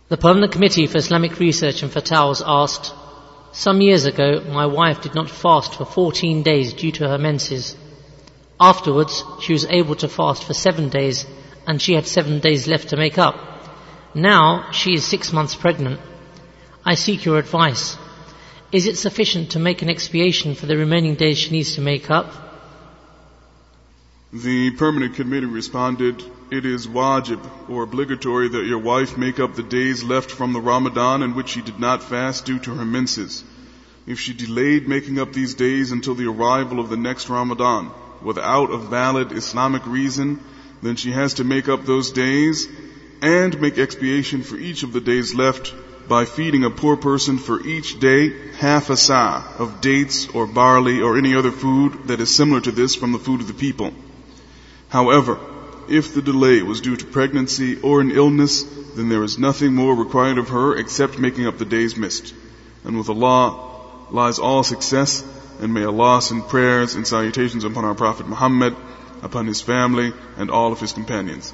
The 0.09 0.17
Permanent 0.17 0.51
Committee 0.53 0.87
for 0.87 0.97
Islamic 0.97 1.37
Research 1.39 1.83
and 1.83 1.91
Fatwa 1.91 2.29
was 2.29 2.43
asked, 2.45 2.93
Some 3.51 3.81
years 3.81 4.05
ago, 4.05 4.41
my 4.47 4.67
wife 4.67 5.01
did 5.01 5.15
not 5.15 5.29
fast 5.29 5.75
for 5.75 5.85
14 5.85 6.43
days 6.43 6.73
due 6.73 6.91
to 6.93 7.09
her 7.09 7.17
menses. 7.17 7.75
Afterwards, 8.59 9.23
she 9.41 9.53
was 9.53 9.65
able 9.65 9.95
to 9.95 10.07
fast 10.07 10.43
for 10.43 10.53
seven 10.53 10.89
days 10.89 11.25
and 11.67 11.81
she 11.81 11.93
had 11.93 12.07
seven 12.07 12.39
days 12.39 12.67
left 12.67 12.89
to 12.89 12.97
make 12.97 13.17
up. 13.17 13.35
Now, 14.15 14.71
she 14.71 14.93
is 14.93 15.05
six 15.05 15.33
months 15.33 15.53
pregnant. 15.53 15.99
I 16.83 16.95
seek 16.95 17.25
your 17.25 17.37
advice. 17.37 17.97
Is 18.71 18.87
it 18.87 18.97
sufficient 18.97 19.51
to 19.51 19.59
make 19.59 19.81
an 19.81 19.89
expiation 19.89 20.55
for 20.55 20.65
the 20.65 20.77
remaining 20.77 21.15
days 21.15 21.37
she 21.37 21.51
needs 21.51 21.75
to 21.75 21.81
make 21.81 22.09
up? 22.09 22.33
The 24.31 24.71
permanent 24.71 25.15
committee 25.15 25.45
responded, 25.45 26.23
it 26.49 26.65
is 26.65 26.87
wajib 26.87 27.69
or 27.69 27.83
obligatory 27.83 28.49
that 28.49 28.65
your 28.65 28.79
wife 28.79 29.17
make 29.17 29.39
up 29.39 29.55
the 29.55 29.63
days 29.63 30.03
left 30.03 30.31
from 30.31 30.53
the 30.53 30.61
Ramadan 30.61 31.21
in 31.23 31.35
which 31.35 31.49
she 31.49 31.61
did 31.61 31.79
not 31.79 32.03
fast 32.03 32.45
due 32.45 32.59
to 32.59 32.73
her 32.75 32.85
menses. 32.85 33.43
If 34.05 34.19
she 34.19 34.33
delayed 34.33 34.87
making 34.87 35.19
up 35.19 35.33
these 35.33 35.55
days 35.55 35.91
until 35.91 36.15
the 36.15 36.29
arrival 36.29 36.79
of 36.79 36.89
the 36.89 36.97
next 36.97 37.29
Ramadan 37.29 37.91
without 38.21 38.71
a 38.71 38.77
valid 38.77 39.33
Islamic 39.33 39.85
reason, 39.85 40.39
then 40.81 40.95
she 40.95 41.11
has 41.11 41.35
to 41.35 41.43
make 41.43 41.69
up 41.69 41.85
those 41.85 42.11
days 42.11 42.67
and 43.21 43.59
make 43.59 43.77
expiation 43.77 44.43
for 44.43 44.57
each 44.57 44.83
of 44.83 44.93
the 44.93 45.01
days 45.01 45.33
left 45.33 45.73
by 46.07 46.25
feeding 46.25 46.63
a 46.63 46.69
poor 46.69 46.95
person 46.95 47.37
for 47.37 47.59
each 47.65 47.99
day 47.99 48.51
half 48.57 48.89
a 48.89 48.97
sa 48.97 49.43
of 49.59 49.81
dates 49.81 50.27
or 50.29 50.47
barley 50.47 51.01
or 51.01 51.17
any 51.17 51.35
other 51.35 51.51
food 51.51 52.07
that 52.07 52.21
is 52.21 52.33
similar 52.33 52.61
to 52.61 52.71
this 52.71 52.95
from 52.95 53.11
the 53.11 53.19
food 53.19 53.41
of 53.41 53.47
the 53.47 53.53
people. 53.53 53.93
However, 54.89 55.37
if 55.89 56.13
the 56.13 56.21
delay 56.21 56.61
was 56.61 56.81
due 56.81 56.95
to 56.95 57.05
pregnancy 57.05 57.79
or 57.81 58.01
an 58.01 58.11
illness, 58.11 58.63
then 58.95 59.09
there 59.09 59.23
is 59.23 59.37
nothing 59.37 59.73
more 59.73 59.95
required 59.95 60.37
of 60.37 60.49
her 60.49 60.77
except 60.77 61.19
making 61.19 61.47
up 61.47 61.57
the 61.57 61.65
days 61.65 61.95
missed. 61.97 62.33
And 62.83 62.97
with 62.97 63.09
Allah 63.09 63.77
lies 64.11 64.39
all 64.39 64.63
success, 64.63 65.23
and 65.59 65.73
may 65.73 65.83
Allah 65.83 66.21
send 66.21 66.47
prayers 66.47 66.95
and 66.95 67.05
salutations 67.05 67.63
upon 67.63 67.83
our 67.83 67.95
Prophet 67.95 68.27
Muhammad, 68.27 68.75
upon 69.21 69.47
his 69.47 69.61
family, 69.61 70.13
and 70.37 70.49
all 70.49 70.71
of 70.71 70.79
his 70.79 70.93
companions. 70.93 71.53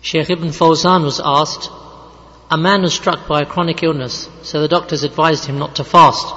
Sheikh 0.00 0.30
Ibn 0.30 0.48
Fawzan 0.48 1.04
was 1.04 1.20
asked, 1.24 1.70
a 2.50 2.56
man 2.56 2.82
was 2.82 2.94
struck 2.94 3.28
by 3.28 3.42
a 3.42 3.46
chronic 3.46 3.82
illness, 3.82 4.28
so 4.42 4.60
the 4.60 4.68
doctors 4.68 5.02
advised 5.02 5.44
him 5.44 5.58
not 5.58 5.76
to 5.76 5.84
fast. 5.84 6.34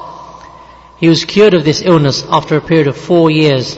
He 0.99 1.07
was 1.07 1.23
cured 1.23 1.53
of 1.53 1.63
this 1.63 1.81
illness 1.81 2.25
after 2.29 2.57
a 2.57 2.61
period 2.61 2.87
of 2.87 2.97
four 2.97 3.31
years. 3.31 3.77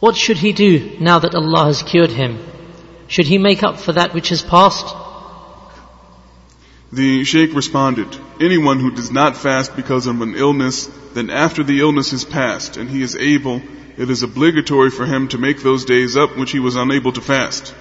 What 0.00 0.16
should 0.16 0.38
he 0.38 0.52
do 0.52 0.96
now 0.98 1.18
that 1.18 1.34
Allah 1.34 1.66
has 1.66 1.82
cured 1.82 2.10
him? 2.10 2.38
Should 3.06 3.26
he 3.26 3.36
make 3.36 3.62
up 3.62 3.78
for 3.78 3.92
that 3.92 4.14
which 4.14 4.30
has 4.30 4.42
passed? 4.42 4.96
The 6.92 7.24
Sheikh 7.24 7.54
responded, 7.54 8.14
anyone 8.38 8.78
who 8.78 8.90
does 8.90 9.10
not 9.10 9.34
fast 9.34 9.74
because 9.74 10.06
of 10.06 10.20
an 10.20 10.34
illness, 10.34 10.90
then 11.14 11.30
after 11.30 11.62
the 11.62 11.80
illness 11.80 12.12
is 12.12 12.22
past 12.22 12.76
and 12.76 12.90
he 12.90 13.00
is 13.00 13.16
able, 13.16 13.62
it 13.96 14.10
is 14.10 14.22
obligatory 14.22 14.90
for 14.90 15.06
him 15.06 15.28
to 15.28 15.38
make 15.38 15.62
those 15.62 15.86
days 15.86 16.18
up 16.18 16.36
which 16.36 16.50
he 16.50 16.58
was 16.58 16.76
unable 16.76 17.12
to 17.12 17.22
fast. 17.22 17.74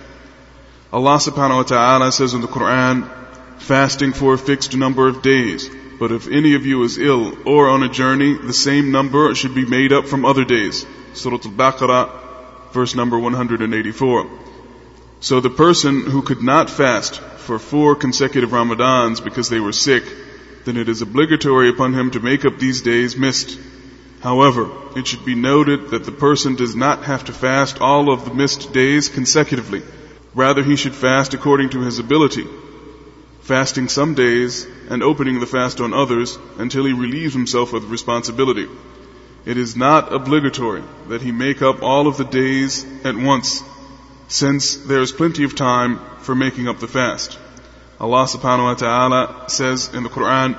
Allah 0.94 1.18
subhanahu 1.18 1.58
wa 1.58 1.64
ta'ala 1.64 2.12
says 2.14 2.34
in 2.34 2.40
the 2.40 2.48
Quran, 2.48 3.10
fasting 3.58 4.14
for 4.14 4.34
a 4.34 4.38
fixed 4.38 4.78
number 4.78 5.10
of 5.10 5.22
days. 5.22 5.70
But 6.00 6.14
if 6.14 6.30
any 6.30 6.56
of 6.56 6.66
you 6.66 6.82
is 6.84 6.98
ill 6.98 7.38
or 7.46 7.68
on 7.68 7.84
a 7.84 7.90
journey, 7.90 8.38
the 8.38 8.54
same 8.54 8.92
number 8.92 9.36
should 9.36 9.54
be 9.54 9.66
made 9.66 9.92
up 9.92 10.08
from 10.08 10.24
other 10.24 10.46
days. 10.46 10.86
Surah 11.14 11.36
Al-Baqarah, 11.36 12.72
verse 12.72 12.96
number 12.96 13.20
184. 13.20 14.51
So 15.22 15.40
the 15.40 15.52
person 15.52 16.02
who 16.02 16.24
could 16.24 16.42
not 16.42 16.68
fast 16.68 17.20
for 17.20 17.60
four 17.60 17.96
consecutive 17.96 18.50
Ramadans 18.50 19.24
because 19.24 19.50
they 19.50 19.60
were 19.60 19.72
sick, 19.72 20.04
then 20.66 20.78
it 20.78 20.90
is 20.90 21.04
obligatory 21.04 21.70
upon 21.70 21.94
him 21.94 22.10
to 22.12 22.20
make 22.20 22.44
up 22.44 22.58
these 22.58 22.82
days 22.82 23.16
missed. 23.16 23.60
However, 24.22 24.72
it 24.96 25.06
should 25.06 25.24
be 25.24 25.36
noted 25.36 25.92
that 25.92 26.06
the 26.06 26.12
person 26.12 26.56
does 26.56 26.76
not 26.76 27.04
have 27.04 27.26
to 27.26 27.34
fast 27.34 27.82
all 27.82 28.12
of 28.12 28.26
the 28.26 28.34
missed 28.34 28.74
days 28.74 29.10
consecutively. 29.10 29.84
Rather, 30.34 30.64
he 30.64 30.76
should 30.76 30.96
fast 30.96 31.36
according 31.36 31.70
to 31.70 31.82
his 31.82 32.00
ability, 32.00 32.48
fasting 33.42 33.90
some 33.90 34.16
days 34.16 34.66
and 34.90 35.04
opening 35.04 35.40
the 35.40 35.46
fast 35.46 35.82
on 35.82 35.94
others 35.94 36.40
until 36.58 36.86
he 36.86 36.94
relieves 36.94 37.36
himself 37.36 37.74
of 37.74 37.84
the 37.84 37.90
responsibility. 37.90 38.68
It 39.46 39.58
is 39.58 39.76
not 39.76 40.12
obligatory 40.12 40.84
that 41.10 41.22
he 41.22 41.32
make 41.32 41.62
up 41.62 41.84
all 41.84 42.08
of 42.08 42.18
the 42.18 42.26
days 42.26 42.86
at 43.04 43.16
once, 43.16 43.64
since 44.32 44.78
there 44.78 45.02
is 45.02 45.12
plenty 45.12 45.44
of 45.44 45.56
time 45.56 46.00
for 46.20 46.34
making 46.34 46.70
up 46.70 46.80
the 46.80 46.88
fast. 46.88 47.38
Allah 48.00 48.26
subhanahu 48.26 48.64
wa 48.64 48.74
ta'ala 48.76 49.50
says 49.50 49.94
in 49.94 50.04
the 50.04 50.10
Quran, 50.10 50.58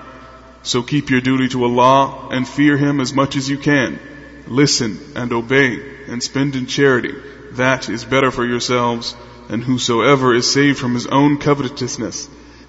so 0.62 0.82
keep 0.82 1.08
your 1.08 1.22
duty 1.22 1.48
to 1.48 1.64
Allah 1.64 2.28
and 2.30 2.46
fear 2.46 2.76
Him 2.76 3.00
as 3.00 3.14
much 3.14 3.34
as 3.34 3.48
you 3.48 3.56
can. 3.56 3.98
Listen 4.46 4.98
and 5.16 5.32
obey 5.32 5.80
and 6.06 6.22
spend 6.22 6.54
in 6.54 6.66
charity. 6.66 7.14
That 7.52 7.88
is 7.88 8.04
better 8.04 8.30
for 8.30 8.44
yourselves 8.44 9.16
and 9.48 9.64
whosoever 9.64 10.34
is 10.34 10.52
saved 10.52 10.78
from 10.78 10.92
his 10.94 11.06
own 11.06 11.38
covetousness, 11.38 12.28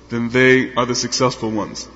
then 0.09 0.29
they 0.29 0.73
are 0.73 0.85
the 0.85 0.95
successful 0.95 1.51
ones. 1.51 1.87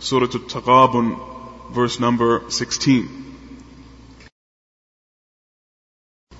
Surah 0.00 0.26
Al-Taghabun, 0.26 1.72
verse 1.72 2.00
number 2.00 2.50
16. 2.50 3.24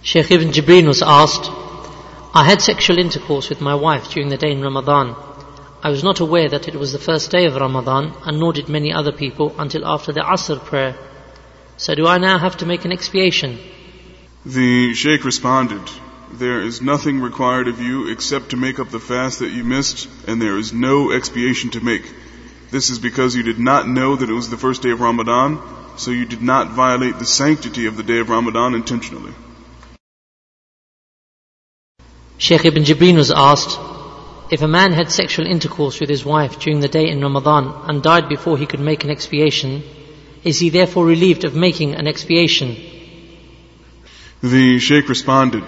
Sheikh 0.02 0.30
Ibn 0.30 0.50
Jibreen 0.50 0.86
was 0.86 1.02
asked, 1.02 1.50
I 2.36 2.44
had 2.44 2.60
sexual 2.60 2.98
intercourse 2.98 3.48
with 3.48 3.62
my 3.62 3.74
wife 3.74 4.10
during 4.10 4.28
the 4.28 4.36
day 4.36 4.50
in 4.52 4.60
Ramadan. 4.60 5.16
I 5.82 5.88
was 5.88 6.04
not 6.04 6.20
aware 6.20 6.50
that 6.50 6.68
it 6.68 6.74
was 6.74 6.92
the 6.92 6.98
first 6.98 7.30
day 7.30 7.46
of 7.46 7.56
Ramadan, 7.56 8.12
and 8.26 8.38
nor 8.38 8.52
did 8.52 8.68
many 8.68 8.92
other 8.92 9.10
people 9.10 9.54
until 9.58 9.86
after 9.86 10.12
the 10.12 10.20
Asr 10.20 10.62
prayer. 10.62 10.98
So 11.78 11.94
do 11.94 12.06
I 12.06 12.18
now 12.18 12.36
have 12.36 12.58
to 12.58 12.66
make 12.66 12.84
an 12.84 12.92
expiation? 12.92 13.58
The 14.44 14.92
Sheikh 14.92 15.24
responded, 15.24 15.80
there 16.30 16.60
is 16.60 16.82
nothing 16.82 17.22
required 17.22 17.68
of 17.68 17.80
you 17.80 18.12
except 18.12 18.50
to 18.50 18.58
make 18.58 18.78
up 18.78 18.90
the 18.90 19.00
fast 19.00 19.38
that 19.38 19.52
you 19.52 19.64
missed, 19.64 20.06
and 20.28 20.38
there 20.38 20.58
is 20.58 20.74
no 20.74 21.12
expiation 21.12 21.70
to 21.70 21.80
make. 21.80 22.04
This 22.70 22.90
is 22.90 22.98
because 22.98 23.34
you 23.34 23.44
did 23.44 23.58
not 23.58 23.88
know 23.88 24.14
that 24.14 24.28
it 24.28 24.34
was 24.34 24.50
the 24.50 24.58
first 24.58 24.82
day 24.82 24.90
of 24.90 25.00
Ramadan, 25.00 25.58
so 25.96 26.10
you 26.10 26.26
did 26.26 26.42
not 26.42 26.72
violate 26.72 27.18
the 27.18 27.24
sanctity 27.24 27.86
of 27.86 27.96
the 27.96 28.02
day 28.02 28.18
of 28.18 28.28
Ramadan 28.28 28.74
intentionally. 28.74 29.32
Sheikh 32.38 32.66
Ibn 32.66 32.84
Jibreen 32.84 33.16
was 33.16 33.30
asked, 33.30 33.78
if 34.50 34.62
a 34.62 34.68
man 34.68 34.92
had 34.92 35.10
sexual 35.10 35.46
intercourse 35.46 36.00
with 36.00 36.10
his 36.10 36.24
wife 36.24 36.58
during 36.60 36.80
the 36.80 36.88
day 36.88 37.08
in 37.08 37.20
Ramadan 37.20 37.74
and 37.88 38.02
died 38.02 38.28
before 38.28 38.58
he 38.58 38.66
could 38.66 38.80
make 38.80 39.04
an 39.04 39.10
expiation, 39.10 39.82
is 40.44 40.60
he 40.60 40.68
therefore 40.68 41.06
relieved 41.06 41.44
of 41.44 41.54
making 41.54 41.94
an 41.94 42.06
expiation? 42.06 42.76
The 44.42 44.78
Sheikh 44.78 45.08
responded, 45.08 45.64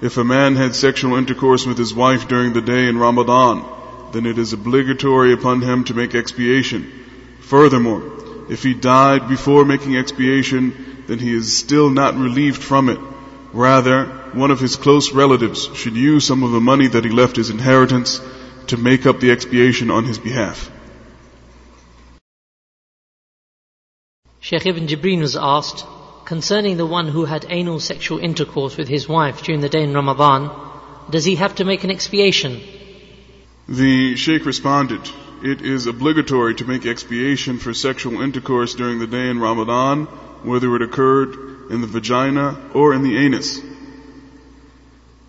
if 0.00 0.16
a 0.16 0.24
man 0.24 0.54
had 0.54 0.74
sexual 0.74 1.16
intercourse 1.16 1.66
with 1.66 1.78
his 1.78 1.92
wife 1.92 2.28
during 2.28 2.52
the 2.52 2.62
day 2.62 2.88
in 2.88 2.96
Ramadan, 2.96 3.64
then 4.12 4.24
it 4.24 4.38
is 4.38 4.52
obligatory 4.52 5.32
upon 5.32 5.62
him 5.62 5.82
to 5.84 5.94
make 5.94 6.14
expiation. 6.14 6.90
Furthermore, 7.40 8.02
if 8.48 8.62
he 8.62 8.72
died 8.72 9.28
before 9.28 9.64
making 9.64 9.96
expiation, 9.96 11.04
then 11.08 11.18
he 11.18 11.34
is 11.34 11.56
still 11.56 11.90
not 11.90 12.14
relieved 12.14 12.62
from 12.62 12.88
it. 12.88 13.00
Rather, 13.54 14.06
one 14.32 14.50
of 14.50 14.58
his 14.58 14.74
close 14.74 15.12
relatives 15.12 15.68
should 15.76 15.94
use 15.94 16.26
some 16.26 16.42
of 16.42 16.50
the 16.50 16.60
money 16.60 16.88
that 16.88 17.04
he 17.04 17.10
left 17.10 17.36
his 17.36 17.50
inheritance 17.50 18.20
to 18.66 18.76
make 18.76 19.06
up 19.06 19.20
the 19.20 19.30
expiation 19.30 19.92
on 19.92 20.04
his 20.04 20.18
behalf. 20.18 20.72
Sheikh 24.40 24.66
Ibn 24.66 24.88
Jibreen 24.88 25.20
was 25.20 25.36
asked, 25.36 25.86
concerning 26.24 26.78
the 26.78 26.84
one 26.84 27.06
who 27.06 27.26
had 27.26 27.46
anal 27.48 27.78
sexual 27.78 28.18
intercourse 28.18 28.76
with 28.76 28.88
his 28.88 29.08
wife 29.08 29.42
during 29.44 29.60
the 29.60 29.68
day 29.68 29.84
in 29.84 29.94
Ramadan, 29.94 30.50
does 31.08 31.24
he 31.24 31.36
have 31.36 31.54
to 31.54 31.64
make 31.64 31.84
an 31.84 31.92
expiation? 31.92 32.60
The 33.68 34.16
Sheikh 34.16 34.46
responded, 34.46 35.08
it 35.44 35.62
is 35.62 35.86
obligatory 35.86 36.56
to 36.56 36.64
make 36.64 36.86
expiation 36.86 37.58
for 37.58 37.72
sexual 37.72 38.20
intercourse 38.20 38.74
during 38.74 38.98
the 38.98 39.06
day 39.06 39.30
in 39.30 39.38
Ramadan, 39.38 40.06
whether 40.42 40.74
it 40.74 40.82
occurred 40.82 41.53
in 41.70 41.80
the 41.80 41.86
vagina 41.86 42.70
or 42.74 42.94
in 42.94 43.02
the 43.02 43.16
anus. 43.16 43.60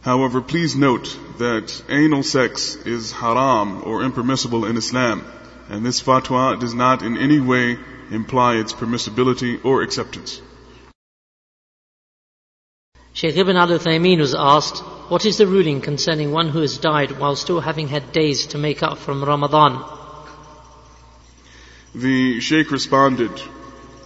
However, 0.01 0.41
please 0.41 0.75
note 0.75 1.17
that 1.39 1.83
anal 1.89 2.23
sex 2.23 2.75
is 2.75 3.11
haram 3.11 3.83
or 3.83 4.03
impermissible 4.03 4.65
in 4.65 4.77
Islam, 4.77 5.25
and 5.69 5.85
this 5.85 6.01
fatwa 6.01 6.59
does 6.59 6.73
not 6.73 7.01
in 7.01 7.17
any 7.17 7.39
way 7.39 7.77
imply 8.11 8.55
its 8.55 8.73
permissibility 8.73 9.63
or 9.65 9.81
acceptance. 9.81 10.41
Sheikh 13.13 13.37
Ibn 13.37 13.55
al 13.55 13.69
Uthaymeen 13.69 14.19
was 14.19 14.35
asked, 14.35 14.79
What 15.09 15.25
is 15.25 15.37
the 15.37 15.47
ruling 15.47 15.79
concerning 15.81 16.31
one 16.31 16.49
who 16.49 16.59
has 16.59 16.77
died 16.77 17.17
while 17.17 17.35
still 17.35 17.61
having 17.61 17.87
had 17.87 18.11
days 18.11 18.47
to 18.47 18.57
make 18.57 18.83
up 18.83 18.97
from 18.97 19.23
Ramadan? 19.23 19.83
The 21.95 22.41
Sheikh 22.41 22.71
responded, 22.71 23.31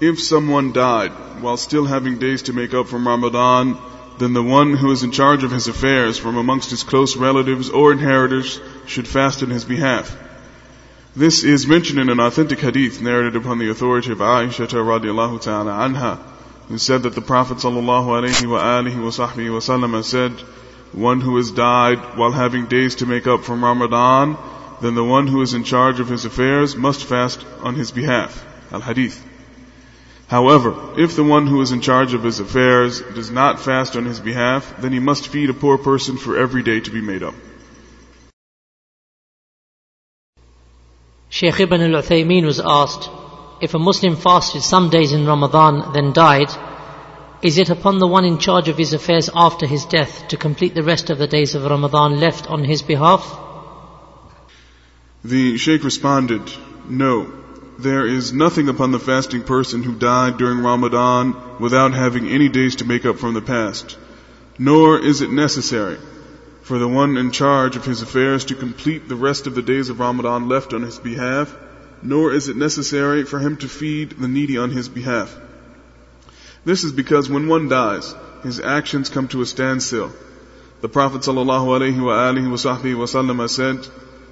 If 0.02 0.22
someone 0.22 0.72
died 0.72 1.12
while 1.41 1.58
still 1.58 1.86
having 1.86 2.20
days 2.20 2.43
to 2.43 2.54
make 2.54 2.74
up 2.74 2.88
from 2.88 3.08
Ramadan, 3.08 3.78
then 4.18 4.34
the 4.34 4.43
one 4.43 4.74
who 4.74 4.91
is 4.91 5.04
in 5.04 5.12
charge 5.12 5.43
of 5.43 5.52
his 5.52 5.68
affairs 5.68 6.18
from 6.18 6.38
amongst 6.38 6.70
his 6.70 6.84
close 6.84 7.18
relatives 7.18 7.70
or 7.70 7.91
inheritors 7.91 8.62
should 8.86 9.08
fast 9.08 9.43
in 9.43 9.50
his 9.50 9.66
behalf. 9.66 10.16
This 11.16 11.43
is 11.43 11.68
mentioned 11.68 12.00
in 12.00 12.10
an 12.10 12.20
authentic 12.20 12.60
hadith 12.60 13.02
narrated 13.02 13.36
upon 13.36 13.60
the 13.60 13.70
authority 13.70 14.12
of 14.12 14.20
Aisha 14.20 14.68
radiallahu 14.68 15.41
ta'ala 15.41 15.72
anha 15.72 16.20
who 16.70 16.78
said 16.78 17.04
that 17.04 17.16
the 17.16 17.22
Prophet 17.22 17.58
ﷺ 17.58 20.04
said, 20.04 20.32
one 20.91 21.20
who 21.20 21.38
has 21.38 21.52
died 21.52 22.18
while 22.18 22.32
having 22.32 22.68
days 22.68 22.95
to 22.95 23.06
make 23.06 23.28
up 23.28 23.43
from 23.43 23.64
Ramadan, 23.64 24.38
then 24.82 24.95
the 24.95 25.04
one 25.04 25.28
who 25.28 25.41
is 25.41 25.54
in 25.54 25.64
charge 25.64 26.00
of 26.00 26.08
his 26.08 26.26
affairs 26.26 26.76
must 26.76 27.04
fast 27.04 27.45
on 27.64 27.76
his 27.76 27.91
behalf. 27.91 28.45
Al-Hadith. 28.72 29.29
However, 30.30 30.76
if 30.96 31.16
the 31.16 31.24
one 31.24 31.48
who 31.48 31.60
is 31.62 31.72
in 31.72 31.82
charge 31.82 32.14
of 32.14 32.24
his 32.24 32.40
affairs 32.40 33.02
does 33.02 33.32
not 33.32 33.60
fast 33.60 33.96
on 33.96 34.06
his 34.06 34.20
behalf, 34.20 34.76
then 34.80 34.92
he 34.94 35.00
must 35.00 35.28
feed 35.28 35.50
a 35.50 35.56
poor 35.56 35.80
person 35.80 36.18
for 36.18 36.38
every 36.38 36.62
day 36.62 36.80
to 36.80 36.92
be 36.92 37.02
made 37.02 37.24
up. 37.24 37.34
Sheikh 41.30 41.60
Ibn 41.60 41.82
al-Uthaymeen 41.82 42.46
was 42.46 42.60
asked, 42.64 43.10
if 43.60 43.74
a 43.74 43.80
Muslim 43.80 44.16
fasted 44.16 44.62
some 44.62 44.92
days 44.92 45.14
in 45.14 45.26
Ramadan, 45.26 45.94
then 45.94 46.14
died, 46.14 46.52
is 47.42 47.58
it 47.58 47.72
upon 47.72 47.98
the 47.98 48.08
one 48.08 48.26
in 48.26 48.38
charge 48.38 48.68
of 48.68 48.78
his 48.78 48.94
affairs 48.94 49.32
after 49.34 49.66
his 49.66 49.86
death 49.86 50.28
to 50.28 50.38
complete 50.38 50.76
the 50.76 50.84
rest 50.84 51.10
of 51.10 51.18
the 51.18 51.28
days 51.28 51.56
of 51.56 51.64
Ramadan 51.64 52.20
left 52.20 52.46
on 52.48 52.64
his 52.64 52.84
behalf? 52.84 53.24
The 55.24 55.58
Sheikh 55.58 55.84
responded, 55.84 56.52
No, 56.88 57.39
there 57.82 58.06
is 58.06 58.34
nothing 58.34 58.68
upon 58.68 58.92
the 58.92 59.00
fasting 59.00 59.42
person 59.42 59.84
who 59.84 59.96
died 59.96 60.38
during 60.38 60.60
Ramadan 60.60 61.60
without 61.60 61.94
having 61.94 62.28
any 62.28 62.50
days 62.50 62.76
to 62.78 62.86
make 62.86 63.06
up 63.06 63.20
from 63.20 63.34
the 63.34 63.42
past. 63.42 63.98
Nor 64.58 65.00
is 65.00 65.22
it 65.22 65.32
necessary 65.32 65.98
for 66.62 66.78
the 66.78 66.88
one 66.88 67.16
in 67.16 67.32
charge 67.32 67.78
of 67.78 67.86
his 67.86 68.02
affairs 68.02 68.46
to 68.46 68.56
complete 68.56 69.08
the 69.08 69.16
rest 69.16 69.48
of 69.48 69.56
the 69.56 69.62
days 69.62 69.90
of 69.90 70.00
Ramadan 70.00 70.50
left 70.50 70.74
on 70.74 70.82
his 70.82 71.00
behalf, 71.00 71.56
nor 72.04 72.34
is 72.34 72.50
it 72.50 72.58
necessary 72.58 73.24
for 73.24 73.40
him 73.40 73.56
to 73.58 73.70
feed 73.70 74.12
the 74.12 74.28
needy 74.28 74.58
on 74.58 74.72
his 74.72 74.90
behalf. 74.90 75.34
This 76.66 76.84
is 76.84 76.92
because 76.92 77.30
when 77.30 77.48
one 77.48 77.70
dies, 77.70 78.14
his 78.44 78.60
actions 78.60 79.10
come 79.10 79.30
to 79.30 79.42
a 79.42 79.46
standstill. 79.46 80.12
The 80.82 80.90
Prophet 80.90 81.22
ﷺ 81.22 83.50
said, 83.50 83.88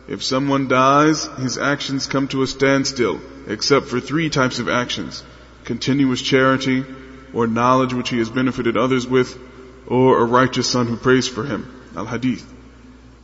if 0.08 0.24
someone 0.24 0.68
dies, 0.68 1.26
his 1.38 1.58
actions 1.58 2.08
come 2.08 2.30
to 2.30 2.41
a 2.41 2.47
standstill, 2.47 3.20
except 3.47 3.88
for 3.88 3.99
three 3.99 4.30
types 4.30 4.60
of 4.60 4.70
actions. 4.70 5.24
Continuous 5.66 6.22
charity, 6.22 6.86
or 7.34 7.45
knowledge 7.45 7.93
which 7.93 8.10
he 8.10 8.20
has 8.20 8.30
benefited 8.30 8.78
others 8.78 9.05
with, 9.05 9.38
or 9.86 10.20
a 10.20 10.26
righteous 10.26 10.70
son 10.70 10.88
who 10.88 10.95
prays 10.95 11.28
for 11.28 11.43
him. 11.43 11.70
Al-Hadith. 11.95 12.53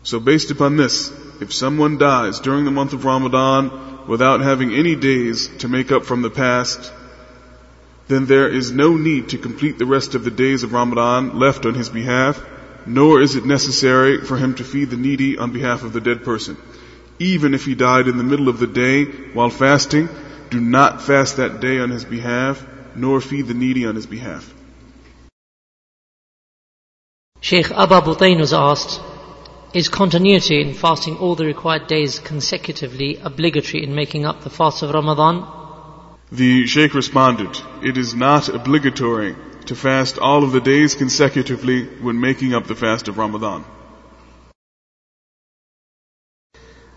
So 0.03 0.19
based 0.19 0.51
upon 0.51 0.75
this, 0.75 1.09
if 1.39 1.53
someone 1.53 1.97
dies 1.97 2.41
during 2.41 2.65
the 2.65 2.71
month 2.71 2.91
of 2.91 3.05
Ramadan 3.05 4.07
without 4.07 4.41
having 4.41 4.73
any 4.73 4.95
days 4.95 5.47
to 5.59 5.69
make 5.69 5.91
up 5.91 6.03
from 6.05 6.21
the 6.21 6.29
past, 6.29 6.91
then 8.09 8.25
there 8.25 8.49
is 8.49 8.71
no 8.71 8.97
need 8.97 9.29
to 9.29 9.37
complete 9.37 9.77
the 9.77 9.85
rest 9.85 10.15
of 10.15 10.25
the 10.25 10.31
days 10.31 10.63
of 10.63 10.73
Ramadan 10.73 11.39
left 11.39 11.65
on 11.65 11.73
his 11.73 11.89
behalf, 11.89 12.43
nor 12.85 13.21
is 13.21 13.37
it 13.37 13.45
necessary 13.45 14.19
for 14.19 14.35
him 14.35 14.55
to 14.55 14.65
feed 14.65 14.89
the 14.89 14.97
needy 14.97 15.37
on 15.37 15.53
behalf 15.53 15.83
of 15.83 15.93
the 15.93 16.01
dead 16.01 16.25
person. 16.25 16.57
Even 17.19 17.53
if 17.53 17.65
he 17.65 17.75
died 17.75 18.07
in 18.07 18.17
the 18.17 18.23
middle 18.23 18.49
of 18.49 18.59
the 18.59 18.67
day 18.67 19.05
while 19.33 19.49
fasting, 19.49 20.09
do 20.49 20.59
not 20.59 21.01
fast 21.01 21.37
that 21.37 21.59
day 21.59 21.79
on 21.79 21.89
his 21.89 22.05
behalf, 22.05 22.65
nor 22.95 23.21
feed 23.21 23.47
the 23.47 23.53
needy 23.53 23.85
on 23.85 23.95
his 23.95 24.05
behalf. 24.05 24.53
Sheikh 27.41 27.71
Abba 27.71 28.01
Butain 28.01 28.39
was 28.39 28.53
asked, 28.53 29.01
is 29.73 29.89
continuity 29.89 30.61
in 30.61 30.73
fasting 30.73 31.17
all 31.17 31.35
the 31.35 31.45
required 31.45 31.87
days 31.87 32.19
consecutively 32.19 33.17
obligatory 33.17 33.83
in 33.83 33.95
making 33.95 34.25
up 34.25 34.43
the 34.43 34.49
fast 34.49 34.83
of 34.83 34.91
Ramadan? 34.91 35.45
The 36.31 36.65
Sheikh 36.67 36.93
responded, 36.93 37.59
it 37.83 37.97
is 37.97 38.15
not 38.15 38.49
obligatory 38.49 39.35
to 39.65 39.75
fast 39.75 40.17
all 40.17 40.43
of 40.43 40.51
the 40.51 40.61
days 40.61 40.95
consecutively 40.95 41.85
when 42.01 42.19
making 42.19 42.53
up 42.53 42.67
the 42.67 42.75
fast 42.75 43.07
of 43.07 43.17
Ramadan. 43.17 43.65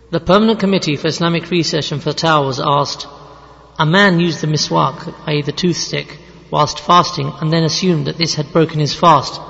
The 0.09 0.21
Permanent 0.21 0.61
Committee 0.61 0.95
for 0.95 1.07
Islamic 1.07 1.51
Research 1.51 1.91
and 1.91 2.01
Fatwa 2.01 2.45
was 2.45 2.61
asked, 2.61 3.05
a 3.77 3.85
man 3.85 4.21
used 4.21 4.39
the 4.39 4.47
miswak, 4.47 5.13
i.e. 5.27 5.41
the 5.41 5.51
toothstick, 5.51 6.17
whilst 6.49 6.79
fasting 6.79 7.29
and 7.41 7.51
then 7.51 7.65
assumed 7.65 8.07
that 8.07 8.17
this 8.17 8.35
had 8.35 8.53
broken 8.53 8.79
his 8.79 8.95
fast. 8.95 9.41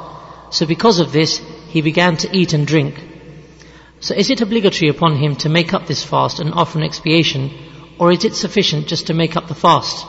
So 0.50 0.66
because 0.66 0.98
of 0.98 1.12
this, 1.12 1.38
he 1.68 1.82
began 1.82 2.18
to 2.18 2.36
eat 2.36 2.54
and 2.54 2.66
drink. 2.66 2.96
So 4.00 4.16
is 4.16 4.32
it 4.32 4.42
obligatory 4.42 4.90
upon 4.90 5.18
him 5.18 5.36
to 5.36 5.50
make 5.50 5.76
up 5.76 5.86
this 5.86 6.04
fast 6.04 6.40
and 6.40 6.52
offer 6.52 6.80
an 6.80 6.86
expiation, 6.86 7.52
or 8.00 8.12
is 8.12 8.26
it 8.26 8.34
sufficient 8.34 8.88
just 8.88 9.08
to 9.08 9.14
make 9.14 9.36
up 9.38 9.48
the 9.48 9.54
fast? 9.54 10.08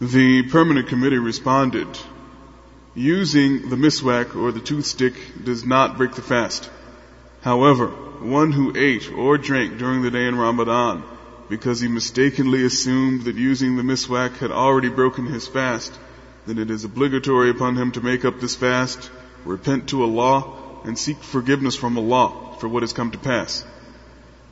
The 0.00 0.44
permanent 0.44 0.88
committee 0.88 1.18
responded, 1.18 1.88
using 2.94 3.68
the 3.68 3.76
miswak 3.76 4.34
or 4.34 4.52
the 4.52 4.60
toothstick 4.60 5.44
does 5.44 5.66
not 5.66 5.98
break 5.98 6.14
the 6.14 6.22
fast. 6.22 6.70
However, 7.48 7.86
one 8.20 8.52
who 8.52 8.72
ate 8.76 9.10
or 9.12 9.38
drank 9.38 9.78
during 9.78 10.02
the 10.02 10.10
day 10.10 10.26
in 10.26 10.36
Ramadan 10.36 11.02
because 11.48 11.80
he 11.80 11.88
mistakenly 11.88 12.62
assumed 12.64 13.22
that 13.24 13.36
using 13.36 13.76
the 13.76 13.82
miswak 13.82 14.36
had 14.36 14.50
already 14.50 14.90
broken 14.90 15.24
his 15.26 15.48
fast 15.48 15.98
then 16.48 16.58
it 16.58 16.70
is 16.70 16.84
obligatory 16.84 17.50
upon 17.50 17.76
him 17.76 17.92
to 17.92 18.00
make 18.00 18.24
up 18.24 18.40
this 18.40 18.56
fast, 18.56 19.10
repent 19.44 19.90
to 19.90 20.02
Allah, 20.02 20.80
and 20.84 20.98
seek 20.98 21.18
forgiveness 21.18 21.76
from 21.76 21.98
Allah 21.98 22.56
for 22.58 22.68
what 22.68 22.82
has 22.82 22.94
come 22.94 23.10
to 23.10 23.18
pass. 23.18 23.66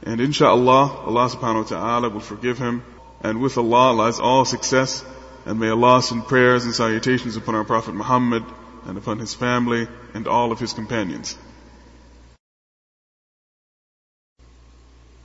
And 0.02 0.20
insha'Allah, 0.20 1.06
Allah 1.06 1.30
subhanahu 1.30 1.62
wa 1.62 1.68
ta'ala 1.68 2.10
will 2.10 2.20
forgive 2.20 2.58
him, 2.58 2.84
and 3.22 3.40
with 3.40 3.56
Allah 3.56 3.92
lies 3.92 4.20
all 4.20 4.44
success, 4.44 5.02
and 5.46 5.58
may 5.58 5.70
Allah 5.70 6.02
send 6.02 6.26
prayers 6.26 6.66
and 6.66 6.74
salutations 6.74 7.36
upon 7.36 7.54
our 7.54 7.64
Prophet 7.64 7.94
Muhammad, 7.94 8.44
and 8.84 8.98
upon 8.98 9.18
his 9.18 9.32
family, 9.32 9.88
and 10.12 10.28
all 10.28 10.52
of 10.52 10.60
his 10.60 10.74
companions. 10.74 11.38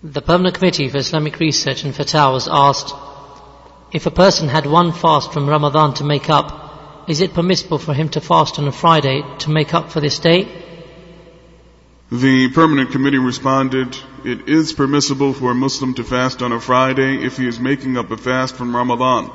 The 0.03 0.21
Permanent 0.23 0.55
Committee 0.55 0.89
for 0.89 0.97
Islamic 0.97 1.39
Research 1.39 1.83
and 1.83 1.93
Fatwa 1.93 2.33
was 2.33 2.47
asked, 2.51 2.91
if 3.91 4.07
a 4.07 4.11
person 4.11 4.49
had 4.49 4.65
one 4.65 4.93
fast 4.93 5.31
from 5.31 5.47
Ramadan 5.47 5.93
to 5.95 6.03
make 6.03 6.27
up, 6.27 7.05
is 7.07 7.21
it 7.21 7.35
permissible 7.35 7.77
for 7.77 7.93
him 7.93 8.09
to 8.09 8.19
fast 8.19 8.57
on 8.57 8.67
a 8.67 8.71
Friday 8.71 9.23
to 9.39 9.51
make 9.51 9.75
up 9.75 9.91
for 9.91 9.99
this 9.99 10.17
day? 10.17 10.47
The 12.11 12.49
permanent 12.49 12.89
committee 12.89 13.19
responded, 13.19 13.95
it 14.25 14.49
is 14.49 14.73
permissible 14.73 15.33
for 15.33 15.51
a 15.51 15.55
Muslim 15.55 15.93
to 15.93 16.03
fast 16.03 16.41
on 16.41 16.51
a 16.51 16.59
Friday 16.59 17.23
if 17.23 17.37
he 17.37 17.47
is 17.47 17.59
making 17.59 17.95
up 17.95 18.09
a 18.09 18.17
fast 18.17 18.55
from 18.55 18.75
Ramadan, 18.75 19.29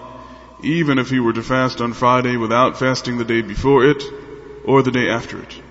even 0.65 0.99
if 0.99 1.11
he 1.11 1.21
were 1.21 1.33
to 1.33 1.45
fast 1.45 1.81
on 1.81 1.93
Friday 1.93 2.37
without 2.37 2.77
fasting 2.77 3.19
the 3.19 3.25
day 3.25 3.41
before 3.41 3.85
it 3.85 4.03
or 4.65 4.83
the 4.83 4.91
day 4.91 5.11
after 5.11 5.41
it. 5.41 5.63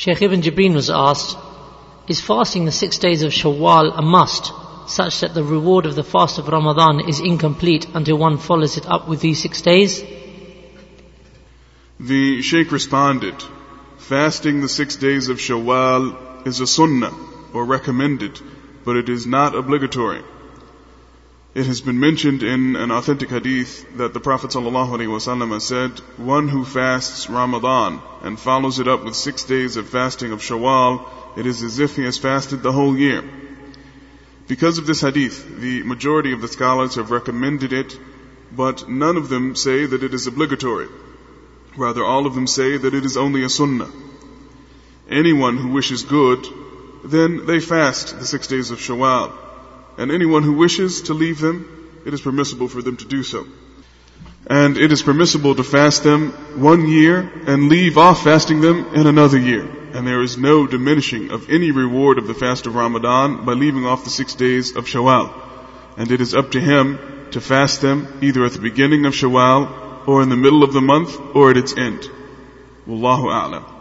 Sheikh 0.00 0.22
Ibn 0.22 0.40
Jibreen 0.40 0.72
was 0.72 0.88
asked, 0.88 1.36
is 2.08 2.22
fasting 2.22 2.64
the 2.64 2.72
six 2.72 2.96
days 2.96 3.22
of 3.22 3.32
Shawwal 3.32 3.92
a 3.98 4.00
must 4.00 4.50
such 4.86 5.20
that 5.20 5.34
the 5.34 5.44
reward 5.44 5.84
of 5.84 5.94
the 5.94 6.02
fast 6.02 6.38
of 6.38 6.48
Ramadan 6.48 7.00
is 7.06 7.20
incomplete 7.20 7.86
until 7.92 8.16
one 8.16 8.38
follows 8.38 8.78
it 8.78 8.86
up 8.86 9.08
with 9.08 9.20
these 9.20 9.42
six 9.42 9.60
days? 9.60 10.02
The 12.00 12.40
Sheikh 12.40 12.72
responded, 12.72 13.34
fasting 13.98 14.62
the 14.62 14.70
six 14.70 14.96
days 14.96 15.28
of 15.28 15.36
Shawwal 15.36 16.46
is 16.46 16.60
a 16.60 16.66
sunnah 16.66 17.12
or 17.52 17.66
recommended, 17.66 18.40
but 18.86 18.96
it 18.96 19.10
is 19.10 19.26
not 19.26 19.54
obligatory. 19.54 20.22
It 21.52 21.66
has 21.66 21.80
been 21.80 21.98
mentioned 21.98 22.44
in 22.44 22.76
an 22.76 22.92
authentic 22.92 23.28
hadith 23.28 23.96
that 23.96 24.14
the 24.14 24.20
Prophet 24.20 24.50
ﷺ 24.52 25.60
said, 25.60 25.98
one 26.16 26.46
who 26.46 26.64
fasts 26.64 27.28
Ramadan 27.28 28.00
and 28.22 28.38
follows 28.38 28.78
it 28.78 28.86
up 28.86 29.04
with 29.04 29.16
six 29.16 29.42
days 29.42 29.76
of 29.76 29.88
fasting 29.88 30.30
of 30.30 30.42
Shawwal, 30.42 31.08
it 31.36 31.46
is 31.46 31.64
as 31.64 31.80
if 31.80 31.96
he 31.96 32.04
has 32.04 32.18
fasted 32.18 32.62
the 32.62 32.70
whole 32.70 32.96
year. 32.96 33.24
Because 34.46 34.78
of 34.78 34.86
this 34.86 35.00
hadith, 35.00 35.58
the 35.58 35.82
majority 35.82 36.32
of 36.32 36.40
the 36.40 36.46
scholars 36.46 36.94
have 36.94 37.10
recommended 37.10 37.72
it, 37.72 37.98
but 38.52 38.88
none 38.88 39.16
of 39.16 39.28
them 39.28 39.56
say 39.56 39.86
that 39.86 40.04
it 40.04 40.14
is 40.14 40.28
obligatory. 40.28 40.86
Rather, 41.76 42.04
all 42.04 42.26
of 42.26 42.36
them 42.36 42.46
say 42.46 42.76
that 42.76 42.94
it 42.94 43.04
is 43.04 43.16
only 43.16 43.42
a 43.42 43.48
sunnah. 43.48 43.90
Anyone 45.08 45.56
who 45.56 45.72
wishes 45.72 46.04
good, 46.04 46.46
then 47.04 47.46
they 47.46 47.58
fast 47.58 48.20
the 48.20 48.26
six 48.26 48.46
days 48.46 48.70
of 48.70 48.78
Shawwal. 48.78 49.49
And 50.00 50.10
anyone 50.10 50.42
who 50.42 50.54
wishes 50.54 51.02
to 51.02 51.14
leave 51.14 51.38
them, 51.38 52.02
it 52.04 52.12
is 52.12 52.20
permissible 52.20 52.66
for 52.66 52.82
them 52.82 52.96
to 52.96 53.04
do 53.04 53.22
so. 53.22 53.46
And 54.48 54.76
it 54.76 54.90
is 54.90 55.02
permissible 55.02 55.54
to 55.54 55.62
fast 55.62 56.02
them 56.02 56.30
one 56.60 56.88
year 56.88 57.30
and 57.46 57.68
leave 57.68 57.98
off 57.98 58.24
fasting 58.24 58.60
them 58.60 58.94
in 58.94 59.06
another 59.06 59.38
year 59.38 59.76
and 59.94 60.06
there 60.06 60.22
is 60.22 60.38
no 60.38 60.66
diminishing 60.66 61.30
of 61.30 61.50
any 61.50 61.70
reward 61.70 62.18
of 62.18 62.26
the 62.26 62.34
fast 62.34 62.66
of 62.66 62.74
Ramadan 62.74 63.44
by 63.44 63.52
leaving 63.52 63.86
off 63.86 64.04
the 64.04 64.10
six 64.10 64.34
days 64.34 64.76
of 64.76 64.84
Shawwal. 64.84 65.32
And 65.96 66.10
it 66.10 66.20
is 66.20 66.34
up 66.34 66.52
to 66.52 66.60
him 66.60 66.98
to 67.32 67.40
fast 67.40 67.80
them 67.80 68.18
either 68.22 68.44
at 68.44 68.52
the 68.52 68.60
beginning 68.60 69.06
of 69.06 69.14
Shawwal 69.14 70.06
or 70.06 70.22
in 70.22 70.28
the 70.28 70.36
middle 70.36 70.62
of 70.62 70.72
the 70.72 70.80
month 70.80 71.18
or 71.34 71.50
at 71.50 71.56
its 71.56 71.76
end. 71.76 72.08
Wallahu 72.86 73.26
a'lam. 73.26 73.79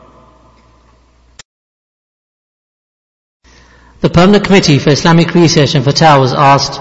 The 4.01 4.09
Permanent 4.09 4.45
Committee 4.45 4.79
for 4.79 4.91
Islamic 4.91 5.35
Research 5.35 5.75
and 5.75 5.83
Fatwa 5.83 6.21
was 6.21 6.33
asked, 6.33 6.79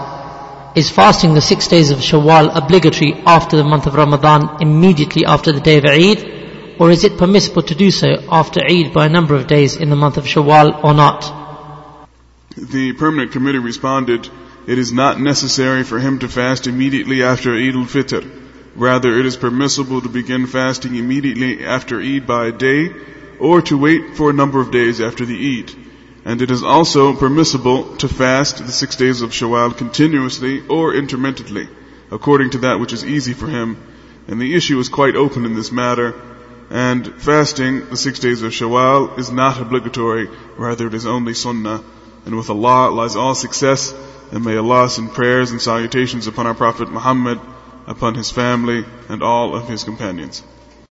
is 0.76 0.88
fasting 0.88 1.34
the 1.34 1.40
six 1.40 1.66
days 1.66 1.90
of 1.90 1.98
Shawwal 1.98 2.56
obligatory 2.56 3.12
after 3.26 3.56
the 3.56 3.64
month 3.64 3.86
of 3.86 3.96
Ramadan 3.96 4.62
immediately 4.62 5.24
after 5.24 5.50
the 5.50 5.60
day 5.60 5.78
of 5.78 5.84
Eid? 5.84 6.76
Or 6.78 6.92
is 6.92 7.02
it 7.02 7.18
permissible 7.18 7.62
to 7.62 7.74
do 7.74 7.90
so 7.90 8.22
after 8.30 8.60
Eid 8.60 8.92
by 8.92 9.06
a 9.06 9.08
number 9.08 9.34
of 9.34 9.48
days 9.48 9.74
in 9.74 9.90
the 9.90 9.96
month 9.96 10.16
of 10.16 10.26
Shawwal 10.26 10.84
or 10.84 10.94
not? 10.94 11.22
The 12.56 12.92
permanent 12.92 13.32
committee 13.32 13.58
responded, 13.58 14.28
it 14.68 14.78
is 14.78 14.92
not 14.92 15.18
necessary 15.18 15.82
for 15.82 15.98
him 15.98 16.20
to 16.20 16.28
fast 16.28 16.68
immediately 16.68 17.24
after 17.24 17.52
Eid 17.52 17.74
al-Fitr. 17.74 18.22
Rather, 18.76 19.18
it 19.18 19.26
is 19.26 19.36
permissible 19.36 20.00
to 20.02 20.08
begin 20.08 20.46
fasting 20.46 20.94
immediately 20.94 21.64
after 21.64 22.00
Eid 22.00 22.28
by 22.28 22.46
a 22.46 22.52
day 22.52 22.94
or 23.40 23.60
to 23.62 23.76
wait 23.76 24.14
for 24.14 24.30
a 24.30 24.40
number 24.40 24.60
of 24.60 24.70
days 24.70 25.00
after 25.00 25.26
the 25.26 25.58
Eid. 25.58 25.87
And 26.28 26.42
it 26.42 26.50
is 26.50 26.62
also 26.62 27.14
permissible 27.14 27.96
to 27.96 28.08
fast 28.08 28.58
the 28.58 28.78
six 28.80 28.96
days 28.96 29.22
of 29.22 29.30
Shawwal 29.30 29.76
continuously 29.76 30.62
or 30.68 30.94
intermittently, 30.94 31.68
according 32.10 32.50
to 32.50 32.58
that 32.58 32.78
which 32.78 32.92
is 32.92 33.04
easy 33.04 33.32
for 33.32 33.48
him. 33.48 33.76
And 34.28 34.40
the 34.40 34.54
issue 34.54 34.78
is 34.78 34.90
quite 34.90 35.16
open 35.16 35.46
in 35.46 35.54
this 35.54 35.72
matter 35.72 36.14
And 36.70 37.14
fasting 37.14 37.88
the 37.88 37.96
six 37.96 38.18
days 38.18 38.42
of 38.42 38.52
Shawwal 38.52 39.18
is 39.18 39.30
not 39.30 39.58
obligatory, 39.60 40.28
rather 40.58 40.86
it 40.86 40.94
is 40.94 41.06
only 41.06 41.32
sunnah. 41.32 41.82
And 42.26 42.36
with 42.36 42.50
Allah 42.50 42.90
lies 42.90 43.16
all 43.16 43.34
success, 43.34 43.94
and 44.32 44.44
may 44.44 44.56
Allah 44.56 44.90
send 44.90 45.14
prayers 45.14 45.50
and 45.50 45.62
salutations 45.62 46.26
upon 46.26 46.46
our 46.46 46.54
Prophet 46.54 46.90
Muhammad, 46.90 47.40
upon 47.86 48.14
his 48.14 48.30
family, 48.30 48.84
and 49.08 49.22
all 49.22 49.56
of 49.56 49.66
his 49.66 49.84
companions. 49.84 50.42